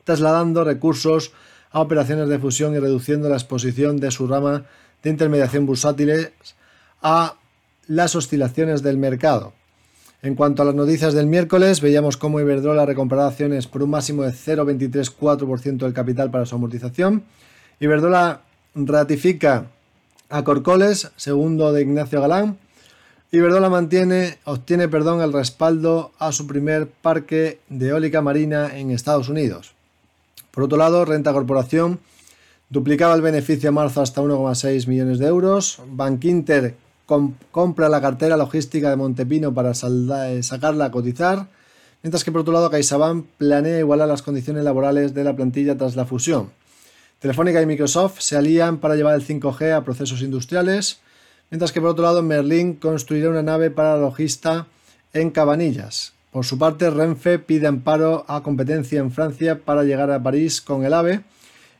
trasladando 0.04 0.64
recursos 0.64 1.32
a 1.70 1.80
operaciones 1.80 2.28
de 2.28 2.38
fusión 2.38 2.74
y 2.74 2.78
reduciendo 2.78 3.30
la 3.30 3.36
exposición 3.36 3.96
de 3.96 4.10
su 4.10 4.26
rama 4.26 4.66
de 5.02 5.08
intermediación 5.08 5.64
bursátiles 5.64 6.32
a 7.00 7.36
las 7.86 8.14
oscilaciones 8.16 8.82
del 8.82 8.98
mercado. 8.98 9.54
En 10.20 10.34
cuanto 10.34 10.60
a 10.60 10.66
las 10.66 10.74
noticias 10.74 11.14
del 11.14 11.26
miércoles, 11.26 11.80
veíamos 11.80 12.18
cómo 12.18 12.38
Iberdrola 12.38 12.84
recomprará 12.84 13.28
acciones 13.28 13.66
por 13.66 13.82
un 13.82 13.88
máximo 13.88 14.24
de 14.24 14.32
0,234% 14.32 15.78
del 15.78 15.94
capital 15.94 16.30
para 16.30 16.44
su 16.44 16.54
amortización. 16.54 17.24
Iberdrola 17.80 18.42
ratifica 18.74 19.68
Acorcoles, 20.28 21.12
segundo 21.16 21.72
de 21.72 21.80
Ignacio 21.80 22.20
Galán. 22.20 22.58
Iberdrola 23.30 23.68
mantiene, 23.68 24.38
obtiene 24.44 24.88
perdón, 24.88 25.20
el 25.20 25.34
respaldo 25.34 26.12
a 26.18 26.32
su 26.32 26.46
primer 26.46 26.88
parque 26.88 27.60
de 27.68 27.88
eólica 27.88 28.22
marina 28.22 28.78
en 28.78 28.90
Estados 28.90 29.28
Unidos. 29.28 29.74
Por 30.50 30.64
otro 30.64 30.78
lado, 30.78 31.04
Renta 31.04 31.34
Corporación 31.34 32.00
duplicaba 32.70 33.14
el 33.14 33.20
beneficio 33.20 33.68
a 33.68 33.72
marzo 33.72 34.00
hasta 34.00 34.22
1,6 34.22 34.86
millones 34.86 35.18
de 35.18 35.26
euros. 35.26 35.82
Bankinter 35.88 36.74
compra 37.50 37.90
la 37.90 38.00
cartera 38.00 38.38
logística 38.38 38.88
de 38.88 38.96
Montepino 38.96 39.52
para 39.52 39.72
eh, 39.72 40.42
sacarla 40.42 40.86
a 40.86 40.90
cotizar. 40.90 41.48
Mientras 42.02 42.24
que 42.24 42.32
por 42.32 42.40
otro 42.40 42.54
lado, 42.54 42.70
CaixaBank 42.70 43.26
planea 43.36 43.78
igualar 43.78 44.08
las 44.08 44.22
condiciones 44.22 44.64
laborales 44.64 45.12
de 45.12 45.24
la 45.24 45.36
plantilla 45.36 45.76
tras 45.76 45.96
la 45.96 46.06
fusión. 46.06 46.50
Telefónica 47.18 47.60
y 47.60 47.66
Microsoft 47.66 48.20
se 48.20 48.36
alían 48.36 48.78
para 48.78 48.96
llevar 48.96 49.16
el 49.16 49.26
5G 49.26 49.74
a 49.74 49.84
procesos 49.84 50.22
industriales, 50.22 51.00
mientras 51.50 51.72
que 51.72 51.80
por 51.80 51.90
otro 51.90 52.04
lado 52.04 52.22
Merlin 52.22 52.74
construirá 52.74 53.30
una 53.30 53.42
nave 53.42 53.70
para 53.70 53.96
logista 53.96 54.66
en 55.12 55.30
Cabanillas. 55.30 56.12
Por 56.32 56.44
su 56.44 56.58
parte, 56.58 56.90
Renfe 56.90 57.38
pide 57.38 57.66
amparo 57.66 58.24
a 58.28 58.42
competencia 58.42 59.00
en 59.00 59.10
Francia 59.10 59.58
para 59.64 59.84
llegar 59.84 60.10
a 60.10 60.22
París 60.22 60.60
con 60.60 60.84
el 60.84 60.92
AVE. 60.92 61.22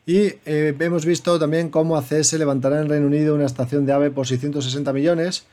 Y 0.07 0.33
eh, 0.47 0.75
hemos 0.79 1.05
visto 1.05 1.39
también 1.39 1.69
cómo 1.69 1.97
ACS 1.97 2.33
levantará 2.33 2.81
en 2.81 2.89
Reino 2.89 3.07
Unido 3.07 3.35
una 3.35 3.45
estación 3.45 3.85
de 3.85 3.93
AVE 3.93 4.11
por 4.11 4.27
660 4.27 4.93
millones 4.95 5.45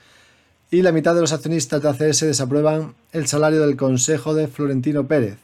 y 0.71 0.81
la 0.81 0.91
mitad 0.91 1.13
de 1.13 1.21
los 1.21 1.33
accionistas 1.33 1.81
de 1.81 1.89
ACS 1.89 2.21
desaprueban 2.21 2.95
el 3.11 3.27
salario 3.27 3.61
del 3.61 3.75
Consejo 3.75 4.33
de 4.33 4.47
Florentino 4.47 5.05
Pérez. 5.07 5.37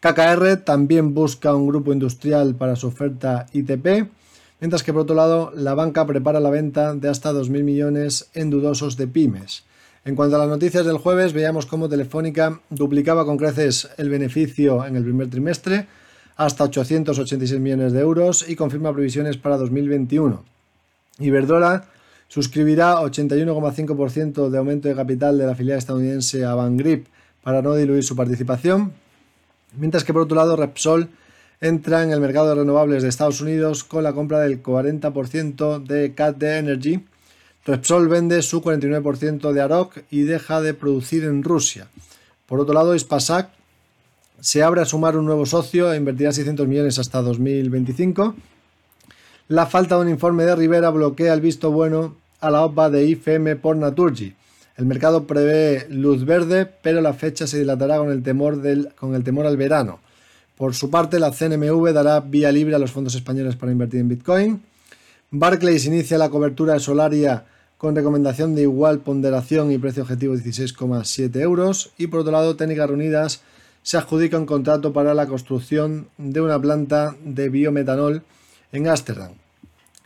KKR 0.00 0.56
también 0.64 1.12
busca 1.12 1.54
un 1.54 1.66
grupo 1.66 1.92
industrial 1.92 2.54
para 2.54 2.74
su 2.74 2.86
oferta 2.86 3.46
ITP, 3.52 4.08
mientras 4.60 4.82
que 4.82 4.92
por 4.92 5.02
otro 5.02 5.16
lado 5.16 5.52
la 5.54 5.74
banca 5.74 6.06
prepara 6.06 6.40
la 6.40 6.50
venta 6.50 6.94
de 6.94 7.08
hasta 7.08 7.32
2.000 7.32 7.62
millones 7.64 8.30
en 8.34 8.50
dudosos 8.50 8.96
de 8.96 9.06
pymes. 9.06 9.64
En 10.04 10.16
cuanto 10.16 10.36
a 10.36 10.38
las 10.38 10.48
noticias 10.48 10.86
del 10.86 10.98
jueves, 10.98 11.32
veíamos 11.32 11.66
cómo 11.66 11.88
Telefónica 11.88 12.60
duplicaba 12.70 13.24
con 13.24 13.36
creces 13.36 13.90
el 13.98 14.08
beneficio 14.08 14.86
en 14.86 14.96
el 14.96 15.02
primer 15.02 15.28
trimestre 15.28 15.86
hasta 16.36 16.64
886 16.64 17.60
millones 17.60 17.92
de 17.92 18.00
euros 18.00 18.48
y 18.48 18.56
confirma 18.56 18.94
previsiones 18.94 19.36
para 19.36 19.58
2021. 19.58 20.42
Iberdrola 21.18 21.84
suscribirá 22.28 22.94
81,5% 23.00 24.48
de 24.48 24.58
aumento 24.58 24.88
de 24.88 24.94
capital 24.94 25.36
de 25.36 25.46
la 25.46 25.54
filial 25.54 25.78
estadounidense 25.78 26.44
Avangrid 26.44 27.00
para 27.42 27.60
no 27.60 27.74
diluir 27.74 28.04
su 28.04 28.16
participación 28.16 28.92
Mientras 29.76 30.04
que 30.04 30.12
por 30.12 30.22
otro 30.22 30.36
lado 30.36 30.56
Repsol 30.56 31.10
entra 31.60 32.02
en 32.02 32.10
el 32.10 32.20
mercado 32.20 32.48
de 32.48 32.54
renovables 32.54 33.02
de 33.02 33.10
Estados 33.10 33.40
Unidos 33.40 33.84
con 33.84 34.02
la 34.02 34.14
compra 34.14 34.40
del 34.40 34.62
40% 34.62 35.84
de 35.84 36.14
CAT 36.14 36.42
Energy. 36.42 37.04
Repsol 37.66 38.08
vende 38.08 38.40
su 38.40 38.62
49% 38.62 39.52
de 39.52 39.60
Arok 39.60 39.98
y 40.10 40.22
deja 40.22 40.62
de 40.62 40.72
producir 40.72 41.24
en 41.24 41.42
Rusia. 41.42 41.88
Por 42.46 42.60
otro 42.60 42.72
lado, 42.72 42.94
Ispasac 42.94 43.50
se 44.40 44.62
abre 44.62 44.80
a 44.80 44.86
sumar 44.86 45.18
un 45.18 45.26
nuevo 45.26 45.44
socio 45.44 45.92
e 45.92 45.98
invertirá 45.98 46.32
600 46.32 46.66
millones 46.66 46.98
hasta 46.98 47.20
2025. 47.20 48.34
La 49.48 49.66
falta 49.66 49.96
de 49.96 50.02
un 50.02 50.08
informe 50.08 50.44
de 50.44 50.56
Rivera 50.56 50.88
bloquea 50.88 51.34
el 51.34 51.42
visto 51.42 51.70
bueno 51.70 52.16
a 52.40 52.50
la 52.50 52.64
OPA 52.64 52.88
de 52.88 53.04
IFM 53.04 53.56
por 53.56 53.76
Naturgy. 53.76 54.34
El 54.78 54.86
mercado 54.86 55.26
prevé 55.26 55.86
luz 55.90 56.24
verde, 56.24 56.64
pero 56.64 57.02
la 57.02 57.12
fecha 57.12 57.46
se 57.46 57.58
dilatará 57.58 57.98
con 57.98 58.10
el 58.10 58.22
temor 58.22 59.46
al 59.46 59.56
verano. 59.58 60.00
Por 60.60 60.74
su 60.74 60.90
parte, 60.90 61.18
la 61.18 61.32
CNMV 61.32 61.90
dará 61.94 62.20
vía 62.20 62.52
libre 62.52 62.74
a 62.74 62.78
los 62.78 62.92
fondos 62.92 63.14
españoles 63.14 63.56
para 63.56 63.72
invertir 63.72 64.00
en 64.00 64.08
Bitcoin. 64.08 64.62
Barclays 65.30 65.86
inicia 65.86 66.18
la 66.18 66.28
cobertura 66.28 66.74
de 66.74 66.80
Solaria 66.80 67.46
con 67.78 67.96
recomendación 67.96 68.54
de 68.54 68.60
igual 68.60 68.98
ponderación 68.98 69.72
y 69.72 69.78
precio 69.78 70.02
objetivo 70.02 70.34
16,7 70.34 71.40
euros. 71.40 71.92
Y 71.96 72.08
por 72.08 72.20
otro 72.20 72.32
lado, 72.32 72.56
Técnicas 72.56 72.90
Reunidas 72.90 73.40
se 73.82 73.96
adjudica 73.96 74.36
un 74.36 74.44
contrato 74.44 74.92
para 74.92 75.14
la 75.14 75.26
construcción 75.26 76.08
de 76.18 76.42
una 76.42 76.60
planta 76.60 77.16
de 77.24 77.48
biometanol 77.48 78.22
en 78.72 78.86
Ámsterdam. 78.86 79.32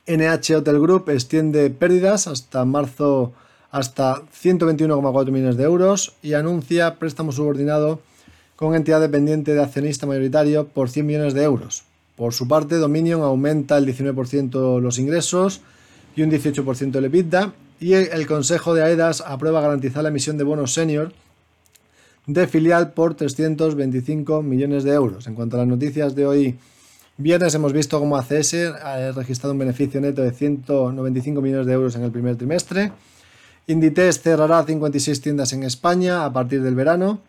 NH 0.06 0.54
Hotel 0.54 0.78
Group 0.78 1.10
extiende 1.10 1.68
pérdidas 1.70 2.28
hasta 2.28 2.64
marzo 2.64 3.32
hasta 3.72 4.22
121,4 4.40 5.32
millones 5.32 5.56
de 5.56 5.64
euros 5.64 6.14
y 6.22 6.34
anuncia 6.34 6.94
préstamo 7.00 7.32
subordinado 7.32 7.98
con 8.56 8.74
entidad 8.74 9.00
dependiente 9.00 9.54
de 9.54 9.62
accionista 9.62 10.06
mayoritario 10.06 10.66
por 10.68 10.90
100 10.90 11.06
millones 11.06 11.34
de 11.34 11.42
euros. 11.42 11.84
Por 12.16 12.32
su 12.32 12.46
parte, 12.46 12.76
Dominion 12.76 13.22
aumenta 13.22 13.76
el 13.76 13.86
19% 13.86 14.80
los 14.80 14.98
ingresos 14.98 15.60
y 16.14 16.22
un 16.22 16.30
18% 16.30 16.96
el 16.96 17.04
EBITDA 17.04 17.52
y 17.80 17.94
el 17.94 18.26
Consejo 18.26 18.74
de 18.74 18.82
AEDAS 18.82 19.22
aprueba 19.26 19.60
garantizar 19.60 20.02
la 20.02 20.10
emisión 20.10 20.38
de 20.38 20.44
bonos 20.44 20.72
senior 20.72 21.12
de 22.26 22.46
filial 22.46 22.92
por 22.92 23.14
325 23.14 24.42
millones 24.42 24.84
de 24.84 24.92
euros. 24.92 25.26
En 25.26 25.34
cuanto 25.34 25.56
a 25.56 25.60
las 25.60 25.68
noticias 25.68 26.14
de 26.14 26.26
hoy 26.26 26.58
viernes, 27.18 27.54
hemos 27.54 27.72
visto 27.72 27.98
cómo 27.98 28.16
ACS 28.16 28.54
ha 28.82 29.12
registrado 29.12 29.52
un 29.52 29.58
beneficio 29.58 30.00
neto 30.00 30.22
de 30.22 30.30
195 30.30 31.40
millones 31.40 31.66
de 31.66 31.72
euros 31.72 31.96
en 31.96 32.04
el 32.04 32.12
primer 32.12 32.36
trimestre 32.36 32.92
Inditex 33.66 34.20
cerrará 34.20 34.62
56 34.62 35.20
tiendas 35.22 35.52
en 35.54 35.62
España 35.62 36.24
a 36.24 36.32
partir 36.32 36.62
del 36.62 36.74
verano. 36.74 37.20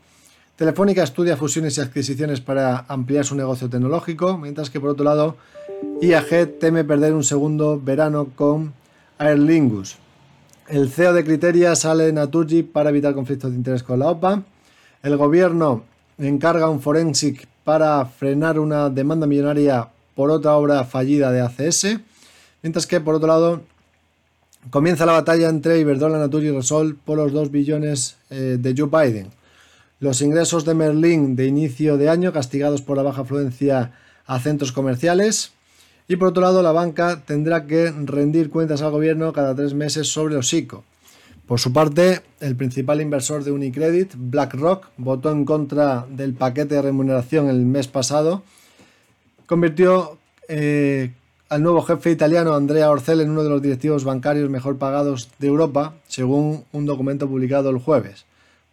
Telefónica 0.55 1.03
estudia 1.03 1.35
fusiones 1.35 1.77
y 1.77 1.81
adquisiciones 1.81 2.39
para 2.39 2.85
ampliar 2.87 3.25
su 3.25 3.35
negocio 3.35 3.69
tecnológico, 3.69 4.37
mientras 4.37 4.69
que 4.69 4.79
por 4.79 4.91
otro 4.91 5.03
lado 5.03 5.35
IAG 6.01 6.59
teme 6.59 6.83
perder 6.85 7.13
un 7.13 7.23
segundo 7.25 7.79
verano 7.79 8.29
con 8.35 8.73
Aer 9.17 9.39
Lingus. 9.39 9.97
El 10.69 10.89
CEO 10.89 11.13
de 11.13 11.25
Criteria 11.25 11.75
sale 11.75 12.05
de 12.05 12.13
Naturgy 12.13 12.63
para 12.63 12.89
evitar 12.89 13.13
conflictos 13.13 13.51
de 13.51 13.57
interés 13.57 13.83
con 13.83 13.99
la 13.99 14.07
OPA. 14.07 14.43
El 15.03 15.17
gobierno 15.17 15.83
encarga 16.17 16.69
un 16.69 16.81
forensic 16.81 17.47
para 17.65 18.05
frenar 18.05 18.57
una 18.57 18.89
demanda 18.89 19.27
millonaria 19.27 19.89
por 20.15 20.31
otra 20.31 20.53
obra 20.53 20.85
fallida 20.85 21.31
de 21.31 21.41
ACS. 21.41 21.99
Mientras 22.63 22.87
que 22.87 23.01
por 23.01 23.15
otro 23.15 23.27
lado 23.27 23.61
Comienza 24.71 25.05
la 25.05 25.11
batalla 25.11 25.47
entre 25.47 25.79
Iberdrola, 25.79 26.17
Natur 26.17 26.43
y 26.43 26.49
Resol 26.49 26.95
por 26.95 27.17
los 27.17 27.31
2 27.31 27.51
billones 27.51 28.17
eh, 28.31 28.57
de 28.59 28.73
Joe 28.75 28.89
Biden. 28.89 29.27
Los 29.99 30.21
ingresos 30.21 30.65
de 30.65 30.73
Merlin 30.73 31.35
de 31.35 31.45
inicio 31.47 31.97
de 31.97 32.09
año 32.09 32.33
castigados 32.33 32.81
por 32.81 32.97
la 32.97 33.03
baja 33.03 33.21
afluencia 33.21 33.93
a 34.25 34.39
centros 34.39 34.73
comerciales. 34.73 35.53
Y 36.07 36.17
por 36.17 36.27
otro 36.29 36.41
lado, 36.41 36.61
la 36.61 36.73
banca 36.73 37.23
tendrá 37.25 37.65
que 37.65 37.91
rendir 37.91 38.49
cuentas 38.49 38.81
al 38.81 38.91
gobierno 38.91 39.31
cada 39.31 39.55
tres 39.55 39.73
meses 39.73 40.07
sobre 40.07 40.35
los 40.35 40.53
ICO. 40.53 40.83
Por 41.47 41.59
su 41.59 41.71
parte, 41.71 42.21
el 42.39 42.55
principal 42.55 43.01
inversor 43.01 43.43
de 43.43 43.51
Unicredit, 43.51 44.13
BlackRock, 44.17 44.87
votó 44.97 45.31
en 45.31 45.45
contra 45.45 46.05
del 46.09 46.33
paquete 46.33 46.75
de 46.75 46.81
remuneración 46.81 47.49
el 47.49 47.65
mes 47.65 47.87
pasado. 47.87 48.43
Convirtió 49.45 50.17
eh, 50.49 51.13
al 51.47 51.63
nuevo 51.63 51.83
jefe 51.83 52.11
italiano 52.11 52.53
Andrea 52.53 52.89
Orcel 52.89 53.21
en 53.21 53.29
uno 53.29 53.43
de 53.43 53.49
los 53.49 53.61
directivos 53.61 54.03
bancarios 54.03 54.49
mejor 54.49 54.77
pagados 54.77 55.29
de 55.39 55.47
Europa, 55.47 55.93
según 56.07 56.65
un 56.73 56.85
documento 56.85 57.27
publicado 57.29 57.69
el 57.69 57.77
jueves. 57.77 58.25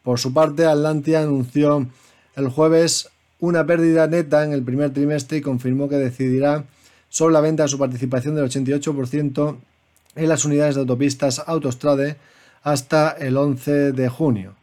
Por 0.02 0.18
su 0.18 0.32
parte, 0.32 0.66
Atlantia 0.66 1.22
anunció 1.22 1.86
el 2.34 2.48
jueves 2.48 3.08
una 3.38 3.66
pérdida 3.66 4.06
neta 4.06 4.44
en 4.44 4.52
el 4.52 4.62
primer 4.62 4.92
trimestre 4.92 5.38
y 5.38 5.42
confirmó 5.42 5.88
que 5.88 5.96
decidirá 5.96 6.64
sobre 7.08 7.34
la 7.34 7.40
venta 7.40 7.64
de 7.64 7.68
su 7.68 7.78
participación 7.78 8.34
del 8.34 8.48
88% 8.48 9.56
en 10.14 10.28
las 10.28 10.44
unidades 10.44 10.74
de 10.74 10.80
autopistas 10.80 11.42
Autostrade 11.46 12.16
hasta 12.62 13.10
el 13.10 13.36
11 13.36 13.92
de 13.92 14.08
junio. 14.08 14.54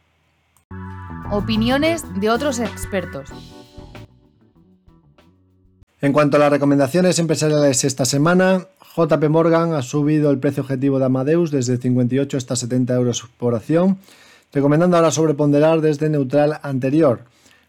Opiniones 1.30 2.02
de 2.20 2.30
otros 2.30 2.58
expertos. 2.58 3.30
En 6.00 6.12
cuanto 6.12 6.38
a 6.38 6.40
las 6.40 6.50
recomendaciones 6.50 7.18
empresariales 7.18 7.84
esta 7.84 8.06
semana, 8.06 8.66
JP 8.96 9.28
Morgan 9.28 9.74
ha 9.74 9.82
subido 9.82 10.30
el 10.30 10.38
precio 10.38 10.62
objetivo 10.62 10.98
de 10.98 11.04
Amadeus 11.04 11.50
desde 11.50 11.76
58 11.76 12.36
hasta 12.36 12.56
70 12.56 12.94
euros 12.94 13.28
por 13.38 13.54
acción, 13.54 13.98
recomendando 14.52 14.96
ahora 14.96 15.10
sobreponderar 15.10 15.80
desde 15.80 16.08
neutral 16.08 16.58
anterior. 16.62 17.20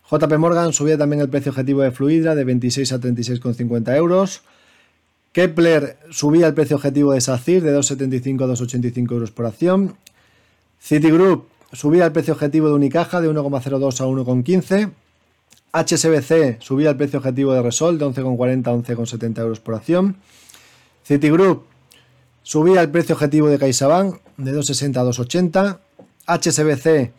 JP 0.09 0.37
Morgan 0.37 0.73
subía 0.73 0.97
también 0.97 1.21
el 1.21 1.29
precio 1.29 1.51
objetivo 1.51 1.81
de 1.81 1.91
Fluidra 1.91 2.35
de 2.35 2.43
26 2.43 2.91
a 2.91 2.99
36,50 2.99 3.95
euros. 3.95 4.41
Kepler 5.31 5.97
subía 6.09 6.47
el 6.47 6.53
precio 6.53 6.75
objetivo 6.75 7.13
de 7.13 7.21
SACIR 7.21 7.63
de 7.63 7.77
2,75 7.77 8.43
a 8.43 8.47
2,85 8.47 9.11
euros 9.11 9.31
por 9.31 9.45
acción. 9.45 9.95
Citigroup 10.81 11.45
subía 11.71 12.05
el 12.05 12.11
precio 12.11 12.33
objetivo 12.33 12.67
de 12.67 12.73
Unicaja 12.73 13.21
de 13.21 13.29
1,02 13.29 14.01
a 14.01 14.05
1,15. 14.05 14.91
HSBC 15.73 16.61
subía 16.61 16.89
el 16.89 16.97
precio 16.97 17.19
objetivo 17.19 17.53
de 17.53 17.61
Resol 17.61 17.97
de 17.97 18.05
11,40 18.05 18.67
a 18.67 18.73
11,70 18.73 19.39
euros 19.39 19.59
por 19.61 19.75
acción. 19.75 20.17
Citigroup 21.05 21.63
subía 22.43 22.81
el 22.81 22.89
precio 22.89 23.15
objetivo 23.15 23.47
de 23.47 23.57
CaixaBank 23.57 24.19
de 24.35 24.51
2,60 24.53 24.97
a 24.97 25.03
2,80. 25.05 25.77
HSBC 26.27 27.11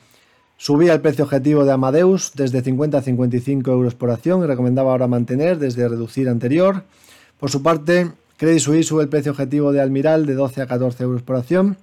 subía 0.57 0.93
el 0.93 1.01
precio 1.01 1.25
objetivo 1.25 1.65
de 1.65 1.73
Amadeus 1.73 2.33
desde 2.35 2.63
50 2.63 2.99
a 2.99 3.03
55 3.03 3.71
euros 3.73 3.95
por 3.95 4.11
acción 4.11 4.43
y 4.43 4.47
recomendaba 4.47 4.93
ahora 4.93 5.09
mantener 5.09 5.59
desde 5.59 5.89
reducir 5.89 6.29
anterior. 6.29 6.85
Por 7.39 7.51
su 7.51 7.63
parte, 7.63 8.13
Credit 8.37 8.61
Suisse 8.61 8.87
sube 8.87 9.03
el 9.03 9.09
precio 9.09 9.33
objetivo 9.33 9.73
de 9.73 9.81
Almiral 9.81 10.27
de 10.27 10.35
12 10.35 10.63
a 10.63 10.67
14 10.67 11.03
euros 11.05 11.23
por 11.23 11.37
acción. 11.37 11.77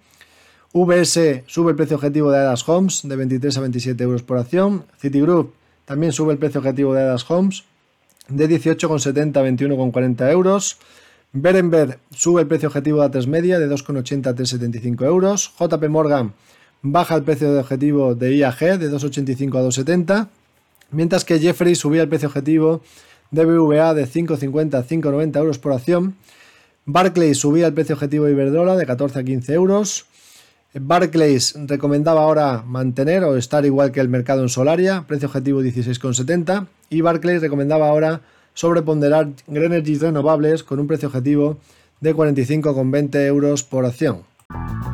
VS 0.71 1.43
sube 1.47 1.71
el 1.71 1.75
precio 1.75 1.97
objetivo 1.97 2.31
de 2.31 2.37
Adas 2.37 2.67
Homes 2.69 3.01
de 3.03 3.15
23 3.15 3.57
a 3.57 3.61
27 3.61 4.03
euros 4.03 4.23
por 4.23 4.37
acción. 4.37 4.85
Citigroup 4.99 5.53
también 5.85 6.13
sube 6.13 6.33
el 6.33 6.37
precio 6.37 6.59
objetivo 6.59 6.93
de 6.93 7.01
Adas 7.01 7.29
Homes 7.29 7.63
de 8.27 8.47
18,70 8.47 9.37
a 9.37 9.43
21,40 9.43 10.31
euros. 10.31 10.77
Berenberg 11.33 11.99
sube 12.11 12.41
el 12.41 12.47
precio 12.47 12.69
objetivo 12.69 13.01
de 13.01 13.09
A3 13.09 13.27
media 13.27 13.59
de 13.59 13.69
2,80 13.69 14.27
a 14.27 14.35
3,75 14.35 15.05
euros. 15.05 15.53
JP 15.59 15.89
Morgan 15.89 16.33
baja 16.81 17.15
el 17.15 17.23
precio 17.23 17.51
de 17.51 17.59
objetivo 17.59 18.15
de 18.15 18.35
IAG 18.35 18.79
de 18.79 18.91
2,85 18.91 19.57
a 19.57 19.63
2,70. 19.63 20.27
Mientras 20.91 21.25
que 21.25 21.39
Jeffrey 21.39 21.75
subía 21.75 22.03
el 22.03 22.09
precio 22.09 22.27
objetivo 22.27 22.81
de 23.31 23.45
BVA 23.45 23.93
de 23.93 24.07
5,50 24.07 24.75
a 24.75 24.83
5,90 24.83 25.37
euros 25.37 25.59
por 25.59 25.73
acción. 25.73 26.15
Barclays 26.85 27.37
subía 27.37 27.67
el 27.67 27.73
precio 27.73 27.95
objetivo 27.95 28.25
de 28.25 28.31
Iberdrola 28.31 28.75
de 28.75 28.85
14 28.85 29.19
a 29.19 29.23
15 29.23 29.53
euros. 29.53 30.05
Barclays 30.73 31.55
recomendaba 31.67 32.21
ahora 32.21 32.63
mantener 32.65 33.23
o 33.23 33.37
estar 33.37 33.65
igual 33.65 33.91
que 33.91 33.99
el 33.99 34.09
mercado 34.09 34.41
en 34.41 34.49
Solaria, 34.49 35.05
precio 35.07 35.27
objetivo 35.27 35.61
16,70. 35.61 36.67
Y 36.89 37.01
Barclays 37.01 37.41
recomendaba 37.41 37.89
ahora 37.89 38.21
sobreponderar 38.53 39.29
Grenergy 39.47 39.97
renovables 39.97 40.63
con 40.63 40.79
un 40.79 40.87
precio 40.87 41.07
objetivo 41.07 41.57
de 42.01 42.15
45,20 42.15 43.25
euros 43.25 43.63
por 43.63 43.85
acción. 43.85 44.28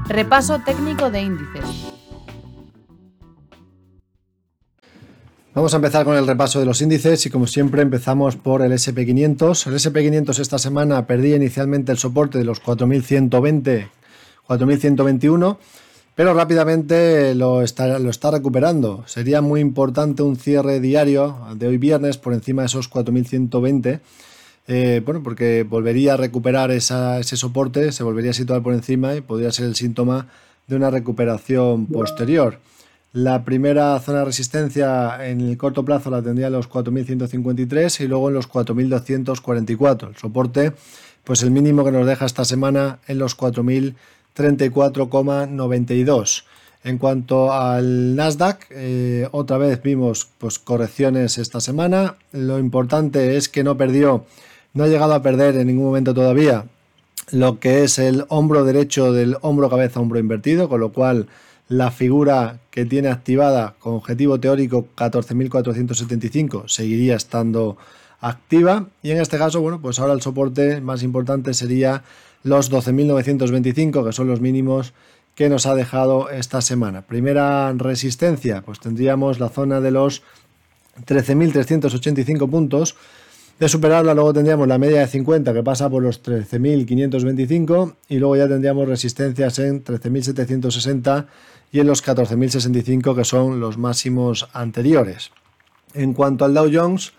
Repaso 0.08 0.60
técnico 0.60 1.10
de 1.10 1.22
índices. 1.22 1.66
Vamos 5.54 5.74
a 5.74 5.78
empezar 5.78 6.06
con 6.06 6.16
el 6.16 6.28
repaso 6.28 6.60
de 6.60 6.66
los 6.66 6.82
índices 6.82 7.26
y 7.26 7.30
como 7.30 7.48
siempre 7.48 7.82
empezamos 7.82 8.36
por 8.36 8.62
el 8.62 8.72
SP500. 8.72 9.68
El 9.68 9.74
SP500 9.74 10.40
esta 10.40 10.60
semana 10.60 11.08
perdía 11.08 11.38
inicialmente 11.38 11.92
el 11.92 11.98
soporte 11.98 12.38
de 12.38 12.44
los 12.46 12.60
4120, 12.60 13.90
4121 14.46 15.60
pero 16.16 16.34
rápidamente 16.34 17.36
lo 17.36 17.62
está, 17.62 18.00
lo 18.00 18.10
está 18.10 18.32
recuperando. 18.32 19.04
Sería 19.06 19.42
muy 19.42 19.60
importante 19.60 20.24
un 20.24 20.38
cierre 20.38 20.80
diario 20.80 21.38
de 21.56 21.68
hoy 21.68 21.78
viernes 21.78 22.18
por 22.18 22.34
encima 22.34 22.62
de 22.62 22.68
esos 22.68 22.90
4.120. 22.90 24.00
Eh, 24.68 25.02
bueno, 25.06 25.22
porque 25.22 25.64
volvería 25.64 26.14
a 26.14 26.18
recuperar 26.18 26.72
ese 26.72 27.38
soporte, 27.38 27.92
se 27.92 28.04
volvería 28.04 28.32
a 28.32 28.34
situar 28.34 28.64
por 28.64 28.74
encima 28.74 29.16
y 29.16 29.22
podría 29.22 29.52
ser 29.52 29.66
el 29.66 29.76
síntoma 29.76 30.28
de 30.68 30.76
una 30.76 30.90
recuperación 30.90 31.86
posterior. 31.86 32.60
La 33.14 33.46
primera 33.46 33.98
zona 34.00 34.20
de 34.20 34.26
resistencia 34.26 35.28
en 35.28 35.40
el 35.40 35.58
corto 35.58 35.86
plazo 35.86 36.10
la 36.10 36.22
tendría 36.22 36.48
en 36.48 36.54
los 36.54 36.70
4.153 36.70 38.02
y 38.02 38.08
luego 38.08 38.30
en 38.30 38.34
los 38.34 38.50
4.244. 38.50 40.10
El 40.10 40.16
soporte, 40.18 40.74
pues 41.24 41.44
el 41.44 41.52
mínimo 41.52 41.86
que 41.86 41.92
nos 41.92 42.08
deja 42.08 42.26
esta 42.26 42.44
semana 42.44 43.00
en 43.08 43.20
los 43.20 43.38
4.000 43.38 43.94
34,92. 44.36 46.44
En 46.84 46.98
cuanto 47.00 47.52
al 47.52 48.16
Nasdaq, 48.16 48.68
eh, 48.70 49.28
otra 49.32 49.58
vez 49.58 49.82
vimos 49.82 50.28
pues, 50.38 50.60
correcciones 50.60 51.40
esta 51.40 51.60
semana. 51.60 52.18
Lo 52.32 52.60
importante 52.60 53.38
es 53.38 53.50
que 53.50 53.64
no 53.64 53.76
perdió, 53.76 54.28
no 54.76 54.84
ha 54.84 54.88
llegado 54.88 55.16
a 55.16 55.24
perder 55.24 55.56
en 55.56 55.66
ningún 55.68 55.86
momento 55.86 56.14
todavía 56.14 56.66
lo 57.32 57.60
que 57.60 57.84
es 57.84 57.98
el 57.98 58.26
hombro 58.30 58.64
derecho 58.64 59.12
del 59.12 59.38
hombro 59.42 59.70
cabeza 59.70 60.00
hombro 60.00 60.20
invertido, 60.20 60.70
con 60.70 60.80
lo 60.80 60.92
cual 60.92 61.28
la 61.68 61.90
figura 61.90 62.60
que 62.70 62.86
tiene 62.86 63.08
activada 63.08 63.74
con 63.80 63.96
objetivo 63.96 64.40
teórico 64.40 64.88
14.475 64.96 66.68
seguiría 66.68 67.16
estando 67.16 67.78
activa 68.22 68.88
y 69.02 69.12
en 69.12 69.20
este 69.20 69.38
caso, 69.38 69.62
bueno, 69.62 69.82
pues 69.82 70.00
ahora 70.00 70.14
el 70.14 70.22
soporte 70.22 70.82
más 70.82 71.02
importante 71.02 71.54
sería 71.54 72.04
los 72.44 72.72
12.925, 72.72 74.06
que 74.06 74.14
son 74.14 74.28
los 74.28 74.40
mínimos 74.40 74.94
que 75.34 75.50
nos 75.50 75.66
ha 75.66 75.76
dejado 75.76 76.30
esta 76.30 76.62
semana. 76.62 77.02
Primera 77.02 77.74
resistencia, 77.74 78.62
pues 78.62 78.80
tendríamos 78.80 79.40
la 79.40 79.50
zona 79.50 79.82
de 79.82 79.92
los 79.92 80.22
13.385 81.06 82.50
puntos. 82.50 82.96
De 83.60 83.70
superarla 83.70 84.14
luego 84.14 84.34
tendríamos 84.34 84.68
la 84.68 84.78
media 84.78 85.00
de 85.00 85.08
50 85.08 85.54
que 85.54 85.64
pasa 85.64 85.90
por 85.90 86.04
los 86.04 86.22
13.525 86.22 87.96
y 88.10 88.20
luego 88.20 88.36
ya 88.36 88.50
tendríamos 88.50 88.86
resistencias 88.88 89.60
en 89.60 89.82
13.760 89.82 91.26
y 91.72 91.80
en 91.80 91.88
los 91.88 92.06
14.065 92.06 93.16
que 93.16 93.24
son 93.24 93.62
los 93.62 93.78
máximos 93.78 94.50
anteriores. 94.52 95.32
En 95.94 96.14
cuanto 96.14 96.44
al 96.44 96.54
Dow 96.54 96.70
Jones, 96.72 97.14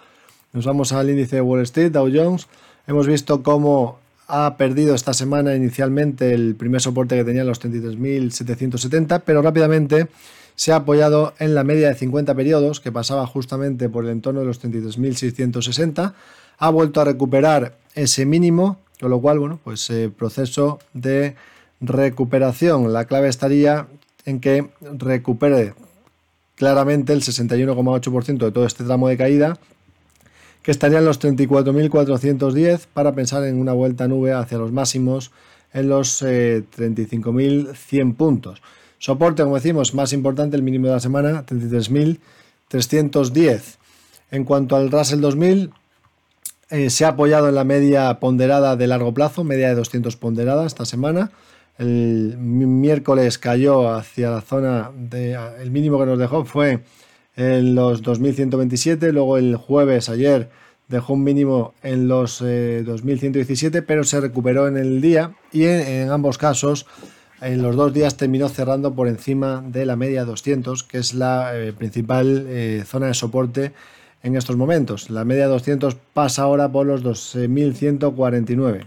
nos 0.53 0.67
vamos 0.67 0.93
al 0.93 1.09
índice 1.09 1.37
de 1.37 1.43
Wall 1.43 1.63
Street, 1.63 1.93
Dow 1.93 2.11
Jones, 2.13 2.49
hemos 2.87 3.07
visto 3.07 3.43
cómo 3.43 3.99
ha 4.29 4.59
perdido 4.59 4.95
esta 4.95 5.15
semana 5.15 5.55
inicialmente 5.55 6.35
el 6.35 6.55
primer 6.55 6.83
soporte 6.83 7.17
que 7.17 7.25
tenía 7.25 7.45
los 7.45 7.63
33.770, 7.63 9.23
pero 9.25 9.41
rápidamente 9.41 10.09
se 10.57 10.73
ha 10.73 10.77
apoyado 10.77 11.35
en 11.39 11.55
la 11.55 11.65
media 11.65 11.89
de 11.89 11.95
50 11.95 12.35
periodos, 12.35 12.81
que 12.81 12.91
pasaba 12.91 13.27
justamente 13.27 13.89
por 13.89 14.05
el 14.05 14.11
entorno 14.11 14.41
de 14.41 14.47
los 14.47 14.63
33.660, 14.63 16.15
ha 16.59 16.71
vuelto 16.71 17.01
a 17.01 17.05
recuperar 17.05 17.77
ese 17.95 18.27
mínimo, 18.27 18.79
con 19.01 19.11
lo 19.11 19.21
cual, 19.21 19.39
bueno, 19.39 19.61
pues 19.63 19.89
eh, 19.91 20.11
proceso 20.11 20.79
de 20.95 21.37
recuperación. 21.81 22.93
La 22.93 23.05
clave 23.05 23.29
estaría 23.29 23.87
en 24.25 24.41
que 24.41 24.69
recupere 24.81 25.75
claramente 26.57 27.13
el 27.13 27.21
61,8% 27.21 28.39
de 28.39 28.51
todo 28.51 28.67
este 28.67 28.85
tramo 28.85 29.09
de 29.09 29.17
caída 29.17 29.59
que 30.63 30.73
estarían 30.73 31.05
los 31.05 31.21
34.410 31.21 32.87
para 32.93 33.15
pensar 33.15 33.45
en 33.45 33.61
una 33.61 33.73
vuelta 33.73 34.09
nube 34.09 34.33
hacia 34.33 34.59
los 34.59 34.73
máximos 34.73 35.31
en 35.73 35.89
los 35.89 36.23
35.100 36.23 38.11
eh, 38.11 38.15
puntos. 38.17 38.63
Soporte, 39.07 39.43
como 39.45 39.55
decimos, 39.55 39.95
más 39.95 40.13
importante, 40.13 40.57
el 40.57 40.65
mínimo 40.65 40.89
de 40.89 40.95
la 40.95 40.99
semana, 40.99 41.47
33.310. 41.47 43.77
En 44.33 44.43
cuanto 44.43 44.75
al 44.75 44.91
Russell 44.91 45.21
2000, 45.21 45.71
eh, 46.71 46.91
se 46.91 47.05
ha 47.05 47.11
apoyado 47.11 47.49
en 47.49 47.55
la 47.55 47.63
media 47.63 48.19
ponderada 48.19 48.75
de 48.75 48.89
largo 48.89 49.15
plazo, 49.15 49.45
media 49.45 49.69
de 49.69 49.77
200 49.77 50.17
ponderada 50.17 50.67
esta 50.67 50.85
semana. 50.85 51.31
El 51.79 52.37
miércoles 52.37 53.39
cayó 53.39 53.95
hacia 53.95 54.31
la 54.31 54.41
zona 54.41 54.91
de. 54.97 55.39
El 55.61 55.71
mínimo 55.71 56.01
que 56.01 56.07
nos 56.07 56.19
dejó 56.19 56.45
fue 56.45 56.81
en 57.37 57.77
los 57.77 58.03
2127, 58.03 59.13
luego 59.13 59.37
el 59.37 59.55
jueves 59.55 60.09
ayer 60.09 60.51
dejó 60.89 61.13
un 61.13 61.23
mínimo 61.23 61.75
en 61.85 62.09
los 62.09 62.41
2117, 62.41 63.79
eh, 63.79 63.83
pero 63.83 64.03
se 64.03 64.21
recuperó 64.21 64.67
en 64.67 64.77
el 64.77 65.01
día 65.01 65.37
y 65.53 65.67
en, 65.67 66.11
ambos 66.11 66.39
casos 66.39 66.87
en 67.41 67.63
los 67.63 67.77
dos 67.77 67.93
días 67.93 68.17
terminó 68.17 68.49
cerrando 68.49 68.95
por 68.95 69.09
encima 69.09 69.63
de 69.67 69.87
la 69.87 69.97
media 69.97 70.25
200, 70.25 70.85
que 70.85 70.99
es 70.99 71.15
la 71.15 71.57
eh, 71.57 71.73
principal 71.73 72.47
eh, 72.49 72.85
zona 72.87 73.07
de 73.07 73.15
soporte 73.15 73.73
en 74.23 74.37
estos 74.37 74.57
momentos. 74.57 75.11
La 75.11 75.25
media 75.25 75.47
200 75.47 75.97
pasa 76.15 76.43
ahora 76.43 76.71
por 76.71 76.87
los 76.87 77.03
2149. 77.03 78.87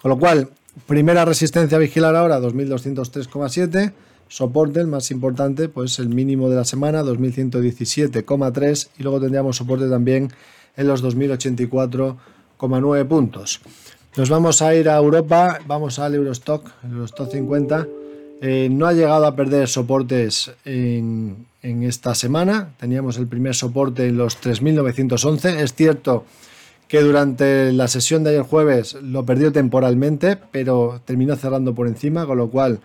Con 0.00 0.08
lo 0.08 0.18
cual, 0.18 0.48
primera 0.86 1.24
resistencia 1.24 1.76
a 1.76 1.80
vigilar 1.80 2.16
ahora, 2.16 2.40
2203,7 2.40 3.92
soporte, 4.32 4.80
el 4.80 4.86
más 4.86 5.10
importante, 5.10 5.68
pues 5.68 5.98
el 5.98 6.08
mínimo 6.08 6.48
de 6.48 6.56
la 6.56 6.64
semana, 6.64 7.02
2117,3 7.02 8.88
y 8.98 9.02
luego 9.02 9.20
tendríamos 9.20 9.58
soporte 9.58 9.90
también 9.90 10.32
en 10.74 10.88
los 10.88 11.04
2084,9 11.04 13.06
puntos. 13.06 13.60
Nos 14.14 14.28
vamos 14.28 14.60
a 14.60 14.74
ir 14.74 14.90
a 14.90 14.98
Europa, 14.98 15.58
vamos 15.66 15.98
al 15.98 16.14
Eurostock, 16.14 16.70
Eurostock 16.84 17.30
50. 17.30 17.88
Eh, 18.42 18.68
no 18.70 18.86
ha 18.86 18.92
llegado 18.92 19.24
a 19.24 19.34
perder 19.34 19.68
soportes 19.68 20.52
en, 20.66 21.46
esta 21.62 22.14
semana. 22.14 22.74
Teníamos 22.78 23.16
el 23.16 23.26
primer 23.26 23.54
soporte 23.54 24.06
en 24.08 24.18
los 24.18 24.38
3.911. 24.38 25.60
Es 25.60 25.72
cierto 25.72 26.26
que 26.88 27.00
durante 27.00 27.72
la 27.72 27.88
sesión 27.88 28.22
de 28.22 28.30
ayer 28.30 28.42
jueves 28.42 28.98
lo 29.00 29.24
perdió 29.24 29.50
temporalmente, 29.50 30.36
pero 30.36 31.00
terminó 31.06 31.34
cerrando 31.36 31.74
por 31.74 31.86
encima, 31.86 32.26
con 32.26 32.36
lo 32.36 32.50
cual 32.50 32.80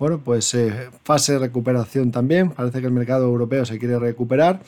bueno, 0.00 0.20
pues 0.24 0.52
eh, 0.54 0.88
fase 1.04 1.34
de 1.34 1.38
recuperación 1.38 2.10
también. 2.10 2.50
Parece 2.50 2.80
que 2.80 2.86
el 2.86 2.92
mercado 2.92 3.26
europeo 3.26 3.64
se 3.64 3.78
quiere 3.78 4.00
recuperar. 4.00 4.58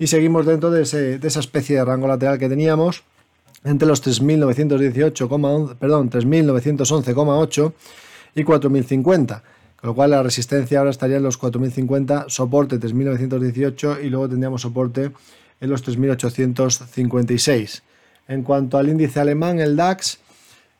Y 0.00 0.08
seguimos 0.08 0.46
dentro 0.46 0.72
de, 0.72 0.82
esa 0.82 1.40
especie 1.40 1.76
de 1.76 1.84
rango 1.84 2.08
lateral 2.08 2.40
que 2.40 2.48
teníamos 2.48 3.04
entre 3.64 3.86
los 3.88 4.04
3.918, 4.06 5.76
perdón, 5.76 6.10
3.911,8 6.10 7.72
y 8.34 8.44
4.050. 8.44 9.42
Con 9.76 9.88
lo 9.88 9.94
cual 9.94 10.10
la 10.10 10.22
resistencia 10.22 10.78
ahora 10.78 10.90
estaría 10.90 11.16
en 11.16 11.22
los 11.22 11.40
4.050, 11.40 12.28
soporte 12.28 12.78
3.918 12.78 14.04
y 14.04 14.10
luego 14.10 14.28
tendríamos 14.28 14.60
soporte 14.62 15.10
en 15.60 15.70
los 15.70 15.86
3.856. 15.86 17.82
En 18.28 18.42
cuanto 18.42 18.78
al 18.78 18.88
índice 18.88 19.20
alemán, 19.20 19.58
el 19.58 19.76
DAX 19.76 20.18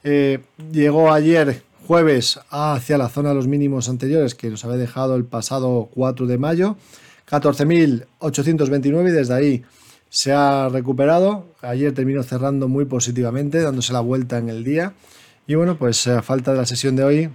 eh, 0.05 0.41
llegó 0.71 1.13
ayer 1.13 1.63
jueves 1.87 2.39
hacia 2.51 2.99
la 2.99 3.09
zona 3.09 3.31
de 3.31 3.35
los 3.35 3.47
mínimos 3.49 3.89
anteriores 3.89 4.35
que 4.35 4.49
nos 4.51 4.65
había 4.65 4.77
dejado 4.77 5.17
el 5.17 5.25
pasado 5.25 5.89
4 5.93 6.27
de 6.27 6.39
mayo, 6.39 6.77
14.829 7.29 9.09
y 9.09 9.13
desde 9.13 9.35
ahí 9.35 9.65
se 10.11 10.33
ha 10.33 10.69
recuperado. 10.69 11.47
Ayer 11.63 11.95
terminó 11.95 12.23
cerrando 12.23 12.69
muy 12.69 12.85
positivamente, 12.85 13.63
dándose 13.63 13.95
la 13.95 14.01
vuelta 14.01 14.37
en 14.37 14.51
el 14.51 14.65
día. 14.65 14.93
Y 15.47 15.55
bueno, 15.55 15.79
pues 15.79 16.07
a 16.07 16.21
falta 16.21 16.53
de 16.53 16.59
la 16.59 16.67
sesión 16.67 16.97
de 16.97 17.05
hoy, 17.05 17.31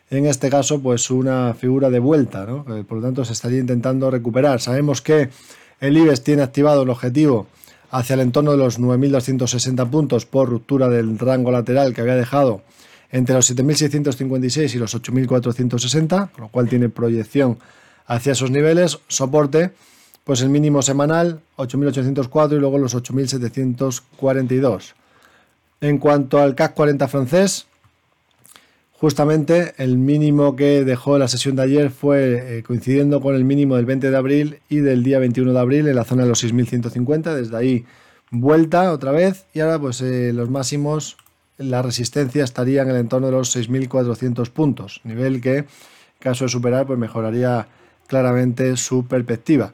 en 0.09 0.25
este 0.25 0.49
caso 0.49 0.81
pues 0.81 1.09
una 1.11 1.53
figura 1.53 1.89
de 1.89 1.99
vuelta, 1.99 2.45
¿no? 2.45 2.65
por 2.65 2.97
lo 2.97 3.03
tanto 3.03 3.23
se 3.23 3.31
estaría 3.33 3.59
intentando 3.59 4.11
recuperar. 4.11 4.59
Sabemos 4.59 5.01
que 5.01 5.29
el 5.79 5.97
IBEX 5.97 6.23
tiene 6.23 6.41
activado 6.41 6.83
el 6.83 6.89
objetivo 6.89 7.47
hacia 7.91 8.13
el 8.15 8.19
entorno 8.21 8.51
de 8.51 8.57
los 8.57 8.79
9.260 8.79 9.89
puntos 9.89 10.25
por 10.25 10.49
ruptura 10.49 10.89
del 10.89 11.17
rango 11.17 11.51
lateral 11.51 11.93
que 11.93 12.01
había 12.01 12.15
dejado 12.15 12.61
entre 13.11 13.35
los 13.35 13.49
7.656 13.55 14.75
y 14.75 14.77
los 14.77 14.95
8.460, 14.95 16.31
con 16.31 16.41
lo 16.41 16.49
cual 16.49 16.69
tiene 16.69 16.89
proyección 16.89 17.57
hacia 18.05 18.33
esos 18.33 18.51
niveles, 18.51 18.99
soporte, 19.07 19.71
pues 20.23 20.41
el 20.41 20.49
mínimo 20.49 20.81
semanal 20.81 21.41
8.804 21.57 22.57
y 22.57 22.59
luego 22.59 22.77
los 22.77 22.95
8.742. 22.95 24.93
En 25.81 25.97
cuanto 25.97 26.39
al 26.39 26.55
CAC 26.55 26.73
40 26.73 27.07
francés, 27.07 27.65
justamente 28.99 29.73
el 29.77 29.97
mínimo 29.97 30.55
que 30.55 30.83
dejó 30.83 31.17
la 31.17 31.27
sesión 31.27 31.55
de 31.55 31.63
ayer 31.63 31.89
fue 31.89 32.57
eh, 32.59 32.63
coincidiendo 32.63 33.21
con 33.21 33.33
el 33.33 33.45
mínimo 33.45 33.77
del 33.77 33.85
20 33.85 34.11
de 34.11 34.17
abril 34.17 34.59
y 34.67 34.77
del 34.77 35.03
día 35.03 35.19
21 35.19 35.53
de 35.53 35.59
abril 35.59 35.87
en 35.87 35.95
la 35.95 36.03
zona 36.03 36.23
de 36.23 36.29
los 36.29 36.43
6.150, 36.43 37.33
desde 37.33 37.55
ahí 37.55 37.85
vuelta 38.29 38.91
otra 38.91 39.11
vez 39.11 39.45
y 39.53 39.61
ahora 39.61 39.79
pues 39.79 40.01
eh, 40.01 40.33
los 40.33 40.49
máximos 40.49 41.17
la 41.57 41.81
resistencia 41.81 42.43
estaría 42.43 42.81
en 42.81 42.89
el 42.89 42.95
entorno 42.97 43.27
de 43.27 43.33
los 43.33 43.55
6.400 43.55 44.49
puntos, 44.49 45.01
nivel 45.03 45.41
que, 45.41 45.57
en 45.57 45.67
caso 46.19 46.45
de 46.45 46.49
superar, 46.49 46.87
pues 46.87 46.97
mejoraría 46.97 47.67
claramente 48.07 48.75
su 48.77 49.05
perspectiva. 49.05 49.73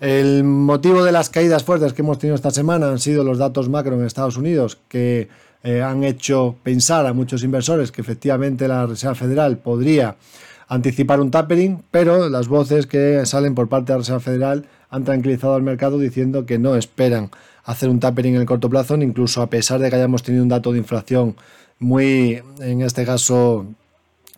El 0.00 0.44
motivo 0.44 1.04
de 1.04 1.10
las 1.10 1.30
caídas 1.30 1.64
fuertes 1.64 1.92
que 1.92 2.02
hemos 2.02 2.18
tenido 2.18 2.36
esta 2.36 2.50
semana 2.50 2.90
han 2.90 2.98
sido 2.98 3.24
los 3.24 3.38
datos 3.38 3.68
macro 3.68 3.94
en 3.94 4.04
Estados 4.04 4.36
Unidos, 4.36 4.78
que 4.88 5.28
eh, 5.66 5.82
han 5.82 6.04
hecho 6.04 6.54
pensar 6.62 7.06
a 7.06 7.12
muchos 7.12 7.42
inversores 7.42 7.90
que 7.90 8.00
efectivamente 8.00 8.68
la 8.68 8.86
Reserva 8.86 9.16
Federal 9.16 9.58
podría 9.58 10.14
anticipar 10.68 11.20
un 11.20 11.32
tapering, 11.32 11.82
pero 11.90 12.28
las 12.28 12.46
voces 12.46 12.86
que 12.86 13.26
salen 13.26 13.56
por 13.56 13.68
parte 13.68 13.86
de 13.86 13.94
la 13.94 13.98
Reserva 13.98 14.20
Federal 14.20 14.66
han 14.90 15.02
tranquilizado 15.02 15.56
al 15.56 15.62
mercado 15.62 15.98
diciendo 15.98 16.46
que 16.46 16.60
no 16.60 16.76
esperan 16.76 17.32
hacer 17.64 17.88
un 17.88 17.98
tapering 17.98 18.36
en 18.36 18.42
el 18.42 18.46
corto 18.46 18.70
plazo, 18.70 18.94
incluso 18.94 19.42
a 19.42 19.50
pesar 19.50 19.80
de 19.80 19.90
que 19.90 19.96
hayamos 19.96 20.22
tenido 20.22 20.44
un 20.44 20.48
dato 20.48 20.70
de 20.70 20.78
inflación 20.78 21.34
muy, 21.80 22.40
en 22.60 22.82
este 22.82 23.04
caso, 23.04 23.66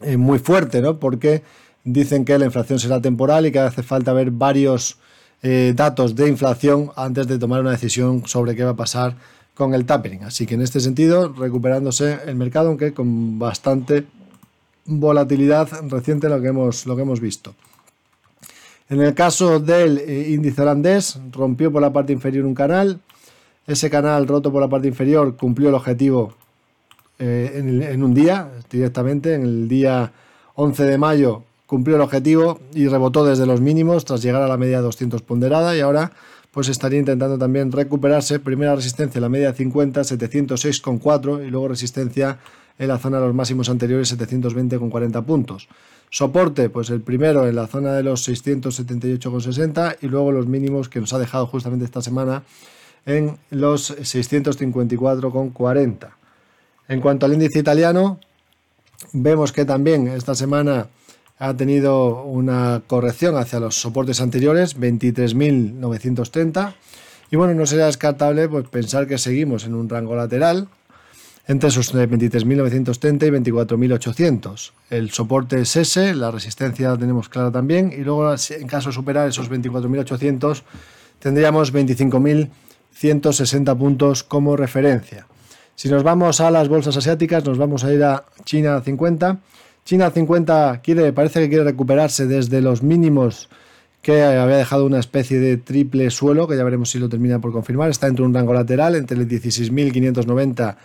eh, 0.01 0.17
muy 0.17 0.39
fuerte, 0.39 0.81
¿no? 0.81 0.99
Porque 0.99 1.43
dicen 1.85 2.25
que 2.25 2.39
la 2.39 2.47
inflación 2.47 2.79
será 2.79 3.03
temporal 3.03 3.45
y 3.45 3.53
que 3.53 3.59
hace 3.59 3.83
falta 3.83 4.15
ver 4.15 4.31
varios 4.31 4.97
eh, 5.43 5.75
datos 5.77 6.17
de 6.17 6.27
inflación 6.27 6.91
antes 6.97 7.27
de 7.27 7.39
tomar 7.39 7.61
una 7.61 7.73
decisión 7.73 8.27
sobre 8.27 8.57
qué 8.57 8.65
va 8.65 8.71
a 8.71 8.77
pasar 8.77 9.15
con 9.59 9.75
el 9.75 9.85
tapering. 9.85 10.23
Así 10.23 10.47
que 10.47 10.55
en 10.55 10.63
este 10.63 10.79
sentido, 10.79 11.33
recuperándose 11.33 12.21
el 12.27 12.37
mercado, 12.37 12.69
aunque 12.69 12.95
con 12.95 13.41
bastante 13.41 14.07
volatilidad 14.87 15.69
reciente 15.89 16.29
lo 16.29 16.41
que 16.41 16.49
hemos, 16.49 16.87
lo 16.87 16.95
que 16.95 17.03
hemos 17.03 17.21
visto. 17.21 17.57
En 18.89 19.03
el 19.03 19.15
caso 19.15 19.59
del 19.59 19.99
eh, 19.99 20.31
índice 20.31 20.63
holandés, 20.63 21.19
rompió 21.33 21.73
por 21.73 21.83
la 21.83 21.93
parte 21.93 22.13
inferior 22.13 22.47
un 22.47 22.55
canal, 22.55 23.01
ese 23.67 23.91
canal 23.91 24.29
roto 24.29 24.53
por 24.53 24.63
la 24.63 24.69
parte 24.69 24.87
inferior 24.87 25.37
cumplió 25.37 25.71
el 25.71 25.75
objetivo 25.75 26.33
eh, 27.19 27.53
en, 27.57 28.03
un 28.05 28.15
día, 28.15 28.49
directamente, 28.71 29.35
en 29.35 29.43
el 29.43 29.69
día 29.69 30.13
11 30.55 30.85
de 30.85 30.99
mayo 30.99 31.43
cumplió 31.67 31.97
el 31.97 32.03
objetivo 32.03 32.61
y 32.73 32.87
rebotó 32.87 33.27
desde 33.27 33.45
los 33.45 33.61
mínimos 33.61 34.05
tras 34.05 34.23
llegar 34.23 34.41
a 34.41 34.49
la 34.49 34.57
media 34.57 34.81
200 34.81 35.21
ponderada 35.21 35.77
y 35.77 35.81
ahora 35.81 36.13
pues 36.51 36.69
estaría 36.69 36.99
intentando 36.99 37.39
también 37.39 37.73
recuperarse. 37.73 38.39
Primera 38.39 38.75
resistencia 38.75 39.19
en 39.19 39.23
la 39.23 39.29
media 39.29 39.53
50, 39.53 40.01
706,4 40.01 41.47
y 41.47 41.51
luego 41.51 41.69
resistencia 41.69 42.39
en 42.79 42.89
la 42.89 42.97
zona 42.99 43.21
de 43.21 43.27
los 43.27 43.35
máximos 43.35 43.69
anteriores, 43.69 44.17
720,40 44.17 45.25
puntos. 45.25 45.69
Soporte, 46.11 46.71
pues 46.71 46.89
el 46.91 47.03
primero 47.03 47.47
en 47.47 47.55
la 47.57 47.67
zona 47.67 47.93
de 47.93 48.03
los 48.03 48.27
678,60 48.29 49.99
y 50.01 50.09
luego 50.09 50.33
los 50.33 50.47
mínimos 50.47 50.89
que 50.89 51.01
nos 51.01 51.13
ha 51.13 51.19
dejado 51.19 51.47
justamente 51.47 51.85
esta 51.85 52.01
semana 52.01 52.45
en 53.05 53.37
los 53.51 53.95
654,40. 53.99 56.09
En 56.89 57.01
cuanto 57.01 57.27
al 57.27 57.35
índice 57.35 57.59
italiano, 57.59 58.19
vemos 59.13 59.53
que 59.53 59.67
también 59.67 60.09
esta 60.09 60.35
semana 60.35 60.87
ha 61.39 61.55
tenido 61.55 62.23
una 62.23 62.83
corrección 62.87 63.37
hacia 63.37 63.61
los 63.61 63.81
soportes 63.81 64.21
anteriores, 64.21 64.79
23.930. 64.79 66.75
Y 67.31 67.37
bueno, 67.37 67.55
no 67.55 67.67
sería 67.67 67.87
descartable 67.87 68.49
pues, 68.49 68.69
pensar 68.69 69.07
que 69.07 69.19
seguimos 69.19 69.65
en 69.65 69.75
un 69.75 69.89
rango 69.89 70.17
lateral 70.17 70.69
entre 71.47 71.71
esos 71.71 71.95
23.930 71.95 73.27
y 73.27 73.53
24.800. 73.53 74.73
El 74.91 75.11
soporte 75.11 75.61
es 75.61 75.77
ese, 75.77 76.15
la 76.15 76.31
resistencia 76.31 76.91
la 76.91 76.99
tenemos 76.99 77.29
clara 77.31 77.51
también, 77.51 77.91
y 77.93 78.03
luego 78.03 78.31
en 78.31 78.67
caso 78.67 78.91
de 78.91 78.95
superar 78.95 79.29
esos 79.29 79.51
24.800 79.51 80.63
tendríamos 81.21 81.73
25.000 81.73 82.51
160 82.99 83.77
puntos 83.77 84.25
como 84.25 84.57
referencia. 84.57 85.27
Si 85.77 85.89
nos 85.89 86.03
vamos 86.03 86.41
a 86.41 86.51
las 86.51 86.69
bolsas 86.69 86.97
asiáticas, 86.97 87.45
nos 87.45 87.57
vamos 87.57 87.85
a 87.85 87.93
ir 87.93 88.03
a 88.03 88.25
China 88.45 88.81
50. 88.81 89.39
China 89.89 90.11
50 90.11 90.83
quiere, 90.83 91.15
parece 91.15 91.41
que 91.41 91.49
quiere 91.49 91.65
recuperarse 91.65 92.27
desde 92.27 92.61
los 92.61 92.83
mínimos 92.83 93.49
que 94.03 94.23
había 94.23 94.59
dejado 94.59 94.85
una 94.85 94.99
especie 94.99 95.41
de 95.41 95.57
triple 95.57 96.11
suelo, 96.11 96.47
que 96.47 96.59
ya 96.59 96.65
veremos 96.65 96.91
si 96.91 96.99
lo 96.99 97.09
termina 97.09 97.39
por 97.39 97.53
confirmar. 97.53 97.89
Está 97.89 98.07
entre 98.07 98.23
un 98.23 98.35
rango 98.35 98.53
lateral 98.53 98.97
entre 98.97 99.17
el 99.17 99.27
16.590 99.27 100.77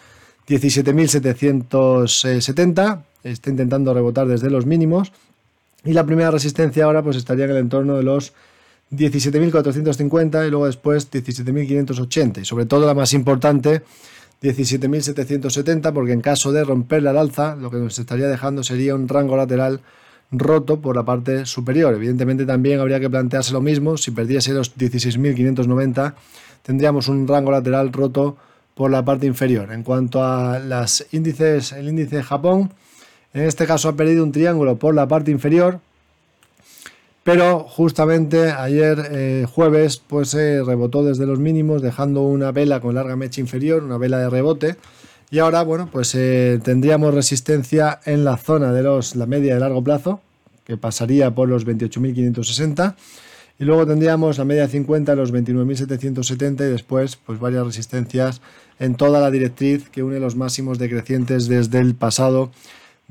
y 0.48 0.56
17.770. 0.56 3.04
Está 3.26 3.50
intentando 3.50 3.94
rebotar 3.94 4.26
desde 4.26 4.50
los 4.50 4.66
mínimos. 4.66 5.12
Y 5.84 5.92
la 5.92 6.06
primera 6.06 6.32
resistencia 6.32 6.86
ahora 6.86 7.04
pues 7.04 7.18
estaría 7.18 7.44
en 7.44 7.52
el 7.52 7.58
entorno 7.58 7.98
de 7.98 8.04
los 8.04 8.32
17.450 8.92 10.48
y 10.48 10.50
luego 10.50 10.66
después 10.66 11.12
17.580 11.12 12.44
y 12.44 12.46
sobre 12.46 12.68
todo 12.68 12.86
la 12.86 12.94
más 12.94 13.12
importante 13.12 13.82
17.770 14.44 15.94
porque 15.94 16.12
en 16.12 16.22
caso 16.22 16.52
de 16.52 16.64
romperla 16.64 17.12
al 17.12 17.18
alza 17.18 17.56
lo 17.56 17.72
que 17.72 17.78
nos 17.78 17.98
estaría 17.98 18.28
dejando 18.28 18.64
sería 18.64 18.94
un 18.94 19.08
rango 19.08 19.38
lateral 19.38 19.80
roto 20.32 20.82
por 20.82 20.96
la 20.96 21.04
parte 21.04 21.46
superior. 21.46 21.94
Evidentemente 21.94 22.46
también 22.46 22.80
habría 22.80 23.00
que 23.00 23.10
plantearse 23.10 23.54
lo 23.54 23.62
mismo, 23.62 23.98
si 23.98 24.12
perdiese 24.12 24.54
los 24.54 24.76
16.590 24.76 26.14
tendríamos 26.62 27.08
un 27.08 27.28
rango 27.28 27.52
lateral 27.52 27.94
roto 27.94 28.38
por 28.76 28.92
la 28.92 29.06
parte 29.06 29.26
inferior. 29.26 29.72
En 29.72 29.84
cuanto 29.84 30.24
a 30.24 30.60
los 30.60 31.06
índices, 31.12 31.72
el 31.72 31.88
índice 31.88 32.18
de 32.18 32.24
Japón 32.24 32.72
en 33.34 33.44
este 33.44 33.66
caso 33.66 33.90
ha 33.90 33.96
perdido 33.96 34.24
un 34.24 34.32
triángulo 34.32 34.78
por 34.78 34.94
la 34.94 35.08
parte 35.08 35.32
inferior, 35.32 35.80
pero 37.24 37.60
justamente 37.60 38.52
ayer 38.52 39.10
eh, 39.12 39.46
jueves 39.50 39.98
pues 40.06 40.30
se 40.30 40.62
rebotó 40.64 41.04
desde 41.04 41.26
los 41.26 41.40
mínimos 41.40 41.82
dejando 41.82 42.24
una 42.24 42.52
vela 42.52 42.82
con 42.82 42.96
larga 42.96 43.16
mecha 43.16 43.40
inferior, 43.40 43.84
una 43.84 43.98
vela 43.98 44.20
de 44.20 44.30
rebote. 44.30 44.76
Y 45.32 45.40
ahora, 45.40 45.64
bueno, 45.64 45.90
pues 45.92 46.14
eh, 46.16 46.60
tendríamos 46.64 47.14
resistencia 47.14 48.00
en 48.06 48.24
la 48.24 48.38
zona 48.38 48.72
de 48.72 48.84
los, 48.84 49.16
la 49.16 49.26
media 49.26 49.56
de 49.56 49.62
largo 49.62 49.84
plazo, 49.84 50.22
que 50.66 50.78
pasaría 50.78 51.34
por 51.34 51.50
los 51.50 51.66
28.560. 51.66 52.96
Y 53.58 53.66
luego 53.66 53.88
tendríamos 53.88 54.38
la 54.38 54.46
media 54.46 54.68
50 54.68 55.16
los 55.16 55.34
29.770 55.34 56.68
y 56.68 56.72
después 56.72 57.16
pues 57.16 57.40
varias 57.40 57.66
resistencias 57.66 58.42
en 58.80 58.96
toda 58.96 59.22
la 59.22 59.32
directriz 59.32 59.90
que 59.90 60.04
une 60.04 60.20
los 60.20 60.36
máximos 60.36 60.78
decrecientes 60.78 61.48
desde 61.48 61.80
el 61.80 61.96
pasado 61.96 62.52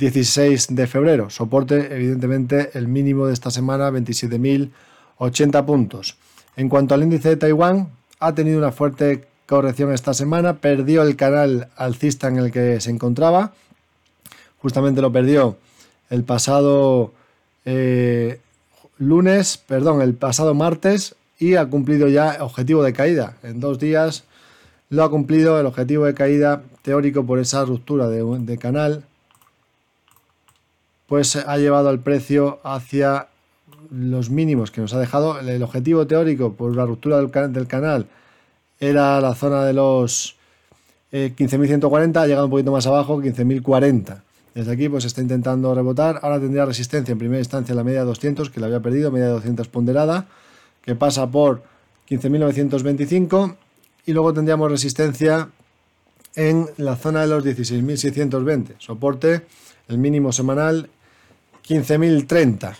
16 0.02 0.74
de 0.74 0.88
febrero. 0.88 1.30
Soporte, 1.30 1.94
evidentemente, 1.94 2.70
el 2.74 2.88
mínimo 2.88 3.28
de 3.28 3.34
esta 3.34 3.52
semana, 3.52 3.88
27.080 3.92 5.64
puntos. 5.64 6.16
En 6.56 6.68
cuanto 6.68 6.94
al 6.94 7.04
índice 7.04 7.28
de 7.28 7.36
Taiwán, 7.36 7.88
ha 8.18 8.34
tenido 8.34 8.58
una 8.58 8.72
fuerte 8.72 9.26
corrección 9.46 9.92
esta 9.92 10.12
semana, 10.12 10.54
perdió 10.54 11.02
el 11.02 11.14
canal 11.14 11.68
alcista 11.76 12.26
en 12.26 12.38
el 12.38 12.50
que 12.50 12.80
se 12.80 12.90
encontraba, 12.90 13.52
justamente 14.58 15.00
lo 15.00 15.12
perdió 15.12 15.56
el 16.10 16.24
pasado 16.24 17.12
eh, 17.64 18.40
lunes, 18.98 19.56
perdón, 19.56 20.02
el 20.02 20.14
pasado 20.14 20.52
martes 20.52 21.14
y 21.38 21.54
ha 21.54 21.66
cumplido 21.66 22.08
ya 22.08 22.38
objetivo 22.40 22.82
de 22.82 22.92
caída. 22.92 23.36
En 23.44 23.60
dos 23.60 23.78
días 23.78 24.24
lo 24.90 25.04
ha 25.04 25.10
cumplido 25.10 25.60
el 25.60 25.66
objetivo 25.66 26.06
de 26.06 26.14
caída 26.14 26.64
teórico 26.82 27.24
por 27.24 27.38
esa 27.38 27.64
ruptura 27.64 28.08
de, 28.08 28.24
de 28.40 28.58
canal. 28.58 29.04
Pues 31.12 31.36
ha 31.36 31.58
llevado 31.58 31.90
el 31.90 31.98
precio 31.98 32.58
hacia 32.64 33.28
los 33.90 34.30
mínimos 34.30 34.70
que 34.70 34.80
nos 34.80 34.94
ha 34.94 34.98
dejado. 34.98 35.38
El 35.40 35.62
objetivo 35.62 36.06
teórico 36.06 36.54
por 36.54 36.74
la 36.74 36.86
ruptura 36.86 37.18
del, 37.18 37.66
canal 37.66 38.06
era 38.80 39.20
la 39.20 39.34
zona 39.34 39.62
de 39.66 39.74
los 39.74 40.36
15.140, 41.12 42.16
eh, 42.16 42.18
ha 42.18 42.26
llegado 42.26 42.46
un 42.46 42.50
poquito 42.50 42.72
más 42.72 42.86
abajo, 42.86 43.20
15.040. 43.20 44.22
Desde 44.54 44.72
aquí 44.72 44.88
pues 44.88 45.04
está 45.04 45.20
intentando 45.20 45.74
rebotar. 45.74 46.18
Ahora 46.22 46.40
tendría 46.40 46.64
resistencia 46.64 47.12
en 47.12 47.18
primera 47.18 47.40
instancia 47.40 47.74
la 47.74 47.84
media 47.84 48.00
de 48.00 48.06
200, 48.06 48.48
que 48.48 48.60
la 48.60 48.68
había 48.68 48.80
perdido, 48.80 49.10
media 49.10 49.26
de 49.26 49.32
200 49.32 49.68
ponderada, 49.68 50.28
que 50.80 50.94
pasa 50.94 51.30
por 51.30 51.62
15.925. 52.08 53.56
Y 54.06 54.14
luego 54.14 54.32
tendríamos 54.32 54.70
resistencia 54.70 55.50
en 56.36 56.70
la 56.78 56.96
zona 56.96 57.20
de 57.20 57.26
los 57.26 57.44
16.620. 57.44 58.76
Soporte, 58.78 59.42
el 59.88 59.98
mínimo 59.98 60.32
semanal, 60.32 60.88
15.030. 61.72 62.74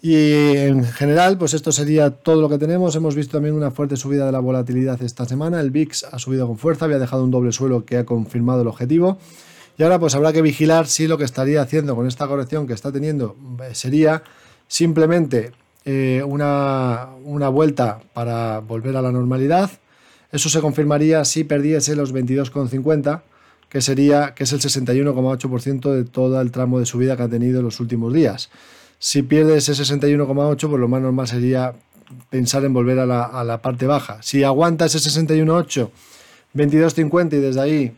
Y 0.00 0.56
en 0.56 0.84
general, 0.84 1.38
pues 1.38 1.54
esto 1.54 1.72
sería 1.72 2.10
todo 2.10 2.40
lo 2.40 2.48
que 2.48 2.58
tenemos. 2.58 2.94
Hemos 2.94 3.16
visto 3.16 3.38
también 3.38 3.54
una 3.54 3.70
fuerte 3.70 3.96
subida 3.96 4.26
de 4.26 4.32
la 4.32 4.38
volatilidad 4.38 5.02
esta 5.02 5.24
semana. 5.24 5.60
El 5.60 5.70
VIX 5.70 6.04
ha 6.04 6.18
subido 6.18 6.46
con 6.46 6.58
fuerza, 6.58 6.84
había 6.84 6.98
dejado 6.98 7.24
un 7.24 7.30
doble 7.30 7.52
suelo 7.52 7.84
que 7.84 7.96
ha 7.96 8.04
confirmado 8.04 8.62
el 8.62 8.68
objetivo. 8.68 9.18
Y 9.76 9.82
ahora 9.82 9.98
pues 9.98 10.14
habrá 10.14 10.32
que 10.32 10.42
vigilar 10.42 10.86
si 10.86 11.08
lo 11.08 11.18
que 11.18 11.24
estaría 11.24 11.60
haciendo 11.60 11.96
con 11.96 12.06
esta 12.06 12.28
corrección 12.28 12.66
que 12.66 12.74
está 12.74 12.92
teniendo 12.92 13.34
eh, 13.62 13.74
sería 13.74 14.22
simplemente 14.68 15.50
eh, 15.84 16.22
una, 16.24 17.08
una 17.24 17.48
vuelta 17.48 18.00
para 18.12 18.60
volver 18.60 18.96
a 18.96 19.02
la 19.02 19.10
normalidad. 19.10 19.70
Eso 20.30 20.48
se 20.48 20.60
confirmaría 20.60 21.24
si 21.24 21.42
perdiese 21.42 21.96
los 21.96 22.14
22,50 22.14 23.22
que 23.74 23.80
sería 23.80 24.34
que 24.36 24.44
es 24.44 24.52
el 24.52 24.60
61,8% 24.60 25.90
de 25.90 26.04
todo 26.04 26.40
el 26.40 26.52
tramo 26.52 26.78
de 26.78 26.86
subida 26.86 27.16
que 27.16 27.24
ha 27.24 27.28
tenido 27.28 27.58
en 27.58 27.64
los 27.64 27.80
últimos 27.80 28.12
días. 28.12 28.48
Si 29.00 29.22
pierde 29.22 29.56
ese 29.56 29.72
61,8, 29.72 30.68
pues 30.68 30.80
lo 30.80 30.86
más 30.86 31.02
normal 31.02 31.26
sería 31.26 31.74
pensar 32.30 32.64
en 32.64 32.72
volver 32.72 33.00
a 33.00 33.04
la, 33.04 33.62
parte 33.62 33.88
baja. 33.88 34.22
Si 34.22 34.44
aguanta 34.44 34.84
ese 34.84 34.98
61,8, 34.98 35.90
22,50 36.54 37.32
y 37.32 37.36
desde 37.38 37.60
ahí 37.60 37.92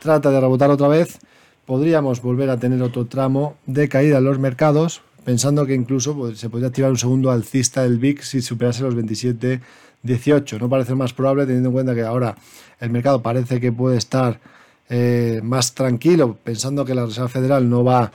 trata 0.00 0.30
de 0.30 0.40
rebotar 0.40 0.70
otra 0.70 0.88
vez, 0.88 1.18
podríamos 1.66 2.22
volver 2.22 2.48
a 2.48 2.56
tener 2.56 2.80
otro 2.80 3.04
tramo 3.04 3.58
de 3.66 3.86
caída 3.90 4.16
en 4.16 4.24
los 4.24 4.38
mercados, 4.38 5.02
pensando 5.26 5.66
que 5.66 5.74
incluso 5.74 6.16
pues, 6.16 6.38
se 6.38 6.48
podría 6.48 6.68
activar 6.68 6.90
un 6.90 6.96
segundo 6.96 7.30
alcista 7.30 7.82
del 7.82 7.98
VIX 7.98 8.26
si 8.26 8.40
superase 8.40 8.82
los 8.82 8.96
27,18. 8.96 10.58
No 10.58 10.70
parece 10.70 10.94
más 10.94 11.12
probable 11.12 11.44
teniendo 11.44 11.68
en 11.68 11.74
cuenta 11.74 11.94
que 11.94 12.00
ahora 12.00 12.34
el 12.80 12.88
mercado 12.88 13.20
parece 13.20 13.60
que 13.60 13.72
puede 13.72 13.98
estar 13.98 14.40
eh, 14.88 15.40
más 15.42 15.74
tranquilo, 15.74 16.38
pensando 16.42 16.84
que 16.84 16.94
la 16.94 17.04
Reserva 17.04 17.28
Federal 17.28 17.68
no 17.68 17.84
va 17.84 18.10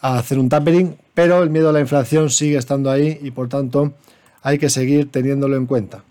a 0.00 0.18
hacer 0.18 0.38
un 0.38 0.48
tapering, 0.48 0.96
pero 1.12 1.42
el 1.42 1.50
miedo 1.50 1.68
a 1.68 1.72
la 1.72 1.80
inflación 1.80 2.30
sigue 2.30 2.56
estando 2.56 2.90
ahí 2.90 3.18
y 3.22 3.30
por 3.30 3.48
tanto 3.48 3.92
hay 4.42 4.58
que 4.58 4.70
seguir 4.70 5.10
teniéndolo 5.10 5.56
en 5.56 5.66
cuenta. 5.66 6.04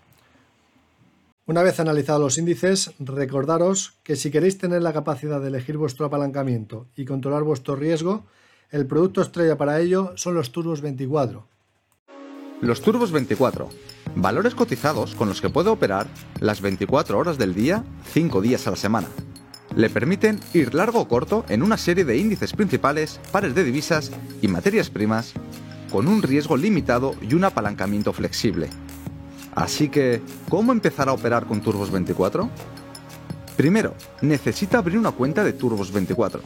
Una 1.46 1.62
vez 1.62 1.80
analizados 1.80 2.20
los 2.20 2.38
índices, 2.38 2.92
recordaros 2.98 3.94
que 4.02 4.16
si 4.16 4.30
queréis 4.30 4.58
tener 4.58 4.82
la 4.82 4.92
capacidad 4.92 5.40
de 5.40 5.48
elegir 5.48 5.78
vuestro 5.78 6.06
apalancamiento 6.06 6.86
y 6.94 7.06
controlar 7.06 7.42
vuestro 7.42 7.74
riesgo, 7.74 8.24
el 8.70 8.86
producto 8.86 9.22
estrella 9.22 9.56
para 9.56 9.80
ello 9.80 10.12
son 10.14 10.34
los 10.34 10.52
Turbos 10.52 10.82
24. 10.82 11.46
Los 12.60 12.82
Turbos 12.82 13.12
24, 13.12 13.68
valores 14.14 14.54
cotizados 14.54 15.14
con 15.14 15.28
los 15.28 15.40
que 15.40 15.48
puede 15.48 15.70
operar 15.70 16.06
las 16.38 16.60
24 16.60 17.18
horas 17.18 17.38
del 17.38 17.54
día, 17.54 17.82
5 18.12 18.42
días 18.42 18.66
a 18.66 18.70
la 18.70 18.76
semana 18.76 19.08
le 19.76 19.90
permiten 19.90 20.40
ir 20.54 20.74
largo 20.74 21.00
o 21.00 21.08
corto 21.08 21.44
en 21.48 21.62
una 21.62 21.76
serie 21.76 22.04
de 22.04 22.16
índices 22.16 22.52
principales, 22.52 23.20
pares 23.30 23.54
de 23.54 23.64
divisas 23.64 24.10
y 24.42 24.48
materias 24.48 24.90
primas, 24.90 25.32
con 25.90 26.08
un 26.08 26.22
riesgo 26.22 26.56
limitado 26.56 27.14
y 27.20 27.34
un 27.34 27.44
apalancamiento 27.44 28.12
flexible. 28.12 28.68
Así 29.54 29.88
que, 29.88 30.22
¿cómo 30.48 30.72
empezar 30.72 31.08
a 31.08 31.12
operar 31.12 31.46
con 31.46 31.60
Turbos 31.60 31.90
24? 31.90 32.48
Primero, 33.56 33.94
necesita 34.20 34.78
abrir 34.78 34.98
una 34.98 35.12
cuenta 35.12 35.42
de 35.42 35.52
Turbos 35.52 35.92
24. 35.92 36.42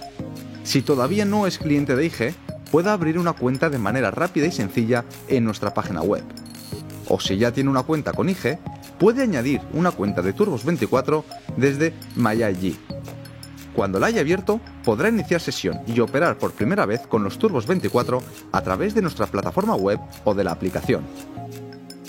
Si 0.65 0.83
todavía 0.83 1.25
no 1.25 1.47
es 1.47 1.59
cliente 1.59 1.95
de 1.97 2.07
IG, 2.07 2.35
puede 2.71 2.89
abrir 2.89 3.19
una 3.19 3.35
cuenta 3.35 3.69
de 3.69 3.79
manera 3.79 4.11
rápida 4.11 4.47
y 4.47 4.53
sencilla 4.53 5.05
en 5.29 5.45
nuestra 5.45 5.75
página 5.75 6.01
web. 6.01 6.25
O 7.09 7.21
si 7.21 7.37
ya 7.37 7.53
tiene 7.53 7.69
una 7.69 7.83
cuenta 7.83 8.13
con 8.13 8.31
IG, 8.31 8.59
puede 8.99 9.23
añadir 9.23 9.61
una 9.75 9.91
cuenta 9.91 10.23
de 10.23 10.33
Turbos 10.33 10.65
24 10.65 11.25
desde 11.59 11.93
MyIG 12.17 12.92
cuando 13.75 13.99
la 13.99 14.09
haya 14.09 14.21
abierto, 14.21 14.61
podrá 14.85 15.09
iniciar 15.09 15.41
sesión 15.41 15.81
y 15.87 16.01
operar 16.01 16.39
por 16.39 16.53
primera 16.53 16.87
vez 16.87 17.07
con 17.07 17.25
los 17.25 17.39
Turbos 17.39 17.67
24 17.67 18.23
a 18.53 18.61
través 18.63 18.95
de 18.95 19.03
nuestra 19.03 19.27
plataforma 19.27 19.75
web 19.75 19.99
o 20.25 20.35
de 20.35 20.45
la 20.45 20.53
aplicación. 20.53 21.05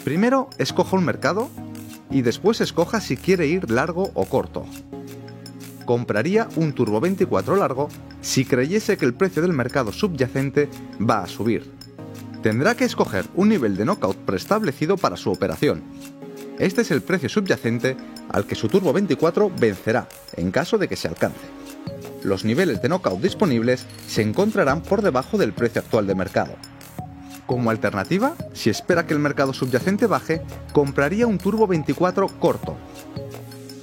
Primero, 0.04 0.50
escoja 0.58 0.98
un 0.98 1.06
mercado 1.06 1.50
y 2.10 2.22
después 2.22 2.62
escoja 2.62 3.00
si 3.00 3.18
quiere 3.18 3.48
ir 3.48 3.72
largo 3.72 4.12
o 4.14 4.26
corto. 4.26 4.66
Compraría 5.86 6.48
un 6.56 6.74
Turbo 6.74 7.02
24 7.02 7.56
largo 7.56 7.90
si 8.22 8.46
creyese 8.46 8.98
que 8.98 9.06
el 9.06 9.14
precio 9.14 9.42
del 9.42 9.54
mercado 9.54 9.92
subyacente 9.92 10.70
va 11.00 11.24
a 11.24 11.28
subir. 11.28 11.72
Tendrá 12.42 12.76
que 12.76 12.86
escoger 12.86 13.26
un 13.36 13.50
nivel 13.50 13.78
de 13.78 13.86
knockout 13.86 14.18
preestablecido 14.18 14.98
para 14.98 15.18
su 15.18 15.32
operación. 15.32 15.82
Este 16.60 16.82
es 16.82 16.92
el 16.92 17.02
precio 17.02 17.30
subyacente 17.30 17.98
al 18.30 18.46
que 18.46 18.56
su 18.56 18.68
Turbo 18.68 18.94
24 18.94 19.52
vencerá 19.60 20.08
en 20.36 20.52
caso 20.52 20.78
de 20.78 20.88
que 20.88 20.96
se 20.96 21.08
alcance. 21.08 21.46
Los 22.24 22.46
niveles 22.46 22.82
de 22.82 22.90
knockout 22.90 23.22
disponibles 23.22 23.86
se 24.08 24.22
encontrarán 24.22 24.82
por 24.82 25.02
debajo 25.02 25.38
del 25.38 25.54
precio 25.54 25.82
actual 25.82 26.08
de 26.08 26.16
mercado. 26.16 26.54
Como 27.46 27.70
alternativa, 27.70 28.36
si 28.54 28.70
espera 28.70 29.06
que 29.06 29.14
el 29.14 29.20
mercado 29.20 29.52
subyacente 29.52 30.08
baje, 30.08 30.42
compraría 30.72 31.28
un 31.28 31.38
Turbo 31.38 31.68
24 31.68 32.28
corto. 32.40 32.78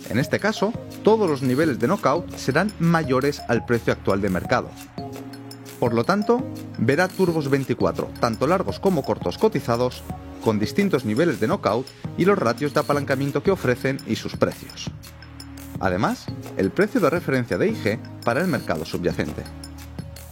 En 0.08 0.18
este 0.18 0.38
caso, 0.38 0.72
todos 1.02 1.28
los 1.28 1.42
niveles 1.42 1.78
de 1.78 1.88
knockout 1.88 2.34
serán 2.36 2.72
mayores 2.78 3.42
al 3.48 3.66
precio 3.66 3.92
actual 3.92 4.20
de 4.20 4.30
mercado. 4.30 4.70
Por 5.78 5.94
lo 5.94 6.04
tanto, 6.04 6.42
verá 6.78 7.08
turbos 7.08 7.48
24, 7.48 8.10
tanto 8.20 8.46
largos 8.46 8.78
como 8.78 9.02
cortos 9.02 9.38
cotizados, 9.38 10.02
con 10.42 10.58
distintos 10.58 11.04
niveles 11.04 11.40
de 11.40 11.46
knockout 11.46 11.86
y 12.16 12.24
los 12.24 12.38
ratios 12.38 12.74
de 12.74 12.80
apalancamiento 12.80 13.42
que 13.42 13.50
ofrecen 13.50 13.98
y 14.06 14.16
sus 14.16 14.36
precios. 14.36 14.90
Además, 15.80 16.26
el 16.56 16.70
precio 16.70 17.00
de 17.00 17.10
referencia 17.10 17.56
de 17.58 17.68
IG 17.68 17.98
para 18.24 18.40
el 18.40 18.48
mercado 18.48 18.84
subyacente. 18.84 19.42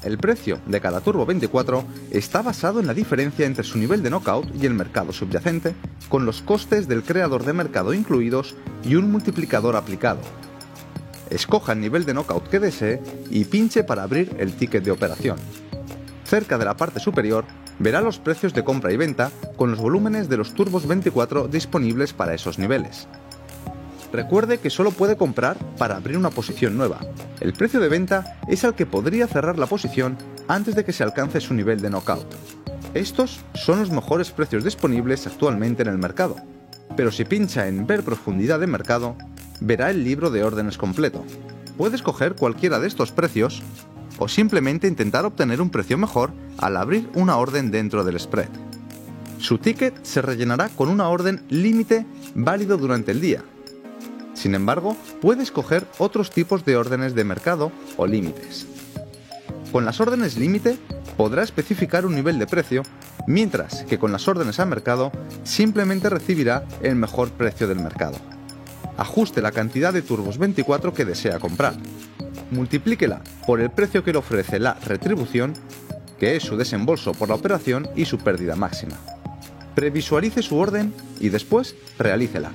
El 0.02 0.18
precio 0.18 0.61
de 0.66 0.80
cada 0.80 1.00
Turbo 1.00 1.26
24 1.26 1.84
está 2.11 2.42
basado 2.42 2.78
en 2.78 2.86
la 2.86 2.94
diferencia 2.94 3.46
entre 3.46 3.64
su 3.64 3.78
nivel 3.78 4.02
de 4.02 4.11
knockout 4.11 4.54
y 4.54 4.66
el 4.66 4.74
mercado 4.74 5.12
subyacente, 5.12 5.74
con 6.09 6.24
los 6.24 6.40
costes 6.40 6.86
del 6.86 7.02
creador 7.02 7.44
de 7.44 7.52
mercado 7.52 7.92
incluidos 7.92 8.54
y 8.84 8.94
un 8.94 9.11
multiplicador 9.11 9.74
aplicado. 9.74 10.20
Escoja 11.30 11.72
el 11.72 11.80
nivel 11.80 12.04
de 12.04 12.14
knockout 12.14 12.48
que 12.48 12.61
desee 12.61 13.02
y 13.30 13.44
pinche 13.44 13.84
para 13.84 14.04
abrir 14.04 14.34
el 14.38 14.54
ticket 14.54 14.84
de 14.84 14.92
operación. 14.92 15.36
Cerca 16.28 16.58
de 16.58 16.66
la 16.66 16.76
parte 16.76 17.00
superior 17.00 17.46
verá 17.78 18.02
los 18.02 18.18
precios 18.18 18.52
de 18.52 18.62
compra 18.62 18.92
y 18.92 18.98
venta 18.98 19.30
con 19.56 19.70
los 19.70 19.80
volúmenes 19.80 20.28
de 20.28 20.36
los 20.36 20.52
turbos 20.52 20.86
24 20.86 21.48
disponibles 21.48 22.12
para 22.12 22.34
esos 22.34 22.58
niveles. 22.58 23.08
Recuerde 24.12 24.58
que 24.58 24.68
solo 24.68 24.90
puede 24.90 25.16
comprar 25.16 25.56
para 25.78 25.96
abrir 25.96 26.18
una 26.18 26.28
posición 26.28 26.76
nueva. 26.76 27.00
El 27.40 27.54
precio 27.54 27.80
de 27.80 27.88
venta 27.88 28.38
es 28.46 28.62
al 28.64 28.74
que 28.74 28.84
podría 28.84 29.26
cerrar 29.26 29.58
la 29.58 29.64
posición 29.64 30.18
antes 30.48 30.74
de 30.74 30.84
que 30.84 30.92
se 30.92 31.02
alcance 31.02 31.40
su 31.40 31.54
nivel 31.54 31.80
de 31.80 31.88
knockout. 31.88 32.26
Estos 32.92 33.40
son 33.54 33.78
los 33.78 33.90
mejores 33.90 34.30
precios 34.30 34.64
disponibles 34.64 35.26
actualmente 35.26 35.80
en 35.80 35.88
el 35.88 35.96
mercado, 35.96 36.36
pero 36.94 37.10
si 37.10 37.24
pincha 37.24 37.68
en 37.68 37.86
Ver 37.86 38.02
profundidad 38.02 38.60
de 38.60 38.66
mercado, 38.66 39.16
verá 39.62 39.88
el 39.88 40.04
libro 40.04 40.28
de 40.28 40.44
órdenes 40.44 40.76
completo. 40.76 41.24
Puede 41.78 41.96
escoger 41.96 42.34
cualquiera 42.34 42.78
de 42.80 42.88
estos 42.88 43.12
precios 43.12 43.62
o 44.18 44.28
simplemente 44.28 44.88
intentar 44.88 45.24
obtener 45.24 45.61
un 45.61 45.70
precio 45.70 45.98
mejor 45.98 46.32
al 46.59 46.76
abrir 46.76 47.09
una 47.14 47.36
orden 47.36 47.70
dentro 47.70 48.04
del 48.04 48.18
spread. 48.18 48.48
Su 49.38 49.59
ticket 49.59 50.04
se 50.04 50.22
rellenará 50.22 50.68
con 50.68 50.88
una 50.88 51.09
orden 51.09 51.44
límite 51.48 52.06
válido 52.34 52.76
durante 52.76 53.12
el 53.12 53.20
día. 53.20 53.44
Sin 54.34 54.54
embargo, 54.54 54.96
puede 55.20 55.42
escoger 55.42 55.86
otros 55.98 56.30
tipos 56.30 56.64
de 56.64 56.76
órdenes 56.76 57.14
de 57.14 57.24
mercado 57.24 57.72
o 57.96 58.06
límites. 58.06 58.66
Con 59.72 59.84
las 59.84 60.00
órdenes 60.00 60.36
límite 60.36 60.78
podrá 61.16 61.42
especificar 61.42 62.06
un 62.06 62.14
nivel 62.14 62.38
de 62.38 62.46
precio, 62.46 62.82
mientras 63.26 63.84
que 63.84 63.98
con 63.98 64.12
las 64.12 64.26
órdenes 64.28 64.61
a 64.61 64.66
mercado 64.66 65.12
simplemente 65.44 66.09
recibirá 66.09 66.64
el 66.82 66.96
mejor 66.96 67.30
precio 67.30 67.68
del 67.68 67.80
mercado. 67.80 68.16
Ajuste 68.96 69.42
la 69.42 69.52
cantidad 69.52 69.92
de 69.92 70.02
turbos 70.02 70.38
24 70.38 70.94
que 70.94 71.04
desea 71.04 71.38
comprar 71.38 71.74
multiplíquela 72.51 73.20
por 73.46 73.61
el 73.61 73.70
precio 73.70 74.05
que 74.05 74.12
le 74.12 74.18
ofrece 74.18 74.59
la 74.59 74.74
retribución 74.74 75.55
que 76.18 76.36
es 76.36 76.42
su 76.42 76.57
desembolso 76.57 77.12
por 77.12 77.28
la 77.28 77.36
operación 77.36 77.88
y 77.94 78.05
su 78.05 78.18
pérdida 78.18 78.57
máxima. 78.57 78.96
Previsualice 79.74 80.42
su 80.42 80.57
orden 80.57 80.92
y 81.20 81.28
después 81.28 81.76
realícela. 81.99 82.51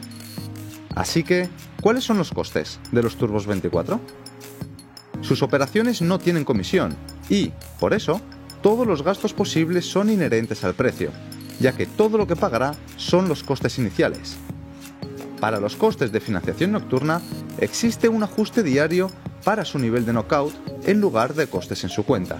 Así 0.95 1.23
que, 1.23 1.49
¿cuáles 1.81 2.03
son 2.03 2.17
los 2.17 2.31
costes 2.31 2.79
de 2.91 3.01
los 3.01 3.15
Turbos 3.15 3.47
24? 3.47 3.99
Sus 5.21 5.41
operaciones 5.41 6.01
no 6.01 6.19
tienen 6.19 6.43
comisión 6.43 6.95
y, 7.29 7.51
por 7.79 7.93
eso, 7.93 8.21
todos 8.61 8.85
los 8.85 9.03
gastos 9.03 9.33
posibles 9.33 9.85
son 9.85 10.09
inherentes 10.09 10.63
al 10.63 10.73
precio, 10.73 11.11
ya 11.59 11.71
que 11.71 11.85
todo 11.85 12.17
lo 12.17 12.27
que 12.27 12.35
pagará 12.35 12.75
son 12.97 13.29
los 13.29 13.43
costes 13.43 13.79
iniciales. 13.79 14.35
Para 15.39 15.59
los 15.59 15.75
costes 15.75 16.11
de 16.11 16.19
financiación 16.19 16.73
nocturna 16.73 17.21
existe 17.57 18.09
un 18.09 18.23
ajuste 18.23 18.63
diario 18.63 19.09
para 19.43 19.65
su 19.65 19.79
nivel 19.79 20.05
de 20.05 20.13
knockout 20.13 20.53
en 20.85 21.01
lugar 21.01 21.33
de 21.33 21.47
costes 21.47 21.83
en 21.83 21.89
su 21.89 22.03
cuenta. 22.05 22.39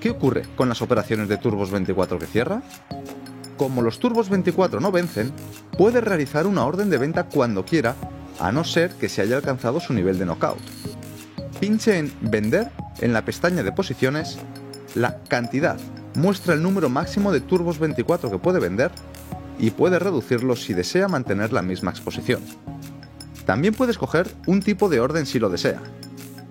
¿Qué 0.00 0.10
ocurre 0.10 0.42
con 0.56 0.68
las 0.68 0.82
operaciones 0.82 1.28
de 1.28 1.36
Turbos 1.36 1.70
24 1.70 2.18
que 2.18 2.26
cierra? 2.26 2.62
Como 3.56 3.82
los 3.82 3.98
Turbos 3.98 4.28
24 4.28 4.80
no 4.80 4.90
vencen, 4.90 5.32
puede 5.78 6.00
realizar 6.00 6.46
una 6.46 6.64
orden 6.64 6.90
de 6.90 6.98
venta 6.98 7.24
cuando 7.24 7.64
quiera, 7.64 7.94
a 8.40 8.50
no 8.50 8.64
ser 8.64 8.90
que 8.92 9.08
se 9.08 9.22
haya 9.22 9.36
alcanzado 9.36 9.78
su 9.78 9.92
nivel 9.92 10.18
de 10.18 10.26
knockout. 10.26 10.58
Pinche 11.60 11.98
en 11.98 12.12
Vender 12.20 12.70
en 13.00 13.12
la 13.12 13.24
pestaña 13.24 13.62
de 13.62 13.70
posiciones, 13.70 14.38
la 14.94 15.20
cantidad 15.28 15.78
muestra 16.14 16.54
el 16.54 16.62
número 16.62 16.88
máximo 16.88 17.32
de 17.32 17.40
Turbos 17.40 17.78
24 17.78 18.30
que 18.30 18.38
puede 18.38 18.58
vender 18.58 18.90
y 19.58 19.70
puede 19.70 19.98
reducirlo 19.98 20.56
si 20.56 20.74
desea 20.74 21.08
mantener 21.08 21.52
la 21.52 21.62
misma 21.62 21.92
exposición. 21.92 22.42
También 23.46 23.74
puede 23.74 23.92
escoger 23.92 24.28
un 24.46 24.60
tipo 24.60 24.88
de 24.88 25.00
orden 25.00 25.26
si 25.26 25.38
lo 25.38 25.48
desea. 25.48 25.80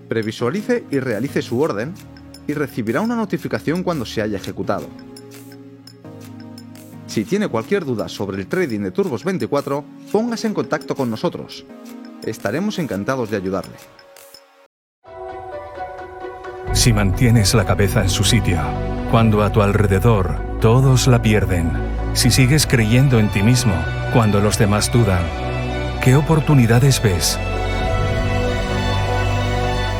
Previsualice 0.09 0.83
y 0.91 0.99
realice 0.99 1.41
su 1.41 1.59
orden 1.59 1.93
y 2.47 2.53
recibirá 2.53 3.01
una 3.01 3.15
notificación 3.15 3.83
cuando 3.83 4.05
se 4.05 4.21
haya 4.21 4.37
ejecutado. 4.37 4.87
Si 7.07 7.25
tiene 7.25 7.49
cualquier 7.49 7.83
duda 7.83 8.07
sobre 8.07 8.37
el 8.37 8.47
trading 8.47 8.79
de 8.81 8.91
Turbos 8.91 9.23
24, 9.23 9.83
póngase 10.11 10.47
en 10.47 10.53
contacto 10.53 10.95
con 10.95 11.09
nosotros. 11.09 11.65
Estaremos 12.23 12.79
encantados 12.79 13.29
de 13.29 13.37
ayudarle. 13.37 13.75
Si 16.73 16.93
mantienes 16.93 17.53
la 17.53 17.65
cabeza 17.65 18.01
en 18.01 18.09
su 18.09 18.23
sitio, 18.23 18.61
cuando 19.11 19.43
a 19.43 19.51
tu 19.51 19.61
alrededor 19.61 20.39
todos 20.61 21.07
la 21.07 21.21
pierden, 21.21 21.69
si 22.13 22.31
sigues 22.31 22.65
creyendo 22.65 23.19
en 23.19 23.29
ti 23.29 23.43
mismo 23.43 23.73
cuando 24.13 24.39
los 24.39 24.57
demás 24.57 24.89
dudan, 24.91 25.21
¿qué 26.01 26.15
oportunidades 26.15 27.01
ves? 27.01 27.37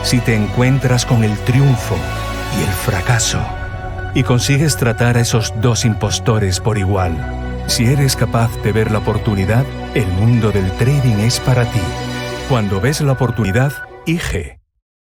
Si 0.04 0.20
te 0.20 0.36
encuentras 0.36 1.06
con 1.06 1.24
el 1.24 1.38
triunfo 1.40 1.96
y 2.60 2.64
el 2.64 2.70
fracaso, 2.70 3.40
y 4.16 4.24
consigues 4.24 4.76
tratar 4.78 5.18
a 5.18 5.22
esos 5.22 5.54
dos 5.62 5.86
impostores 5.86 6.60
por 6.60 6.78
igual, 6.78 7.64
si 7.68 7.86
eres 7.86 8.16
capaz 8.16 8.50
de 8.64 8.72
ver 8.72 8.92
la 8.92 8.98
oportunidad, 8.98 9.66
el 9.94 10.08
mundo 10.08 10.52
del 10.52 10.70
trading 10.74 11.20
es 11.20 11.40
para 11.40 11.72
ti. 11.72 11.80
Cuando 12.50 12.82
ves 12.82 13.00
la 13.02 13.14
oportunidad, 13.14 13.72
IG. 14.06 14.60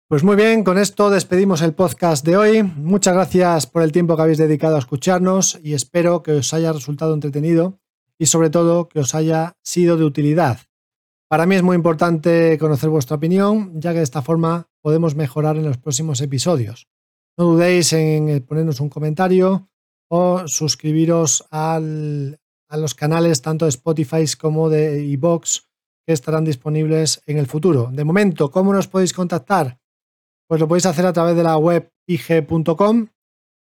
Pues 0.08 0.24
muy 0.24 0.36
bien, 0.36 0.64
con 0.64 0.78
esto 0.78 1.10
despedimos 1.10 1.62
el 1.62 1.74
podcast 1.74 2.26
de 2.26 2.38
hoy. 2.38 2.64
Muchas 2.64 3.14
gracias 3.14 3.68
por 3.68 3.84
el 3.84 3.91
tiempo 3.91 4.16
que 4.16 4.22
habéis 4.22 4.38
dedicado 4.38 4.78
a 4.78 4.80
escucharnos 4.80 5.60
y 5.62 5.74
espero 5.74 6.24
que 6.24 6.32
os 6.32 6.54
haya 6.54 6.72
resultado 6.72 7.14
entretenido 7.14 7.80
y 8.18 8.28
sobre 8.28 8.50
todo 8.50 8.88
que 8.88 9.00
os 9.00 9.14
haya 9.14 9.58
sido 9.62 9.98
de 9.98 10.06
utilidad. 10.06 10.60
Para 11.30 11.45
mí 11.45 11.55
es 11.55 11.63
muy 11.63 11.76
importante 11.76 12.57
conocer 12.59 12.89
vuestra 12.89 13.17
opinión, 13.17 13.80
ya 13.80 13.91
que 13.91 13.97
de 13.97 14.03
esta 14.03 14.21
forma 14.21 14.69
podemos 14.82 15.15
mejorar 15.15 15.57
en 15.57 15.65
los 15.65 15.78
próximos 15.78 16.21
episodios. 16.21 16.88
No 17.38 17.45
dudéis 17.45 17.91
en 17.93 18.45
ponernos 18.45 18.80
un 18.80 18.89
comentario 18.89 19.69
o 20.09 20.47
suscribiros 20.47 21.45
a 21.51 21.80
los 21.80 22.95
canales 22.95 23.41
tanto 23.41 23.65
de 23.65 23.69
Spotify 23.69 24.26
como 24.39 24.69
de 24.69 25.03
iBox 25.03 25.67
que 26.05 26.13
estarán 26.13 26.45
disponibles 26.45 27.21
en 27.26 27.39
el 27.39 27.47
futuro. 27.47 27.89
De 27.91 28.03
momento, 28.03 28.51
¿cómo 28.51 28.71
nos 28.71 28.88
podéis 28.88 29.11
contactar? 29.11 29.80
pues 30.47 30.61
lo 30.61 30.67
podéis 30.67 30.86
hacer 30.86 31.05
a 31.05 31.13
través 31.13 31.36
de 31.36 31.43
la 31.43 31.57
web 31.57 31.91
ig.com 32.07 33.07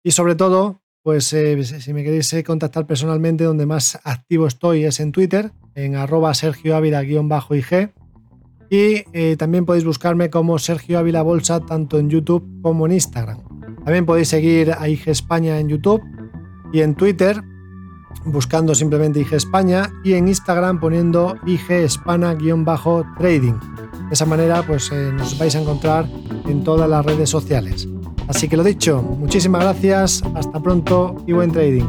y 0.03 0.11
sobre 0.11 0.35
todo, 0.35 0.81
pues 1.03 1.31
eh, 1.33 1.63
si 1.63 1.93
me 1.93 2.03
queréis 2.03 2.31
eh, 2.33 2.43
contactar 2.43 2.85
personalmente, 2.85 3.43
donde 3.43 3.65
más 3.65 3.99
activo 4.03 4.47
estoy 4.47 4.85
es 4.85 4.99
en 4.99 5.11
Twitter, 5.11 5.51
en 5.75 5.95
arroba 5.95 6.33
Sergio 6.33 6.75
Ávila-ig. 6.75 7.91
Y 8.69 9.03
eh, 9.13 9.35
también 9.37 9.65
podéis 9.65 9.85
buscarme 9.85 10.29
como 10.29 10.57
Sergio 10.57 10.97
Ávila 10.97 11.21
Bolsa 11.21 11.59
tanto 11.59 11.99
en 11.99 12.09
YouTube 12.09 12.43
como 12.61 12.85
en 12.85 12.93
Instagram. 12.93 13.39
También 13.83 14.05
podéis 14.05 14.29
seguir 14.29 14.73
a 14.77 14.89
IG 14.89 15.09
España 15.09 15.59
en 15.59 15.69
YouTube 15.69 16.01
y 16.73 16.81
en 16.81 16.95
Twitter 16.95 17.43
buscando 18.25 18.73
simplemente 18.73 19.19
IG 19.19 19.33
España 19.33 19.91
y 20.03 20.13
en 20.13 20.27
Instagram 20.27 20.79
poniendo 20.79 21.35
IG 21.45 21.83
Hispana-trading. 21.85 23.59
De 24.07 24.13
esa 24.13 24.25
manera 24.25 24.63
pues 24.63 24.91
nos 24.91 25.37
vais 25.37 25.55
a 25.55 25.61
encontrar 25.61 26.07
en 26.47 26.63
todas 26.63 26.89
las 26.89 27.05
redes 27.05 27.29
sociales. 27.29 27.87
Así 28.27 28.47
que 28.47 28.57
lo 28.57 28.63
dicho, 28.63 29.01
muchísimas 29.01 29.61
gracias, 29.61 30.23
hasta 30.33 30.59
pronto 30.59 31.23
y 31.27 31.33
buen 31.33 31.51
trading. 31.51 31.85